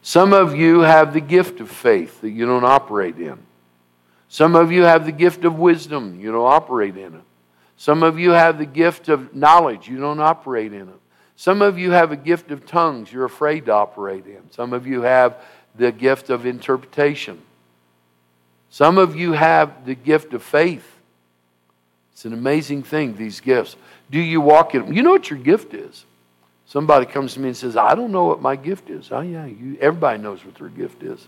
Some 0.02 0.32
of 0.32 0.54
you 0.54 0.80
have 0.80 1.12
the 1.12 1.20
gift 1.20 1.60
of 1.60 1.70
faith 1.70 2.20
that 2.22 2.30
you 2.30 2.46
don't 2.46 2.64
operate 2.64 3.18
in. 3.18 3.38
Some 4.28 4.54
of 4.54 4.70
you 4.70 4.82
have 4.82 5.04
the 5.04 5.12
gift 5.12 5.44
of 5.44 5.58
wisdom, 5.58 6.20
you 6.20 6.32
don't 6.32 6.46
operate 6.46 6.96
in 6.96 7.14
it. 7.14 7.22
Some 7.76 8.02
of 8.02 8.18
you 8.18 8.30
have 8.30 8.58
the 8.58 8.66
gift 8.66 9.08
of 9.08 9.34
knowledge, 9.34 9.88
you 9.88 9.98
don't 9.98 10.20
operate 10.20 10.72
in 10.72 10.88
it. 10.88 11.00
Some 11.36 11.62
of 11.62 11.78
you 11.78 11.90
have 11.92 12.12
a 12.12 12.16
gift 12.16 12.50
of 12.50 12.66
tongues 12.66 13.10
you're 13.10 13.24
afraid 13.24 13.66
to 13.66 13.72
operate 13.72 14.26
in. 14.26 14.50
Some 14.50 14.74
of 14.74 14.86
you 14.86 15.02
have 15.02 15.36
the 15.74 15.90
gift 15.90 16.28
of 16.28 16.44
interpretation. 16.44 17.40
Some 18.68 18.98
of 18.98 19.16
you 19.16 19.32
have 19.32 19.86
the 19.86 19.94
gift 19.94 20.34
of 20.34 20.42
faith. 20.42 20.86
It's 22.12 22.24
an 22.26 22.34
amazing 22.34 22.82
thing, 22.82 23.16
these 23.16 23.40
gifts. 23.40 23.76
Do 24.10 24.18
you 24.18 24.40
walk 24.40 24.74
in 24.74 24.84
them? 24.84 24.92
You 24.92 25.02
know 25.02 25.10
what 25.10 25.30
your 25.30 25.38
gift 25.38 25.72
is. 25.72 26.04
Somebody 26.66 27.06
comes 27.06 27.34
to 27.34 27.40
me 27.40 27.48
and 27.48 27.56
says, 27.56 27.76
I 27.76 27.94
don't 27.94 28.12
know 28.12 28.26
what 28.26 28.40
my 28.40 28.56
gift 28.56 28.90
is. 28.90 29.10
Oh, 29.10 29.20
yeah, 29.20 29.46
you, 29.46 29.76
everybody 29.80 30.22
knows 30.22 30.44
what 30.44 30.54
their 30.56 30.68
gift 30.68 31.02
is. 31.02 31.26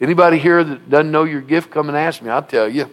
Anybody 0.00 0.38
here 0.38 0.62
that 0.64 0.90
doesn't 0.90 1.10
know 1.10 1.24
your 1.24 1.40
gift, 1.40 1.70
come 1.70 1.88
and 1.88 1.96
ask 1.96 2.20
me. 2.20 2.28
I'll 2.28 2.42
tell 2.42 2.68
you. 2.68 2.90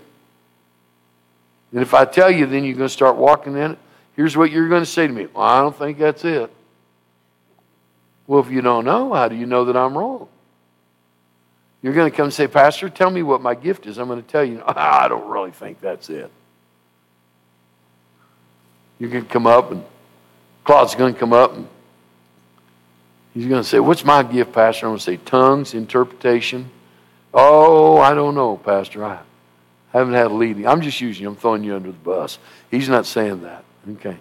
And 1.72 1.82
if 1.82 1.94
I 1.94 2.06
tell 2.06 2.32
you, 2.32 2.46
then 2.46 2.64
you're 2.64 2.76
going 2.76 2.88
to 2.88 2.94
start 2.94 3.16
walking 3.16 3.54
in 3.58 3.72
it. 3.72 3.80
Here's 4.16 4.36
what 4.36 4.52
you're 4.52 4.70
going 4.70 4.84
to 4.84 4.90
say 4.90 5.08
to 5.08 5.14
me 5.14 5.28
well, 5.28 5.44
I 5.44 5.62
don't 5.62 5.76
think 5.76 5.98
that's 5.98 6.24
it. 6.26 6.52
Well, 8.28 8.42
if 8.42 8.52
you 8.52 8.62
don't 8.62 8.86
know, 8.86 9.14
how 9.14 9.28
do 9.28 9.36
you 9.36 9.46
know 9.46 9.66
that 9.66 9.76
I'm 9.76 9.98
wrong? 9.98 10.28
You're 11.82 11.94
going 11.94 12.12
to 12.12 12.16
come 12.16 12.26
and 12.26 12.34
say, 12.34 12.48
Pastor, 12.48 12.90
tell 12.90 13.10
me 13.10 13.24
what 13.24 13.42
my 13.42 13.56
gift 13.56 13.86
is. 13.86 13.98
I'm 13.98 14.08
going 14.08 14.22
to 14.22 14.28
tell 14.28 14.44
you, 14.44 14.62
I 14.68 15.08
don't 15.08 15.30
really 15.30 15.52
think 15.52 15.80
that's 15.82 16.10
it. 16.10 16.32
Going 19.00 19.12
to 19.12 19.22
come 19.22 19.48
up, 19.48 19.72
and 19.72 19.84
Claude's 20.66 20.96
going 20.96 21.14
to 21.14 21.20
come 21.20 21.32
up, 21.32 21.56
and 21.56 21.68
he's 23.34 23.48
going 23.48 23.64
to 23.64 23.68
say, 23.68 23.80
What's 23.80 24.04
my 24.04 24.24
gift, 24.24 24.52
Pastor? 24.52 24.86
I'm 24.86 24.92
going 24.92 25.00
to 25.00 25.04
say, 25.04 25.18
Tongues, 25.18 25.74
interpretation. 25.74 26.70
Oh, 27.34 27.98
I 27.98 28.14
don't 28.14 28.36
know, 28.36 28.58
Pastor. 28.58 29.06
I 29.06 29.20
haven't 29.92 30.14
had 30.14 30.28
a 30.28 30.34
leading. 30.34 30.68
I'm 30.68 30.82
just 30.82 31.00
using 31.00 31.24
you. 31.24 31.30
I'm 31.30 31.36
throwing 31.36 31.64
you 31.64 31.76
under 31.76 31.92
the 31.92 31.98
bus. 31.98 32.40
He's 32.70 32.90
not 32.90 33.06
saying 33.06 33.44
that. 33.44 33.64
Okay. 33.90 34.18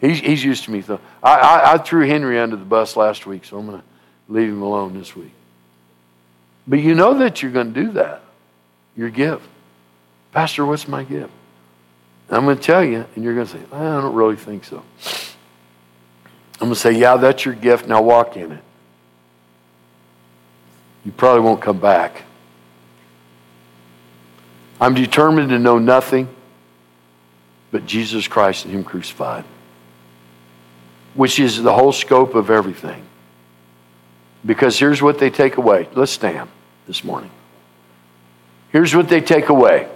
He's, 0.00 0.20
he's 0.20 0.42
used 0.42 0.64
to 0.64 0.70
me. 0.70 0.82
Th- 0.82 0.98
I, 1.22 1.38
I, 1.38 1.72
I 1.74 1.78
threw 1.78 2.06
Henry 2.06 2.38
under 2.38 2.56
the 2.56 2.64
bus 2.64 2.96
last 2.96 3.26
week, 3.26 3.44
so 3.44 3.58
I'm 3.58 3.66
going 3.66 3.78
to 3.78 3.84
leave 4.28 4.48
him 4.48 4.62
alone 4.62 4.98
this 4.98 5.14
week. 5.14 5.32
But 6.66 6.80
you 6.80 6.94
know 6.94 7.18
that 7.18 7.42
you're 7.42 7.52
going 7.52 7.74
to 7.74 7.84
do 7.84 7.92
that. 7.92 8.22
Your 8.96 9.10
gift. 9.10 9.46
Pastor, 10.32 10.64
what's 10.64 10.88
my 10.88 11.04
gift? 11.04 11.32
I'm 12.30 12.44
going 12.44 12.56
to 12.56 12.62
tell 12.62 12.84
you, 12.84 13.04
and 13.14 13.24
you're 13.24 13.34
going 13.34 13.46
to 13.46 13.52
say, 13.52 13.60
I 13.72 13.82
don't 13.82 14.14
really 14.14 14.36
think 14.36 14.64
so. 14.64 14.82
I'm 16.54 16.68
going 16.68 16.74
to 16.74 16.78
say, 16.78 16.92
yeah, 16.92 17.16
that's 17.16 17.44
your 17.44 17.54
gift. 17.54 17.88
Now 17.88 18.02
walk 18.02 18.36
in 18.36 18.52
it. 18.52 18.62
You 21.04 21.12
probably 21.12 21.40
won't 21.40 21.60
come 21.60 21.80
back. 21.80 22.22
I'm 24.80 24.94
determined 24.94 25.48
to 25.50 25.58
know 25.58 25.78
nothing 25.78 26.28
but 27.72 27.86
Jesus 27.86 28.28
Christ 28.28 28.64
and 28.64 28.74
Him 28.74 28.84
crucified, 28.84 29.44
which 31.14 31.40
is 31.40 31.62
the 31.62 31.72
whole 31.72 31.92
scope 31.92 32.34
of 32.34 32.50
everything. 32.50 33.02
Because 34.44 34.78
here's 34.78 35.02
what 35.02 35.18
they 35.18 35.30
take 35.30 35.56
away. 35.56 35.88
Let's 35.94 36.12
stand 36.12 36.48
this 36.86 37.02
morning. 37.02 37.30
Here's 38.70 38.94
what 38.94 39.08
they 39.08 39.20
take 39.20 39.48
away 39.48 39.88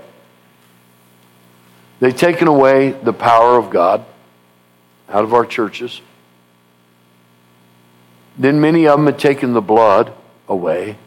they've 2.05 2.16
taken 2.16 2.48
away 2.48 2.90
the 2.90 3.12
power 3.12 3.57
of 3.57 3.70
God 3.70 4.05
out 5.09 5.24
of 5.24 5.34
our 5.34 5.46
churches. 5.46 6.00
Then 8.36 8.61
many 8.61 8.86
of 8.86 8.98
them 8.98 9.07
have 9.07 9.18
taken 9.18 9.52
the 9.52 9.61
blood 9.61 10.12
away. 10.48 10.98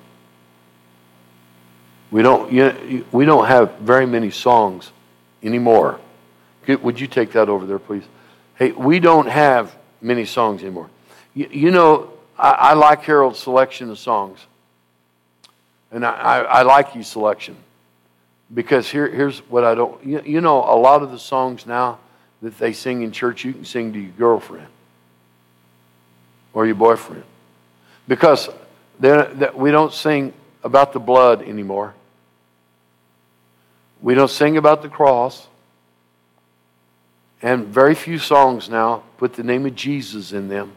We 2.09 2.21
don't, 2.21 2.51
you 2.51 2.63
know, 2.63 3.03
we 3.11 3.25
don't 3.25 3.47
have 3.47 3.75
very 3.79 4.05
many 4.05 4.31
songs 4.31 4.91
anymore 5.43 5.99
would 6.75 6.99
you 6.99 7.07
take 7.07 7.31
that 7.31 7.49
over 7.49 7.65
there, 7.65 7.79
please? 7.79 8.03
Hey, 8.55 8.71
we 8.71 8.99
don't 8.99 9.27
have 9.27 9.75
many 10.01 10.25
songs 10.25 10.61
anymore. 10.61 10.89
You, 11.33 11.47
you 11.49 11.71
know, 11.71 12.11
I, 12.37 12.51
I, 12.51 12.73
like 12.73 13.03
Harold's 13.03 13.39
selection 13.39 13.89
of 13.89 13.97
songs. 13.97 14.39
And 15.91 16.05
I, 16.05 16.11
I, 16.11 16.39
I 16.39 16.61
like 16.63 16.91
his 16.91 17.07
selection. 17.07 17.55
Because 18.53 18.89
here, 18.89 19.07
here's 19.07 19.39
what 19.49 19.63
I 19.63 19.75
don't. 19.75 20.03
You, 20.05 20.21
you 20.25 20.41
know, 20.41 20.57
a 20.59 20.77
lot 20.77 21.03
of 21.03 21.11
the 21.11 21.19
songs 21.19 21.65
now 21.65 21.99
that 22.41 22.57
they 22.57 22.73
sing 22.73 23.01
in 23.01 23.11
church, 23.11 23.43
you 23.43 23.53
can 23.53 23.65
sing 23.65 23.93
to 23.93 23.99
your 23.99 24.11
girlfriend 24.11 24.67
or 26.53 26.65
your 26.65 26.75
boyfriend. 26.75 27.23
Because 28.07 28.49
we 28.99 29.71
don't 29.71 29.93
sing 29.93 30.33
about 30.63 30.93
the 30.93 30.99
blood 30.99 31.41
anymore. 31.41 31.93
We 34.01 34.15
don't 34.15 34.31
sing 34.31 34.57
about 34.57 34.81
the 34.81 34.89
cross. 34.89 35.47
And 37.41 37.67
very 37.67 37.95
few 37.95 38.17
songs 38.17 38.69
now 38.69 39.03
put 39.17 39.33
the 39.33 39.43
name 39.43 39.65
of 39.65 39.75
Jesus 39.75 40.31
in 40.31 40.47
them. 40.47 40.71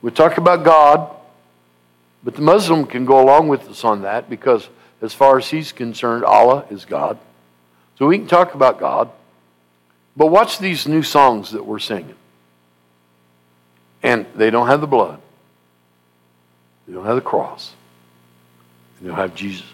We 0.00 0.10
talk 0.10 0.38
about 0.38 0.64
God, 0.64 1.14
but 2.24 2.34
the 2.34 2.42
Muslim 2.42 2.86
can 2.86 3.04
go 3.04 3.20
along 3.20 3.48
with 3.48 3.68
us 3.68 3.84
on 3.84 4.02
that 4.02 4.30
because, 4.30 4.68
as 5.00 5.14
far 5.14 5.38
as 5.38 5.48
he's 5.48 5.72
concerned, 5.72 6.24
Allah 6.24 6.64
is 6.70 6.84
God. 6.84 7.18
So 7.98 8.06
we 8.06 8.18
can 8.18 8.26
talk 8.26 8.54
about 8.54 8.78
God. 8.78 9.10
But 10.16 10.26
watch 10.26 10.58
these 10.58 10.88
new 10.88 11.02
songs 11.02 11.52
that 11.52 11.64
we're 11.64 11.78
singing. 11.78 12.14
And 14.02 14.26
they 14.34 14.50
don't 14.50 14.66
have 14.66 14.80
the 14.80 14.86
blood, 14.86 15.20
they 16.86 16.94
don't 16.94 17.06
have 17.06 17.16
the 17.16 17.20
cross, 17.20 17.72
they 19.00 19.08
don't 19.08 19.16
have 19.16 19.34
Jesus. 19.34 19.66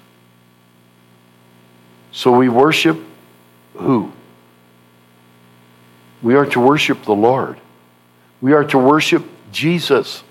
So 2.12 2.30
we 2.32 2.48
worship 2.48 2.98
who? 3.74 4.12
We 6.22 6.36
are 6.36 6.46
to 6.46 6.60
worship 6.60 7.04
the 7.04 7.14
Lord. 7.14 7.58
We 8.40 8.52
are 8.52 8.64
to 8.64 8.78
worship 8.78 9.24
Jesus. 9.52 10.22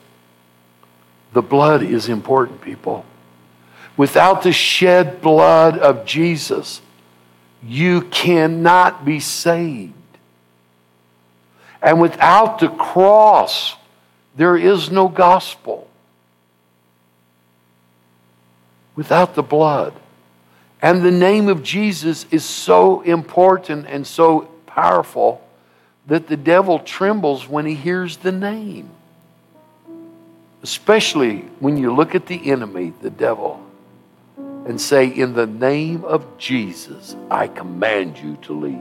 The 1.34 1.42
blood 1.42 1.84
is 1.84 2.10
important, 2.10 2.62
people. 2.62 3.06
Without 3.96 4.42
the 4.42 4.52
shed 4.52 5.22
blood 5.22 5.78
of 5.78 6.06
Jesus, 6.06 6.82
you 7.62 8.02
cannot 8.02 9.06
be 9.06 9.20
saved. 9.20 9.94
And 11.82 12.02
without 12.02 12.60
the 12.60 12.70
cross, 12.70 13.76
there 14.36 14.58
is 14.58 14.90
no 14.90 15.08
gospel. 15.08 15.88
Without 18.96 19.36
the 19.36 19.44
blood. 19.44 19.94
And 20.82 21.02
the 21.02 21.12
name 21.12 21.48
of 21.48 21.64
Jesus 21.64 22.26
is 22.32 22.44
so 22.44 23.02
important 23.02 23.86
and 23.88 24.06
so 24.08 24.42
powerful 24.66 25.46
that 26.08 26.28
the 26.28 26.38
devil 26.38 26.80
trembles 26.80 27.48
when 27.48 27.66
he 27.66 27.76
hears 27.76 28.18
the 28.18 28.32
name. 28.32 28.90
Especially 30.62 31.40
when 31.60 31.78
you 31.78 31.94
look 31.94 32.16
at 32.16 32.26
the 32.26 32.52
enemy, 32.52 32.94
the 33.02 33.10
devil, 33.10 33.62
and 34.66 34.80
say, 34.80 35.08
In 35.08 35.34
the 35.34 35.48
name 35.48 36.04
of 36.06 36.38
Jesus, 36.38 37.16
I 37.30 37.48
command 37.48 38.18
you 38.18 38.38
to 38.44 38.54
leave. 38.54 38.80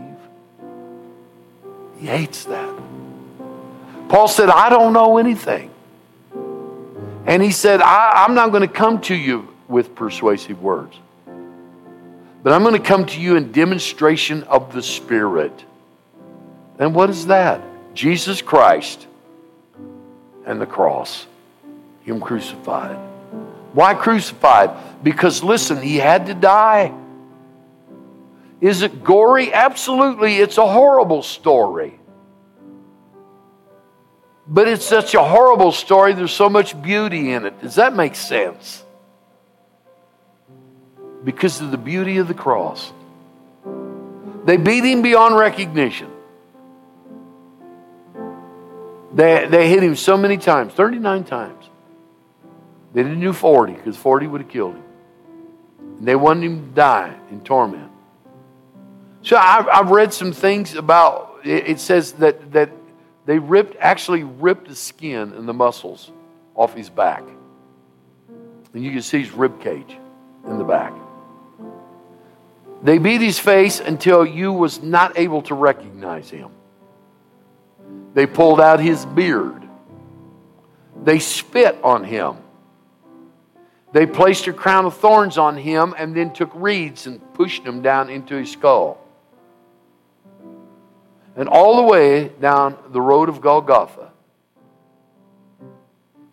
He 1.98 2.06
hates 2.06 2.44
that. 2.44 2.74
Paul 4.08 4.28
said, 4.28 4.50
I 4.50 4.68
don't 4.68 4.92
know 4.92 5.18
anything. 5.18 5.70
And 7.24 7.42
he 7.42 7.52
said, 7.52 7.80
I, 7.80 8.24
am 8.24 8.34
not 8.34 8.50
going 8.50 8.66
to 8.66 8.72
come 8.72 9.00
to 9.02 9.14
you 9.14 9.48
with 9.68 9.94
persuasive 9.94 10.60
words, 10.60 10.96
but 12.42 12.52
I'm 12.52 12.62
going 12.62 12.74
to 12.74 12.86
come 12.86 13.06
to 13.06 13.20
you 13.20 13.36
in 13.36 13.52
demonstration 13.52 14.42
of 14.44 14.72
the 14.72 14.82
Spirit. 14.82 15.64
And 16.78 16.94
what 16.94 17.10
is 17.10 17.26
that? 17.26 17.62
Jesus 17.94 18.42
Christ 18.42 19.06
and 20.44 20.60
the 20.60 20.66
cross, 20.66 21.26
Him 22.02 22.20
crucified. 22.20 23.11
Why 23.72 23.94
crucified? 23.94 24.70
Because 25.02 25.42
listen, 25.42 25.80
He 25.80 25.96
had 25.96 26.26
to 26.26 26.34
die. 26.34 26.94
Is 28.60 28.82
it 28.82 29.02
gory? 29.02 29.52
Absolutely. 29.52 30.36
It's 30.36 30.56
a 30.56 30.66
horrible 30.66 31.22
story. 31.22 31.98
But 34.46 34.68
it's 34.68 34.84
such 34.84 35.14
a 35.14 35.22
horrible 35.22 35.72
story, 35.72 36.12
there's 36.12 36.32
so 36.32 36.48
much 36.48 36.80
beauty 36.82 37.32
in 37.32 37.46
it. 37.46 37.60
Does 37.60 37.76
that 37.76 37.94
make 37.94 38.14
sense? 38.14 38.84
Because 41.24 41.60
of 41.60 41.70
the 41.70 41.78
beauty 41.78 42.18
of 42.18 42.28
the 42.28 42.34
cross. 42.34 42.92
They 44.44 44.56
beat 44.56 44.84
him 44.84 45.02
beyond 45.02 45.36
recognition. 45.36 46.10
They, 49.14 49.46
they 49.46 49.68
hit 49.68 49.82
him 49.82 49.94
so 49.94 50.16
many 50.16 50.36
times 50.36 50.72
39 50.72 51.24
times. 51.24 51.61
They 52.92 53.02
didn't 53.02 53.20
do 53.20 53.32
40 53.32 53.72
because 53.72 53.96
40 53.96 54.26
would 54.26 54.42
have 54.42 54.50
killed 54.50 54.74
him. 54.74 54.84
And 55.98 56.06
they 56.06 56.16
wanted 56.16 56.44
him 56.44 56.68
to 56.68 56.74
die 56.74 57.16
in 57.30 57.40
torment. 57.42 57.90
So 59.22 59.36
I've, 59.36 59.68
I've 59.68 59.90
read 59.90 60.12
some 60.12 60.32
things 60.32 60.74
about 60.74 61.40
it, 61.44 61.68
it 61.68 61.80
says 61.80 62.12
that, 62.14 62.52
that 62.52 62.70
they 63.24 63.38
ripped, 63.38 63.76
actually 63.78 64.24
ripped 64.24 64.68
the 64.68 64.74
skin 64.74 65.32
and 65.32 65.48
the 65.48 65.52
muscles 65.52 66.10
off 66.54 66.74
his 66.74 66.90
back. 66.90 67.22
And 68.74 68.82
you 68.82 68.90
can 68.90 69.02
see 69.02 69.20
his 69.20 69.30
rib 69.32 69.60
cage 69.60 69.96
in 70.46 70.58
the 70.58 70.64
back. 70.64 70.92
They 72.82 72.98
beat 72.98 73.20
his 73.20 73.38
face 73.38 73.78
until 73.78 74.26
you 74.26 74.52
was 74.52 74.82
not 74.82 75.16
able 75.16 75.42
to 75.42 75.54
recognize 75.54 76.28
him. 76.28 76.50
They 78.14 78.26
pulled 78.26 78.60
out 78.60 78.80
his 78.80 79.06
beard. 79.06 79.62
They 81.04 81.20
spit 81.20 81.78
on 81.84 82.02
him. 82.02 82.36
They 83.92 84.06
placed 84.06 84.46
a 84.46 84.52
crown 84.52 84.86
of 84.86 84.96
thorns 84.96 85.36
on 85.36 85.56
him 85.56 85.94
and 85.98 86.16
then 86.16 86.32
took 86.32 86.50
reeds 86.54 87.06
and 87.06 87.20
pushed 87.34 87.64
them 87.64 87.82
down 87.82 88.08
into 88.08 88.34
his 88.36 88.50
skull. 88.50 88.98
And 91.36 91.48
all 91.48 91.76
the 91.76 91.82
way 91.82 92.28
down 92.28 92.76
the 92.90 93.00
road 93.00 93.28
of 93.28 93.40
Golgotha, 93.40 94.10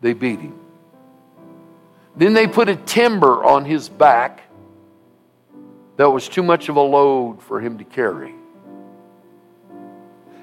they 0.01 0.14
beat 0.14 0.39
him. 0.39 0.57
Then 2.16 2.34
they 2.34 2.47
put 2.47 2.70
a 2.70 2.76
timber 2.76 3.43
on 3.43 3.66
his 3.66 3.89
back 3.89 4.41
that 5.97 6.10
was 6.10 6.30
too 6.30 6.43
much 6.43 6.70
of 6.70 6.78
a 6.78 6.82
load 6.82 7.41
for 7.41 7.60
him 7.60 7.78
to 7.78 7.84
carry. 7.84 8.34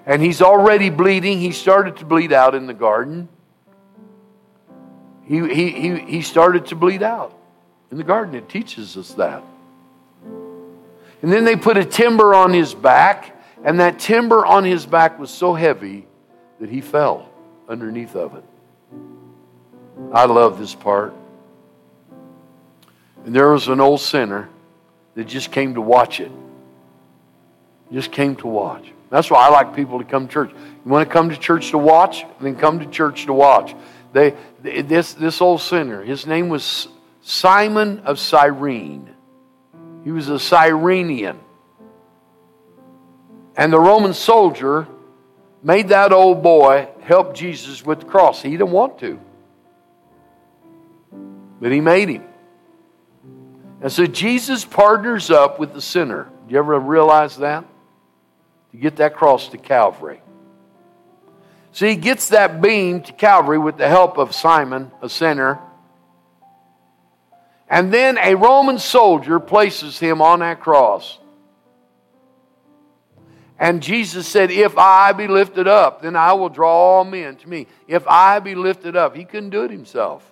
And 0.04 0.22
he's 0.22 0.40
already 0.40 0.90
bleeding. 0.90 1.40
He 1.40 1.52
started 1.52 1.96
to 1.96 2.04
bleed 2.04 2.32
out 2.32 2.54
in 2.54 2.66
the 2.66 2.74
garden. 2.74 3.28
He, 5.26 5.40
he, 5.48 5.98
he, 5.98 6.22
started 6.22 6.66
to 6.66 6.76
bleed 6.76 7.02
out 7.02 7.36
in 7.90 7.96
the 7.96 8.04
garden. 8.04 8.34
It 8.34 8.48
teaches 8.48 8.96
us 8.96 9.12
that. 9.14 9.42
And 11.22 11.32
then 11.32 11.44
they 11.44 11.56
put 11.56 11.76
a 11.76 11.84
timber 11.84 12.32
on 12.34 12.52
his 12.52 12.74
back 12.74 13.36
and 13.64 13.80
that 13.80 13.98
timber 13.98 14.46
on 14.46 14.64
his 14.64 14.86
back 14.86 15.18
was 15.18 15.30
so 15.30 15.52
heavy 15.52 16.06
that 16.60 16.70
he 16.70 16.80
fell 16.80 17.28
underneath 17.68 18.14
of 18.14 18.36
it. 18.36 18.44
I 20.12 20.26
love 20.26 20.58
this 20.58 20.74
part. 20.74 21.14
And 23.24 23.34
there 23.34 23.50
was 23.50 23.66
an 23.66 23.80
old 23.80 24.00
sinner 24.00 24.48
that 25.16 25.24
just 25.24 25.50
came 25.50 25.74
to 25.74 25.80
watch 25.80 26.20
it. 26.20 26.30
Just 27.90 28.12
came 28.12 28.36
to 28.36 28.46
watch. 28.46 28.92
That's 29.10 29.30
why 29.30 29.46
I 29.46 29.50
like 29.50 29.74
people 29.74 29.98
to 29.98 30.04
come 30.04 30.28
to 30.28 30.32
church. 30.32 30.50
You 30.52 30.90
want 30.90 31.08
to 31.08 31.12
come 31.12 31.30
to 31.30 31.36
church 31.36 31.70
to 31.70 31.78
watch? 31.78 32.24
Then 32.40 32.54
come 32.54 32.78
to 32.78 32.86
church 32.86 33.26
to 33.26 33.32
watch. 33.32 33.74
They, 34.12 34.34
this, 34.66 35.14
this 35.14 35.40
old 35.40 35.60
sinner, 35.60 36.02
his 36.02 36.26
name 36.26 36.48
was 36.48 36.88
Simon 37.22 38.00
of 38.00 38.18
Cyrene. 38.18 39.14
He 40.04 40.10
was 40.10 40.28
a 40.28 40.38
Cyrenian. 40.38 41.40
And 43.56 43.72
the 43.72 43.80
Roman 43.80 44.14
soldier 44.14 44.86
made 45.62 45.88
that 45.88 46.12
old 46.12 46.42
boy 46.42 46.88
help 47.00 47.34
Jesus 47.34 47.84
with 47.84 48.00
the 48.00 48.06
cross. 48.06 48.42
He 48.42 48.50
didn't 48.50 48.70
want 48.70 48.98
to, 49.00 49.18
but 51.60 51.72
he 51.72 51.80
made 51.80 52.08
him. 52.08 52.24
And 53.80 53.90
so 53.90 54.06
Jesus 54.06 54.64
partners 54.64 55.30
up 55.30 55.58
with 55.58 55.72
the 55.72 55.80
sinner. 55.80 56.28
Do 56.46 56.52
you 56.52 56.58
ever 56.58 56.78
realize 56.78 57.36
that? 57.38 57.64
To 58.72 58.76
get 58.76 58.96
that 58.96 59.14
cross 59.14 59.48
to 59.48 59.58
Calvary. 59.58 60.20
So 61.76 61.86
he 61.86 61.94
gets 61.94 62.30
that 62.30 62.62
beam 62.62 63.02
to 63.02 63.12
Calvary 63.12 63.58
with 63.58 63.76
the 63.76 63.86
help 63.86 64.16
of 64.16 64.34
Simon, 64.34 64.90
a 65.02 65.10
sinner. 65.10 65.60
And 67.68 67.92
then 67.92 68.16
a 68.16 68.34
Roman 68.34 68.78
soldier 68.78 69.38
places 69.38 69.98
him 69.98 70.22
on 70.22 70.38
that 70.38 70.58
cross. 70.60 71.18
And 73.58 73.82
Jesus 73.82 74.26
said, 74.26 74.50
If 74.50 74.78
I 74.78 75.12
be 75.12 75.28
lifted 75.28 75.68
up, 75.68 76.00
then 76.00 76.16
I 76.16 76.32
will 76.32 76.48
draw 76.48 76.72
all 76.72 77.04
men 77.04 77.36
to 77.36 77.46
me. 77.46 77.66
If 77.86 78.06
I 78.08 78.38
be 78.38 78.54
lifted 78.54 78.96
up. 78.96 79.14
He 79.14 79.26
couldn't 79.26 79.50
do 79.50 79.64
it 79.64 79.70
himself. 79.70 80.24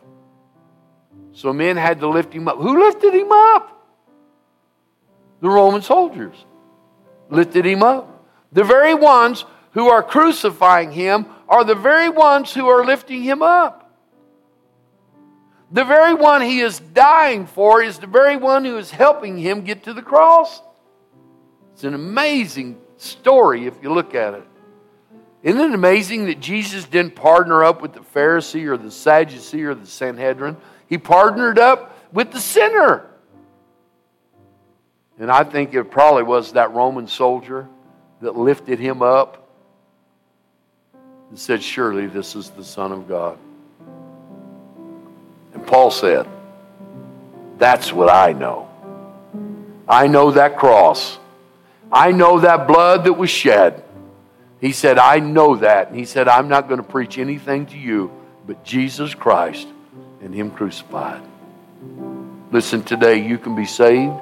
So 1.33 1.53
men 1.53 1.77
had 1.77 2.01
to 2.01 2.09
lift 2.09 2.33
him 2.33 2.49
up. 2.49 2.57
Who 2.57 2.83
lifted 2.83 3.13
him 3.13 3.31
up? 3.31 3.87
The 5.43 5.51
Roman 5.51 5.83
soldiers 5.83 6.37
lifted 7.29 7.67
him 7.67 7.83
up. 7.83 8.25
The 8.51 8.65
very 8.65 8.95
ones 8.95 9.45
who 9.73 9.89
are 9.89 10.03
crucifying 10.03 10.91
him 10.91 11.27
are 11.49 11.65
the 11.65 11.75
very 11.75 12.09
ones 12.09 12.53
who 12.53 12.69
are 12.69 12.85
lifting 12.85 13.23
him 13.23 13.43
up. 13.43 13.81
The 15.71 15.85
very 15.85 16.15
one 16.15 16.41
he 16.41 16.61
is 16.61 16.79
dying 16.79 17.47
for 17.47 17.83
is 17.83 17.99
the 17.99 18.07
very 18.07 18.37
one 18.37 18.65
who 18.65 18.77
is 18.79 18.91
helping 18.91 19.37
him 19.37 19.63
get 19.63 19.85
to 19.85 19.93
the 19.93 20.03
cross. 20.03 20.63
It's 21.73 21.85
an 21.85 21.95
amazing 21.95 22.79
story 22.97 23.67
if 23.67 23.75
you 23.83 23.93
look 23.93 24.15
at 24.15 24.35
it. 24.35 24.45
Isn't 25.43 25.61
it 25.61 25.75
amazing 25.75 26.27
that 26.27 26.41
Jesus 26.41 26.85
didn't 26.85 27.17
partner 27.17 27.65
up 27.65 27.83
with 27.83 27.93
the 27.93 28.01
Pharisee 28.01 28.67
or 28.67 28.77
the 28.77 28.91
Sadducee 28.91 29.65
or 29.65 29.75
the 29.75 29.87
Sanhedrin? 29.87 30.57
He 30.87 30.97
partnered 30.97 31.59
up 31.59 31.99
with 32.13 32.31
the 32.31 32.41
sinner. 32.41 33.11
And 35.19 35.31
I 35.31 35.45
think 35.45 35.75
it 35.75 35.91
probably 35.91 36.23
was 36.23 36.53
that 36.53 36.73
Roman 36.73 37.07
soldier 37.07 37.69
that 38.21 38.37
lifted 38.37 38.79
him 38.79 39.03
up 39.03 39.44
and 41.35 41.39
said, 41.41 41.61
Surely 41.64 42.07
this 42.07 42.37
is 42.37 42.51
the 42.51 42.62
Son 42.62 42.93
of 42.93 43.09
God. 43.09 43.37
And 45.53 45.66
Paul 45.66 45.91
said, 45.91 46.28
That's 47.59 47.93
what 47.93 48.09
I 48.09 48.32
know. 48.35 48.70
I 49.89 50.07
know 50.07 50.30
that 50.30 50.57
cross. 50.57 51.18
I 51.91 52.12
know 52.12 52.39
that 52.39 52.68
blood 52.68 53.03
that 53.03 53.14
was 53.14 53.30
shed. 53.30 53.82
He 54.61 54.70
said, 54.70 54.97
I 54.97 55.18
know 55.18 55.57
that. 55.57 55.89
And 55.89 55.97
he 55.97 56.05
said, 56.05 56.28
I'm 56.28 56.49
not 56.49 56.68
going 56.68 56.78
to 56.78 56.87
preach 56.87 57.18
anything 57.18 57.66
to 57.66 57.76
you 57.76 58.12
but 58.47 58.62
Jesus 58.62 59.12
Christ 59.12 59.66
and 60.20 60.32
Him 60.32 60.53
crucified. 60.53 61.20
Listen, 62.53 62.85
today 62.85 63.26
you 63.26 63.39
can 63.39 63.57
be 63.57 63.66
saved. 63.66 64.14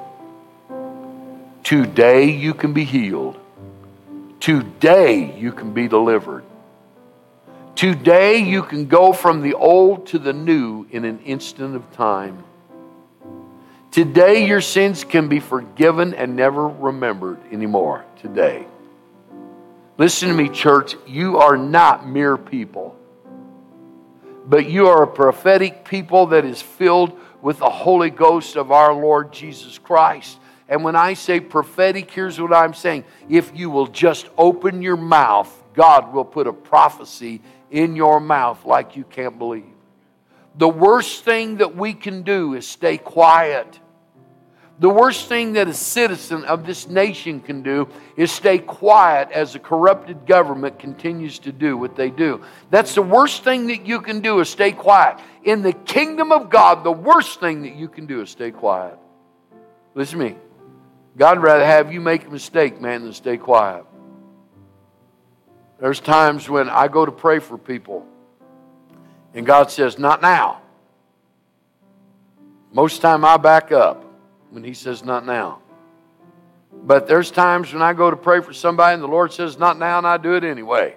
Today 1.63 2.31
you 2.31 2.55
can 2.55 2.73
be 2.73 2.85
healed. 2.85 3.37
Today 4.39 5.37
you 5.37 5.51
can 5.51 5.75
be 5.75 5.87
delivered. 5.87 6.43
Today 7.75 8.37
you 8.37 8.61
can 8.63 8.85
go 8.87 9.13
from 9.13 9.41
the 9.41 9.55
old 9.55 10.07
to 10.07 10.19
the 10.19 10.33
new 10.33 10.85
in 10.91 11.05
an 11.05 11.19
instant 11.19 11.75
of 11.75 11.91
time. 11.93 12.43
Today, 13.93 14.47
your 14.47 14.61
sins 14.61 15.03
can 15.03 15.27
be 15.27 15.39
forgiven 15.39 16.15
and 16.15 16.35
never 16.35 16.67
remembered 16.67 17.37
anymore. 17.51 18.03
Today. 18.19 18.65
Listen 19.99 20.29
to 20.29 20.33
me, 20.33 20.49
church. 20.49 20.95
You 21.05 21.37
are 21.37 21.57
not 21.57 22.07
mere 22.07 22.35
people, 22.35 22.97
but 24.47 24.67
you 24.67 24.87
are 24.87 25.03
a 25.03 25.07
prophetic 25.07 25.85
people 25.85 26.25
that 26.27 26.43
is 26.43 26.59
filled 26.59 27.19
with 27.43 27.59
the 27.59 27.69
Holy 27.69 28.09
Ghost 28.09 28.55
of 28.55 28.71
our 28.71 28.93
Lord 28.95 29.31
Jesus 29.31 29.77
Christ. 29.77 30.39
And 30.67 30.83
when 30.83 30.95
I 30.95 31.13
say 31.13 31.39
prophetic, 31.39 32.09
here's 32.09 32.41
what 32.41 32.51
I'm 32.51 32.73
saying. 32.73 33.03
If 33.29 33.51
you 33.53 33.69
will 33.69 33.85
just 33.85 34.27
open 34.39 34.81
your 34.81 34.97
mouth, 34.97 35.55
God 35.75 36.13
will 36.13 36.25
put 36.25 36.47
a 36.47 36.53
prophecy 36.53 37.41
in 37.73 37.95
your 37.95 38.21
mouth 38.21 38.63
like 38.65 38.95
you 38.95 39.03
can't 39.03 39.37
believe. 39.37 39.65
The 40.55 40.69
worst 40.69 41.25
thing 41.25 41.57
that 41.57 41.75
we 41.75 41.93
can 41.93 42.21
do 42.21 42.53
is 42.53 42.67
stay 42.67 42.97
quiet. 42.97 43.79
The 44.79 44.89
worst 44.89 45.27
thing 45.27 45.53
that 45.53 45.67
a 45.67 45.73
citizen 45.73 46.45
of 46.45 46.65
this 46.67 46.87
nation 46.87 47.39
can 47.41 47.63
do 47.63 47.87
is 48.15 48.31
stay 48.31 48.59
quiet 48.59 49.31
as 49.31 49.55
a 49.55 49.59
corrupted 49.59 50.27
government 50.27 50.77
continues 50.77 51.39
to 51.39 51.51
do 51.51 51.75
what 51.75 51.95
they 51.95 52.11
do. 52.11 52.43
That's 52.69 52.93
the 52.93 53.01
worst 53.01 53.43
thing 53.43 53.67
that 53.67 53.87
you 53.87 54.01
can 54.01 54.21
do 54.21 54.39
is 54.39 54.49
stay 54.49 54.71
quiet. 54.71 55.19
In 55.43 55.63
the 55.63 55.73
kingdom 55.73 56.31
of 56.31 56.51
God, 56.51 56.83
the 56.83 56.91
worst 56.91 57.39
thing 57.39 57.63
that 57.63 57.75
you 57.75 57.87
can 57.87 58.05
do 58.05 58.21
is 58.21 58.29
stay 58.29 58.51
quiet. 58.51 58.97
Listen 59.95 60.19
to 60.19 60.25
me. 60.25 60.35
God 61.17 61.39
would 61.39 61.43
rather 61.43 61.65
have 61.65 61.91
you 61.91 62.01
make 62.01 62.25
a 62.25 62.29
mistake, 62.29 62.79
man, 62.79 63.03
than 63.03 63.13
stay 63.13 63.37
quiet. 63.37 63.85
There's 65.83 65.99
times 65.99 66.47
when 66.49 66.69
I 66.69 66.87
go 66.87 67.05
to 67.05 67.11
pray 67.11 67.39
for 67.39 67.57
people, 67.57 68.07
and 69.33 69.45
God 69.45 69.69
says, 69.69 69.99
Not 69.99 70.21
now. 70.21 70.61
Most 72.71 73.01
time 73.01 73.25
I 73.25 73.35
back 73.35 73.73
up 73.73 74.05
when 74.49 74.63
He 74.63 74.75
says, 74.75 75.03
Not 75.03 75.25
now. 75.25 75.59
But 76.71 77.05
there's 77.09 77.31
times 77.31 77.73
when 77.73 77.81
I 77.81 77.91
go 77.91 78.09
to 78.09 78.15
pray 78.15 78.39
for 78.39 78.53
somebody 78.53 78.93
and 78.93 79.03
the 79.03 79.07
Lord 79.07 79.33
says, 79.33 79.57
Not 79.57 79.77
now, 79.77 79.97
and 79.97 80.07
I 80.07 80.15
do 80.15 80.35
it 80.35 80.45
anyway. 80.45 80.95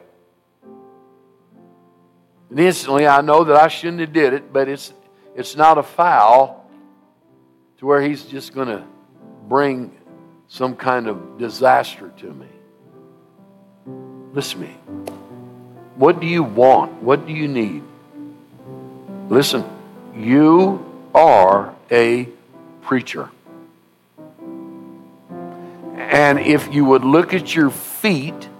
And 2.50 2.60
instantly 2.60 3.08
I 3.08 3.22
know 3.22 3.42
that 3.42 3.56
I 3.56 3.66
shouldn't 3.66 3.98
have 3.98 4.12
did 4.12 4.34
it, 4.34 4.52
but 4.52 4.68
it's, 4.68 4.92
it's 5.34 5.56
not 5.56 5.78
a 5.78 5.82
foul 5.82 6.64
to 7.78 7.86
where 7.86 8.00
He's 8.00 8.22
just 8.22 8.54
going 8.54 8.68
to 8.68 8.84
bring 9.48 9.96
some 10.46 10.76
kind 10.76 11.08
of 11.08 11.38
disaster 11.38 12.12
to 12.18 12.32
me. 12.32 12.46
Listen 14.36 14.60
to 14.60 14.66
me. 14.66 14.72
What 15.94 16.20
do 16.20 16.26
you 16.26 16.42
want? 16.42 17.02
What 17.02 17.26
do 17.26 17.32
you 17.32 17.48
need? 17.48 17.82
Listen, 19.30 19.64
you 20.14 20.84
are 21.14 21.74
a 21.90 22.28
preacher. 22.82 23.30
And 25.96 26.38
if 26.38 26.70
you 26.70 26.84
would 26.84 27.02
look 27.02 27.32
at 27.32 27.54
your 27.54 27.70
feet, 27.70 28.50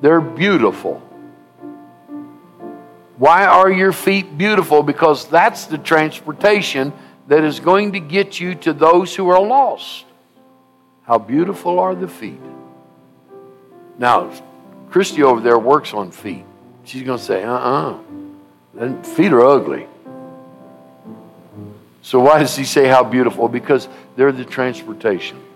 they're 0.00 0.20
beautiful. 0.20 1.00
Why 3.18 3.46
are 3.46 3.70
your 3.70 3.92
feet 3.92 4.36
beautiful? 4.36 4.82
Because 4.82 5.28
that's 5.28 5.66
the 5.66 5.78
transportation 5.78 6.92
that 7.28 7.44
is 7.44 7.60
going 7.60 7.92
to 7.92 8.00
get 8.00 8.40
you 8.40 8.56
to 8.56 8.72
those 8.72 9.14
who 9.14 9.28
are 9.28 9.40
lost. 9.40 10.06
How 11.04 11.18
beautiful 11.18 11.78
are 11.78 11.94
the 11.94 12.08
feet. 12.08 12.40
Now, 13.96 14.32
Christy 14.92 15.22
over 15.22 15.40
there 15.40 15.58
works 15.58 15.94
on 15.94 16.10
feet. 16.10 16.44
She's 16.84 17.02
going 17.02 17.18
to 17.18 17.24
say, 17.24 17.42
uh 17.42 17.50
uh-uh. 17.50 17.98
uh. 18.78 19.02
Feet 19.02 19.32
are 19.32 19.40
ugly. 19.40 19.86
So, 22.02 22.20
why 22.20 22.40
does 22.40 22.54
he 22.54 22.64
say 22.64 22.88
how 22.88 23.02
beautiful? 23.02 23.48
Because 23.48 23.88
they're 24.16 24.32
the 24.32 24.44
transportation. 24.44 25.42